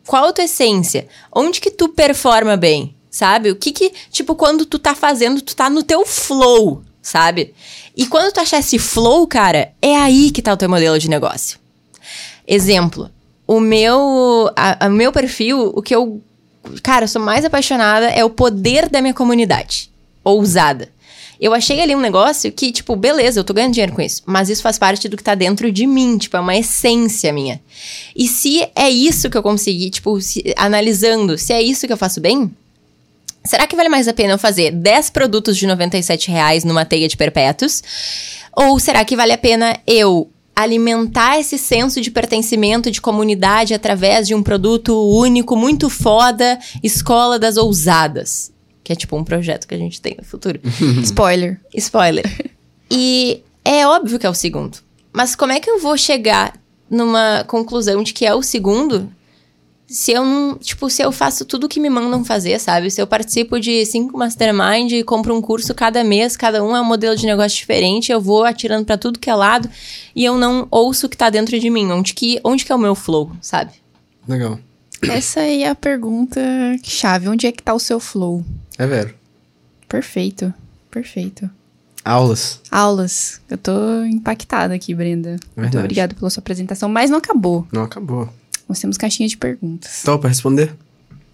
[0.05, 1.07] Qual a tua essência?
[1.33, 2.95] Onde que tu performa bem?
[3.09, 3.49] Sabe?
[3.49, 7.53] O que que, tipo, quando tu tá fazendo, tu tá no teu flow, sabe?
[7.95, 11.09] E quando tu achar esse flow, cara, é aí que tá o teu modelo de
[11.09, 11.57] negócio.
[12.45, 13.09] Exemplo,
[13.47, 16.21] o meu, a, a meu perfil, o que eu,
[16.83, 19.89] cara, sou mais apaixonada é o poder da minha comunidade.
[20.23, 20.89] Ousada.
[21.39, 24.21] Eu achei ali um negócio que, tipo, beleza, eu tô ganhando dinheiro com isso.
[24.25, 27.61] Mas isso faz parte do que tá dentro de mim, tipo, é uma essência minha.
[28.15, 31.97] E se é isso que eu consegui, tipo, se, analisando, se é isso que eu
[31.97, 32.51] faço bem,
[33.43, 37.07] será que vale mais a pena eu fazer 10 produtos de 97 reais numa teia
[37.07, 37.83] de perpétuos?
[38.55, 44.25] Ou será que vale a pena eu alimentar esse senso de pertencimento, de comunidade através
[44.25, 48.54] de um produto único, muito foda, Escola das Ousadas?
[48.85, 50.61] Que é tipo um projeto que a gente tem no futuro.
[51.03, 51.59] Spoiler.
[51.73, 52.25] Spoiler.
[52.87, 54.77] E é óbvio que é o segundo.
[55.11, 56.53] Mas como é que eu vou chegar
[56.87, 59.11] numa conclusão de que é o segundo
[59.87, 60.57] se eu não.
[60.57, 62.89] Tipo, se eu faço tudo o que me mandam fazer, sabe?
[62.89, 66.81] Se eu participo de cinco mastermind e compro um curso cada mês, cada um é
[66.81, 69.69] um modelo de negócio diferente, eu vou atirando para tudo que é lado
[70.15, 71.91] e eu não ouço o que tá dentro de mim.
[71.91, 73.73] Onde que, onde que é o meu flow, sabe?
[74.27, 74.59] Legal.
[75.03, 76.41] Essa aí é a pergunta
[76.83, 77.29] chave.
[77.29, 78.43] Onde é que tá o seu flow?
[78.77, 79.13] É vero.
[79.87, 80.53] Perfeito.
[80.91, 81.49] Perfeito.
[82.03, 82.61] Aulas.
[82.69, 83.41] Aulas.
[83.49, 85.31] Eu tô impactada aqui, Brenda.
[85.31, 85.77] Muito Verdade.
[85.79, 87.67] obrigada pela sua apresentação, mas não acabou.
[87.71, 88.29] Não acabou.
[88.69, 90.03] Nós temos caixinha de perguntas.
[90.03, 90.75] Topa responder?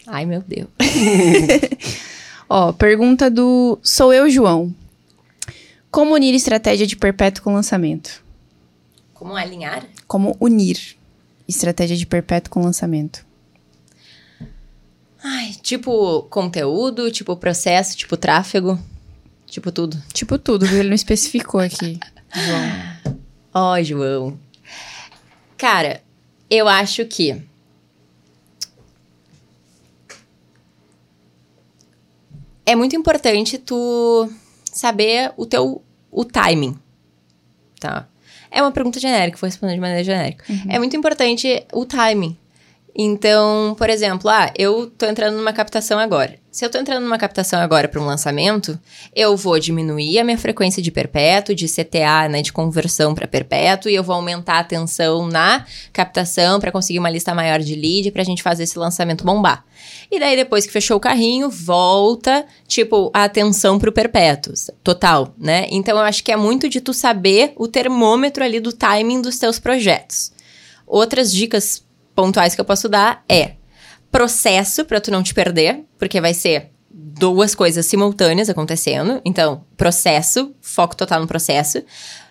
[0.07, 0.67] Ai, meu Deus.
[2.49, 4.73] Ó, pergunta do Sou eu, João.
[5.89, 8.23] Como unir estratégia de perpétuo com lançamento?
[9.13, 9.85] Como alinhar?
[10.07, 10.77] Como unir
[11.47, 13.25] estratégia de perpétuo com lançamento?
[15.23, 18.79] Ai, tipo conteúdo, tipo processo, tipo tráfego,
[19.45, 20.01] tipo tudo.
[20.13, 20.65] Tipo tudo?
[20.65, 21.99] Ele não especificou aqui,
[22.33, 23.17] João.
[23.53, 24.39] Ó, João.
[25.57, 26.01] Cara,
[26.49, 27.41] eu acho que.
[32.65, 34.29] É muito importante tu
[34.65, 36.77] saber o teu o timing,
[37.79, 38.07] tá?
[38.49, 40.43] É uma pergunta genérica, vou responder de maneira genérica.
[40.67, 42.37] É muito importante o timing.
[42.95, 46.39] Então, por exemplo, ah, eu tô entrando numa captação agora.
[46.51, 48.77] Se eu tô entrando numa captação agora para um lançamento,
[49.15, 53.89] eu vou diminuir a minha frequência de perpétuo, de CTA, né, de conversão para perpétuo,
[53.89, 58.11] e eu vou aumentar a atenção na captação para conseguir uma lista maior de lead
[58.11, 59.63] pra gente fazer esse lançamento bombar.
[60.11, 64.53] E daí depois que fechou o carrinho, volta, tipo, a atenção pro perpétuo,
[64.83, 65.67] total, né?
[65.71, 69.39] Então eu acho que é muito de tu saber o termômetro ali do timing dos
[69.39, 70.33] teus projetos.
[70.85, 71.81] Outras dicas
[72.15, 73.53] pontuais que eu posso dar é
[74.11, 79.21] processo para tu não te perder, porque vai ser duas coisas simultâneas acontecendo.
[79.23, 81.81] Então, processo, foco total no processo.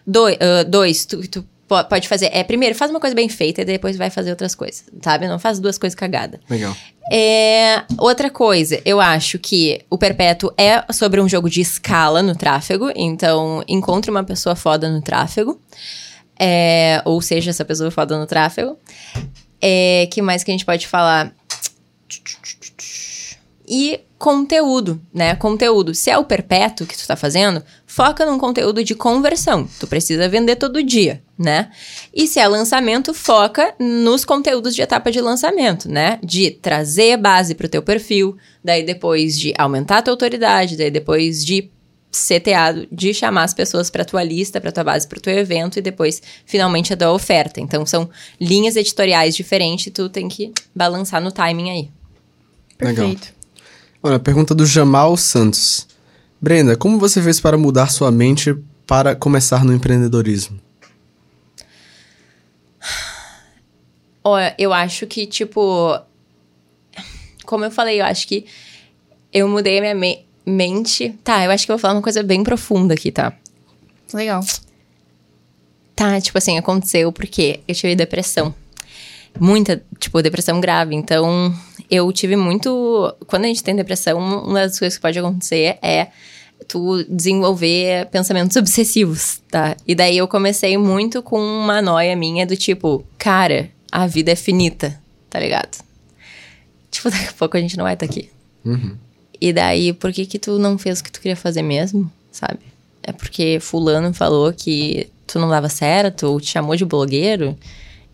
[0.07, 2.28] Doi- ah, dois, tu, tu po- pode fazer.
[2.32, 5.27] É, primeiro, faz uma coisa bem feita e depois vai fazer outras coisas, sabe?
[5.27, 6.40] Não faz duas coisas cagadas.
[6.51, 6.77] Legal.
[7.11, 12.36] É, outra coisa, eu acho que o Perpétuo é sobre um jogo de escala no
[12.36, 15.59] tráfego, então encontre uma pessoa foda no tráfego.
[16.39, 18.78] É, ou seja, essa pessoa foda no tráfego.
[19.61, 21.35] É, que mais que a gente pode falar?
[23.69, 25.35] E conteúdo, né?
[25.35, 25.95] Conteúdo.
[25.95, 29.66] Se é o perpétuo que tu tá fazendo, foca num conteúdo de conversão.
[29.78, 31.70] Tu precisa vender todo dia, né?
[32.12, 36.19] E se é lançamento, foca nos conteúdos de etapa de lançamento, né?
[36.23, 41.43] De trazer base pro teu perfil, daí depois de aumentar a tua autoridade, daí depois
[41.43, 41.70] de
[42.11, 45.82] CTA, de chamar as pessoas para tua lista, para tua base, para teu evento e
[45.82, 47.61] depois finalmente a tua oferta.
[47.61, 48.11] Então são
[48.41, 51.91] linhas editoriais diferentes, e tu tem que balançar no timing aí.
[52.81, 53.07] Legal.
[53.07, 53.32] Perfeito.
[54.03, 55.87] Olha, pergunta do Jamal Santos.
[56.41, 58.57] Brenda, como você fez para mudar sua mente
[58.87, 60.59] para começar no empreendedorismo?
[64.23, 65.99] Olha, eu acho que, tipo.
[67.45, 68.47] Como eu falei, eu acho que
[69.32, 71.15] eu mudei a minha me- mente.
[71.23, 73.33] Tá, eu acho que eu vou falar uma coisa bem profunda aqui, tá?
[74.12, 74.45] Legal.
[75.95, 78.55] Tá, tipo assim, aconteceu porque eu tive depressão.
[79.39, 80.95] Muita, tipo, depressão grave.
[80.95, 81.55] Então,
[81.91, 83.15] eu tive muito.
[83.27, 86.09] Quando a gente tem depressão, uma das coisas que pode acontecer é
[86.67, 89.77] tu desenvolver pensamentos obsessivos, tá?
[89.87, 94.37] E daí eu comecei muito com uma noia minha do tipo, cara, a vida é
[94.37, 95.83] finita, tá ligado?
[96.91, 98.31] Tipo, daqui a pouco a gente não vai estar aqui.
[99.41, 102.61] E daí, por que que tu não fez o que tu queria fazer mesmo, sabe?
[103.03, 107.57] É porque fulano falou que tu não dava certo, ou te chamou de blogueiro.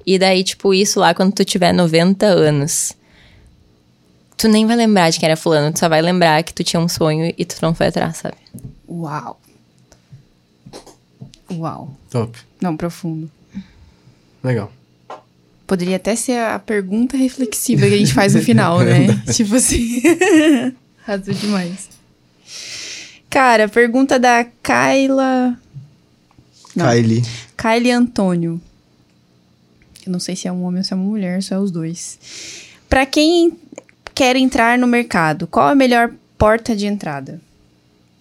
[0.06, 2.92] E daí, tipo, isso lá quando tu tiver 90 anos.
[4.36, 6.78] Tu nem vai lembrar de quem era fulano, tu só vai lembrar que tu tinha
[6.78, 8.36] um sonho e tu não foi atrás, sabe?
[8.88, 9.40] Uau.
[11.50, 11.96] Uau.
[12.10, 12.38] Top.
[12.60, 13.30] Não, profundo.
[14.44, 14.70] Legal.
[15.66, 19.06] Poderia até ser a pergunta reflexiva que a gente faz no final, né?
[19.34, 20.00] tipo assim.
[21.06, 21.88] Arrasou demais.
[23.30, 25.56] Cara, pergunta da Kyla.
[26.74, 26.86] Não.
[26.86, 27.22] Kylie.
[27.56, 28.60] Kylie Antônio.
[30.04, 31.70] Eu não sei se é um homem ou se é uma mulher, só é os
[31.70, 32.18] dois.
[32.88, 33.58] Pra quem
[34.14, 37.40] quer entrar no mercado, qual a melhor porta de entrada?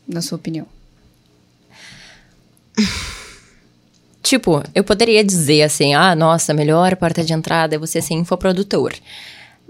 [0.08, 0.68] Na sua opinião?
[4.22, 8.16] Tipo, eu poderia dizer assim, ah, nossa, a melhor porta de entrada é você ser
[8.16, 8.94] infoprodutor.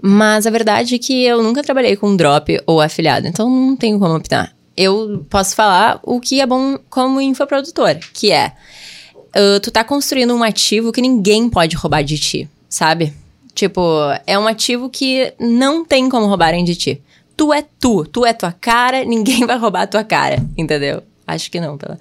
[0.00, 3.98] Mas a verdade é que eu nunca trabalhei com drop ou afiliado, então não tenho
[3.98, 4.54] como opinar.
[4.76, 8.52] Eu posso falar o que é bom como infoprodutor, que é
[9.36, 13.12] uh, tu tá construindo um ativo que ninguém pode roubar de ti, sabe?
[13.54, 13.80] Tipo,
[14.26, 17.02] é um ativo que não tem como roubarem de ti.
[17.34, 21.02] Tu é tu, tu é tua cara, ninguém vai roubar a tua cara, entendeu?
[21.26, 21.98] Acho que não, pela.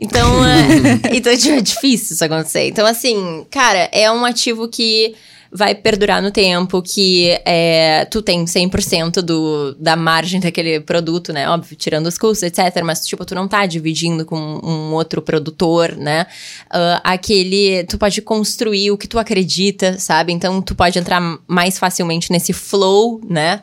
[0.00, 2.66] Então, é, então é difícil isso acontecer.
[2.66, 5.14] Então, assim, cara, é um ativo que
[5.50, 11.48] vai perdurar no tempo, que é, tu tem 100% do, da margem daquele produto, né?
[11.48, 12.82] Óbvio, tirando os custos, etc.
[12.84, 16.26] Mas, tipo, tu não tá dividindo com um outro produtor, né?
[16.66, 17.84] Uh, aquele...
[17.84, 20.32] Tu pode construir o que tu acredita, sabe?
[20.32, 23.62] Então, tu pode entrar mais facilmente nesse flow, né?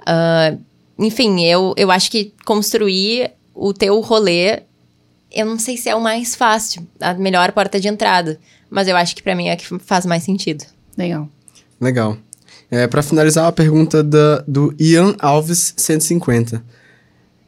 [0.00, 0.60] Uh,
[0.98, 4.62] enfim, eu, eu acho que construir o teu rolê,
[5.32, 8.38] eu não sei se é o mais fácil, a melhor porta de entrada.
[8.70, 10.64] Mas eu acho que para mim é que faz mais sentido.
[10.96, 11.28] Legal.
[11.80, 12.16] Legal.
[12.70, 16.64] É, para finalizar, a pergunta da, do Ian Alves 150.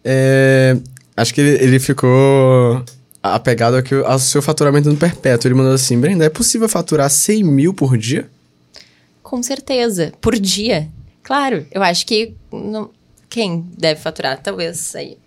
[0.05, 0.77] É,
[1.17, 2.85] acho que ele, ele ficou
[3.23, 5.49] apegado ao, que, ao seu faturamento no perpétuo.
[5.49, 8.29] Ele mandou assim: Brenda, é possível faturar 100 mil por dia?
[9.23, 10.13] Com certeza.
[10.21, 10.89] Por dia.
[11.23, 12.35] Claro, eu acho que.
[12.53, 12.91] Não,
[13.29, 14.41] quem deve faturar?
[14.41, 15.19] Talvez aí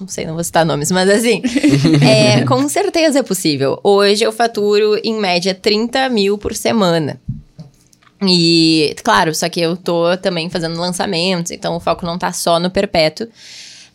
[0.00, 1.42] não sei, não vou citar nomes, mas assim,
[2.02, 3.78] é, com certeza é possível.
[3.84, 7.20] Hoje eu faturo, em média, 30 mil por semana.
[8.22, 12.58] E, claro, só que eu tô também fazendo lançamentos, então o foco não tá só
[12.58, 13.26] no perpétuo.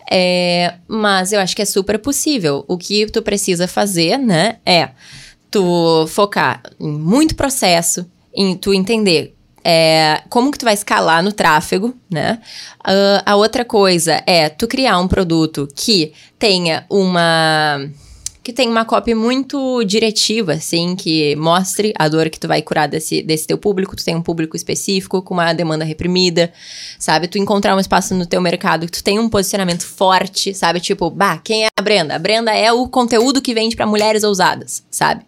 [0.10, 2.64] É, mas eu acho que é super possível.
[2.68, 4.90] O que tu precisa fazer, né, é
[5.50, 8.06] tu focar em muito processo,
[8.36, 9.35] em tu entender
[9.68, 12.40] é, como que tu vai escalar no tráfego, né?
[12.88, 17.90] Uh, a outra coisa é tu criar um produto que tenha uma
[18.46, 22.88] que tem uma copy muito diretiva, assim, que mostre a dor que tu vai curar
[22.88, 23.96] desse, desse teu público.
[23.96, 26.54] Tu tem um público específico com uma demanda reprimida,
[27.00, 27.28] sabe?
[27.28, 30.80] Tu encontrar um espaço no teu mercado que tu tem um posicionamento forte, sabe?
[30.80, 32.14] Tipo, bah, quem é a Brenda?
[32.14, 35.26] A Brenda é o conteúdo que vende para mulheres ousadas, sabe?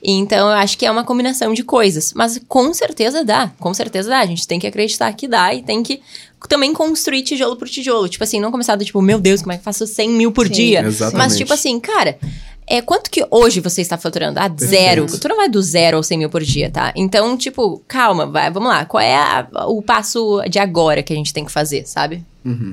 [0.00, 2.12] Então, eu acho que é uma combinação de coisas.
[2.14, 4.20] Mas com certeza dá, com certeza dá.
[4.20, 6.00] A gente tem que acreditar que dá e tem que
[6.48, 8.08] também construir tijolo por tijolo.
[8.08, 10.32] Tipo assim, não começar do tipo, meu Deus, como é que eu faço 100 mil
[10.32, 11.10] por Sim, exatamente.
[11.10, 11.18] dia?
[11.18, 12.18] Mas tipo assim, cara,
[12.66, 14.38] é, quanto que hoje você está faturando?
[14.40, 15.06] Ah, zero.
[15.06, 16.92] Tu não vai do zero ao 100 mil por dia, tá?
[16.96, 18.84] Então, tipo, calma, vai, vamos lá.
[18.84, 22.24] Qual é a- o passo de agora que a gente tem que fazer, sabe?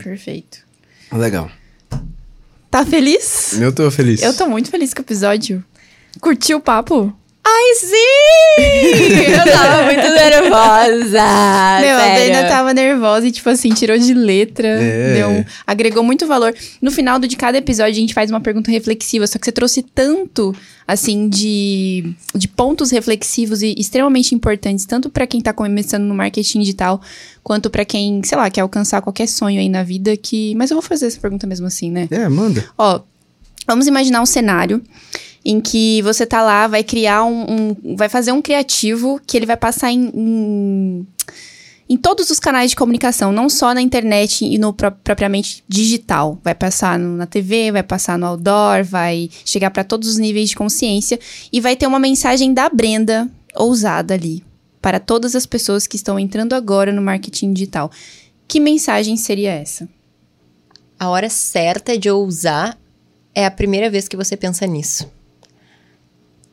[0.03, 0.59] Perfeito.
[1.11, 1.49] Legal.
[2.69, 3.53] Tá feliz?
[3.59, 4.21] Eu tô feliz.
[4.21, 5.63] Eu tô muito feliz com o episódio.
[6.19, 7.13] Curtiu o papo?
[7.49, 9.31] Ai, sim!
[9.31, 11.23] Eu tava muito nervosa.
[11.81, 12.31] Meu, a sério.
[12.33, 14.67] Brenda tava nervosa e, tipo assim, tirou de letra.
[14.67, 15.13] É.
[15.13, 16.53] Deu, agregou muito valor.
[16.81, 19.25] No final do- de cada episódio, a gente faz uma pergunta reflexiva.
[19.27, 20.53] Só que você trouxe tanto,
[20.87, 26.59] assim, de, de pontos reflexivos e extremamente importantes, tanto pra quem tá começando no marketing
[26.59, 27.01] digital,
[27.43, 30.17] quanto pra quem, sei lá, quer alcançar qualquer sonho aí na vida.
[30.17, 32.07] que Mas eu vou fazer essa pergunta mesmo assim, né?
[32.11, 32.65] É, manda.
[32.77, 32.99] Ó,
[33.65, 34.81] vamos imaginar um cenário
[35.49, 37.45] em que você tá lá, vai criar um,
[37.81, 41.07] um- vai fazer um criativo que ele vai passar em, em,
[41.89, 46.37] em todos os canais de comunicação, não só na internet e no pro- propriamente digital.
[46.43, 50.49] Vai passar no- na TV, vai passar no outdoor, vai chegar para todos os níveis
[50.49, 51.17] de consciência
[51.49, 54.43] e vai ter uma mensagem da Brenda ousada ali
[54.81, 57.89] para todas as pessoas que estão entrando agora no marketing digital.
[58.49, 59.87] Que mensagem seria essa?
[60.99, 62.77] A hora certa de ousar
[63.33, 65.09] é a primeira vez que você pensa nisso.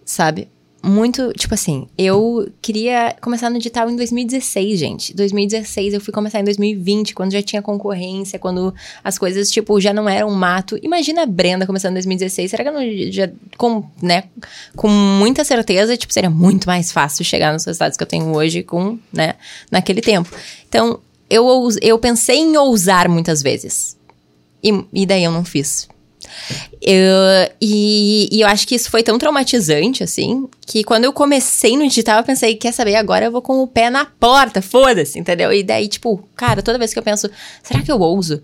[0.04, 0.48] Sabe?
[0.86, 5.14] Muito, tipo assim, eu queria começar no digital em 2016, gente.
[5.14, 9.94] 2016 eu fui começar em 2020, quando já tinha concorrência, quando as coisas, tipo, já
[9.94, 10.78] não eram mato.
[10.82, 12.50] Imagina a Brenda começando em 2016.
[12.50, 14.24] Será que eu não já, com, né,
[14.76, 18.62] com muita certeza, tipo, seria muito mais fácil chegar nos resultados que eu tenho hoje
[18.62, 19.36] com, né,
[19.70, 20.28] naquele tempo.
[20.68, 21.00] Então,
[21.30, 23.96] eu, eu pensei em ousar muitas vezes.
[24.62, 25.88] E, e daí eu não fiz.
[26.80, 31.76] Eu- e, e eu acho que isso foi tão traumatizante, assim, que quando eu comecei
[31.76, 35.18] no digital, eu pensei, quer saber, agora eu vou com o pé na porta, foda-se,
[35.18, 35.52] entendeu?
[35.52, 37.30] E daí, tipo, cara, toda vez que eu penso,
[37.62, 38.42] será que eu ouso?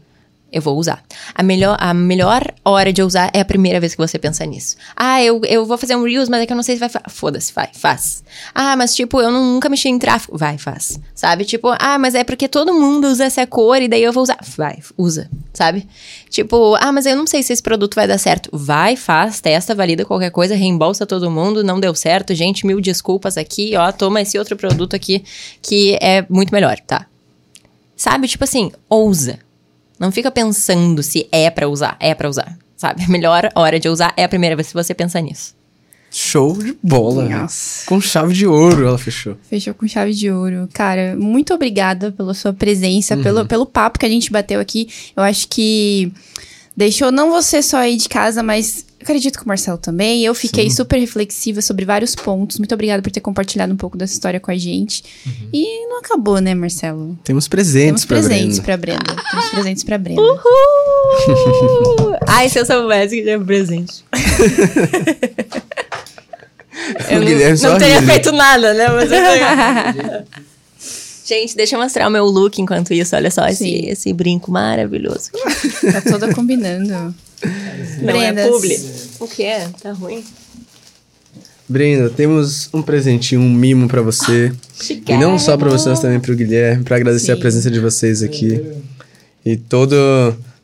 [0.53, 1.03] Eu vou usar.
[1.35, 4.77] A melhor, a melhor hora de usar é a primeira vez que você pensa nisso.
[4.97, 6.91] Ah, eu, eu vou fazer um Reels, mas é que eu não sei se vai.
[7.09, 8.23] Foda-se, vai, faz.
[8.55, 10.37] Ah, mas tipo, eu nunca mexi em tráfego.
[10.37, 11.01] Vai, faz.
[11.15, 11.45] Sabe?
[11.45, 14.39] Tipo, ah, mas é porque todo mundo usa essa cor e daí eu vou usar.
[14.57, 15.31] Vai, usa.
[15.53, 15.87] Sabe?
[16.29, 18.51] Tipo, ah, mas eu não sei se esse produto vai dar certo.
[18.53, 22.35] Vai, faz, testa, valida qualquer coisa, reembolsa todo mundo, não deu certo.
[22.35, 25.25] Gente, mil desculpas aqui, ó, toma esse outro produto aqui
[25.63, 27.07] que é muito melhor, tá?
[27.97, 28.27] Sabe?
[28.27, 29.39] Tipo assim, ousa.
[30.01, 33.05] Não fica pensando se é pra usar, é pra usar, sabe?
[33.07, 35.55] A melhor hora de usar é a primeira vez que você pensa nisso.
[36.11, 37.29] Show de bola.
[37.29, 37.87] Nossa.
[37.87, 39.37] Com chave de ouro ela fechou.
[39.49, 40.69] Fechou com chave de ouro.
[40.73, 44.89] Cara, muito obrigada pela sua presença, pelo, pelo papo que a gente bateu aqui.
[45.17, 46.13] Eu acho que
[46.81, 50.25] deixou não você só aí de casa, mas acredito que o Marcelo também.
[50.25, 50.77] Eu fiquei Sim.
[50.77, 52.57] super reflexiva sobre vários pontos.
[52.59, 55.05] Muito obrigada por ter compartilhado um pouco dessa história com a gente.
[55.53, 57.19] E não acabou, né, Marcelo?
[57.23, 58.63] Temos presentes Temos pra presentes Brenda.
[58.63, 59.17] pra Brenda.
[59.31, 60.23] Temos presentes pra Brenda.
[60.23, 62.17] Uhul!
[62.27, 64.03] Ai, se eu soubesse que tinha presente.
[67.11, 67.29] eu não,
[67.73, 68.07] não teria ri.
[68.07, 68.89] feito nada, né?
[68.89, 70.25] Mas eu tenho.
[71.31, 73.15] Gente, deixa eu mostrar o meu look enquanto isso.
[73.15, 73.89] Olha só esse, Sim.
[73.89, 75.31] esse brinco maravilhoso.
[75.93, 77.15] Tá toda combinando.
[78.03, 78.77] Não é publi.
[79.21, 79.47] O que
[79.81, 80.25] Tá ruim?
[81.69, 84.53] Brenda, temos um presentinho, um mimo pra você.
[85.07, 87.41] E não só pra você, mas também pro Guilherme, pra agradecer a Sim.
[87.41, 88.61] presença de vocês aqui.
[89.47, 89.95] E todo,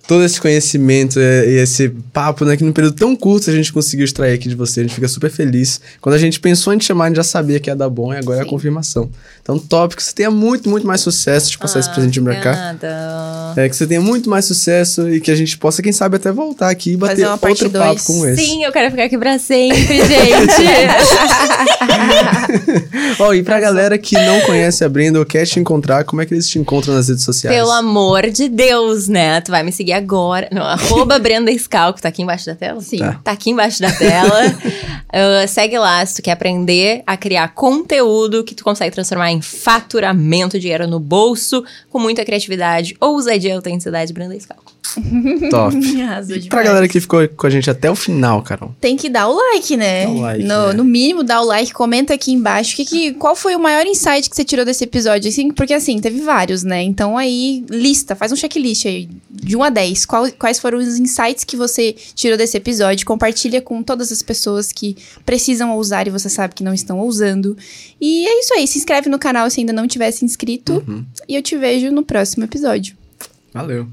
[0.08, 3.72] todo esse conhecimento e e esse papo, né, que num período tão curto a gente
[3.72, 4.80] conseguiu extrair aqui de você.
[4.80, 5.80] A gente fica super feliz.
[6.00, 8.12] Quando a gente pensou em te chamar, a gente já sabia que ia dar bom
[8.12, 8.50] e agora é a Sim.
[8.50, 9.08] confirmação.
[9.46, 12.52] Então, top, que você tenha muito, muito mais sucesso de passar esse presentinho pra cá.
[12.52, 13.54] Nada.
[13.56, 16.32] É, que você tenha muito mais sucesso e que a gente possa, quem sabe, até
[16.32, 18.44] voltar aqui e bater outro papo como esse.
[18.44, 20.66] Sim, eu quero ficar aqui pra sempre, gente.
[23.22, 26.26] Ó, e pra galera que não conhece a Brenda ou quer te encontrar, como é
[26.26, 27.56] que eles te encontram nas redes sociais?
[27.56, 29.40] Pelo amor de Deus, né?
[29.40, 30.48] Tu vai me seguir agora.
[30.50, 32.80] No, arroba Brenda Scalco, tá aqui embaixo da tela?
[32.80, 32.98] Sim.
[32.98, 33.20] Tá.
[33.22, 34.46] Tá aqui embaixo da tela.
[34.48, 39.35] Uh, segue lá se tu quer aprender a criar conteúdo que tu consegue transformar em
[39.40, 44.75] faturamento, dinheiro no bolso, com muita criatividade, ousadia autenticidade, Brenda Scalco.
[45.50, 45.76] Top.
[45.76, 48.74] E pra galera que ficou com a gente até o final, Carol.
[48.80, 50.06] Tem que dar o like, né?
[50.08, 50.72] O like, no, né?
[50.72, 52.76] no mínimo, dá o like, comenta aqui embaixo.
[52.76, 55.28] Que, que, qual foi o maior insight que você tirou desse episódio?
[55.28, 56.82] Assim, porque assim, teve vários, né?
[56.82, 60.06] Então aí, lista, faz um checklist aí, de 1 a 10.
[60.06, 63.06] Qual- quais foram os insights que você tirou desse episódio?
[63.06, 67.56] Compartilha com todas as pessoas que precisam ousar e você sabe que não estão ousando.
[68.00, 68.66] E é isso aí.
[68.66, 70.82] Se inscreve no canal se ainda não tivesse inscrito.
[70.86, 71.04] Uhum.
[71.28, 72.96] E eu te vejo no próximo episódio.
[73.52, 73.86] Valeu.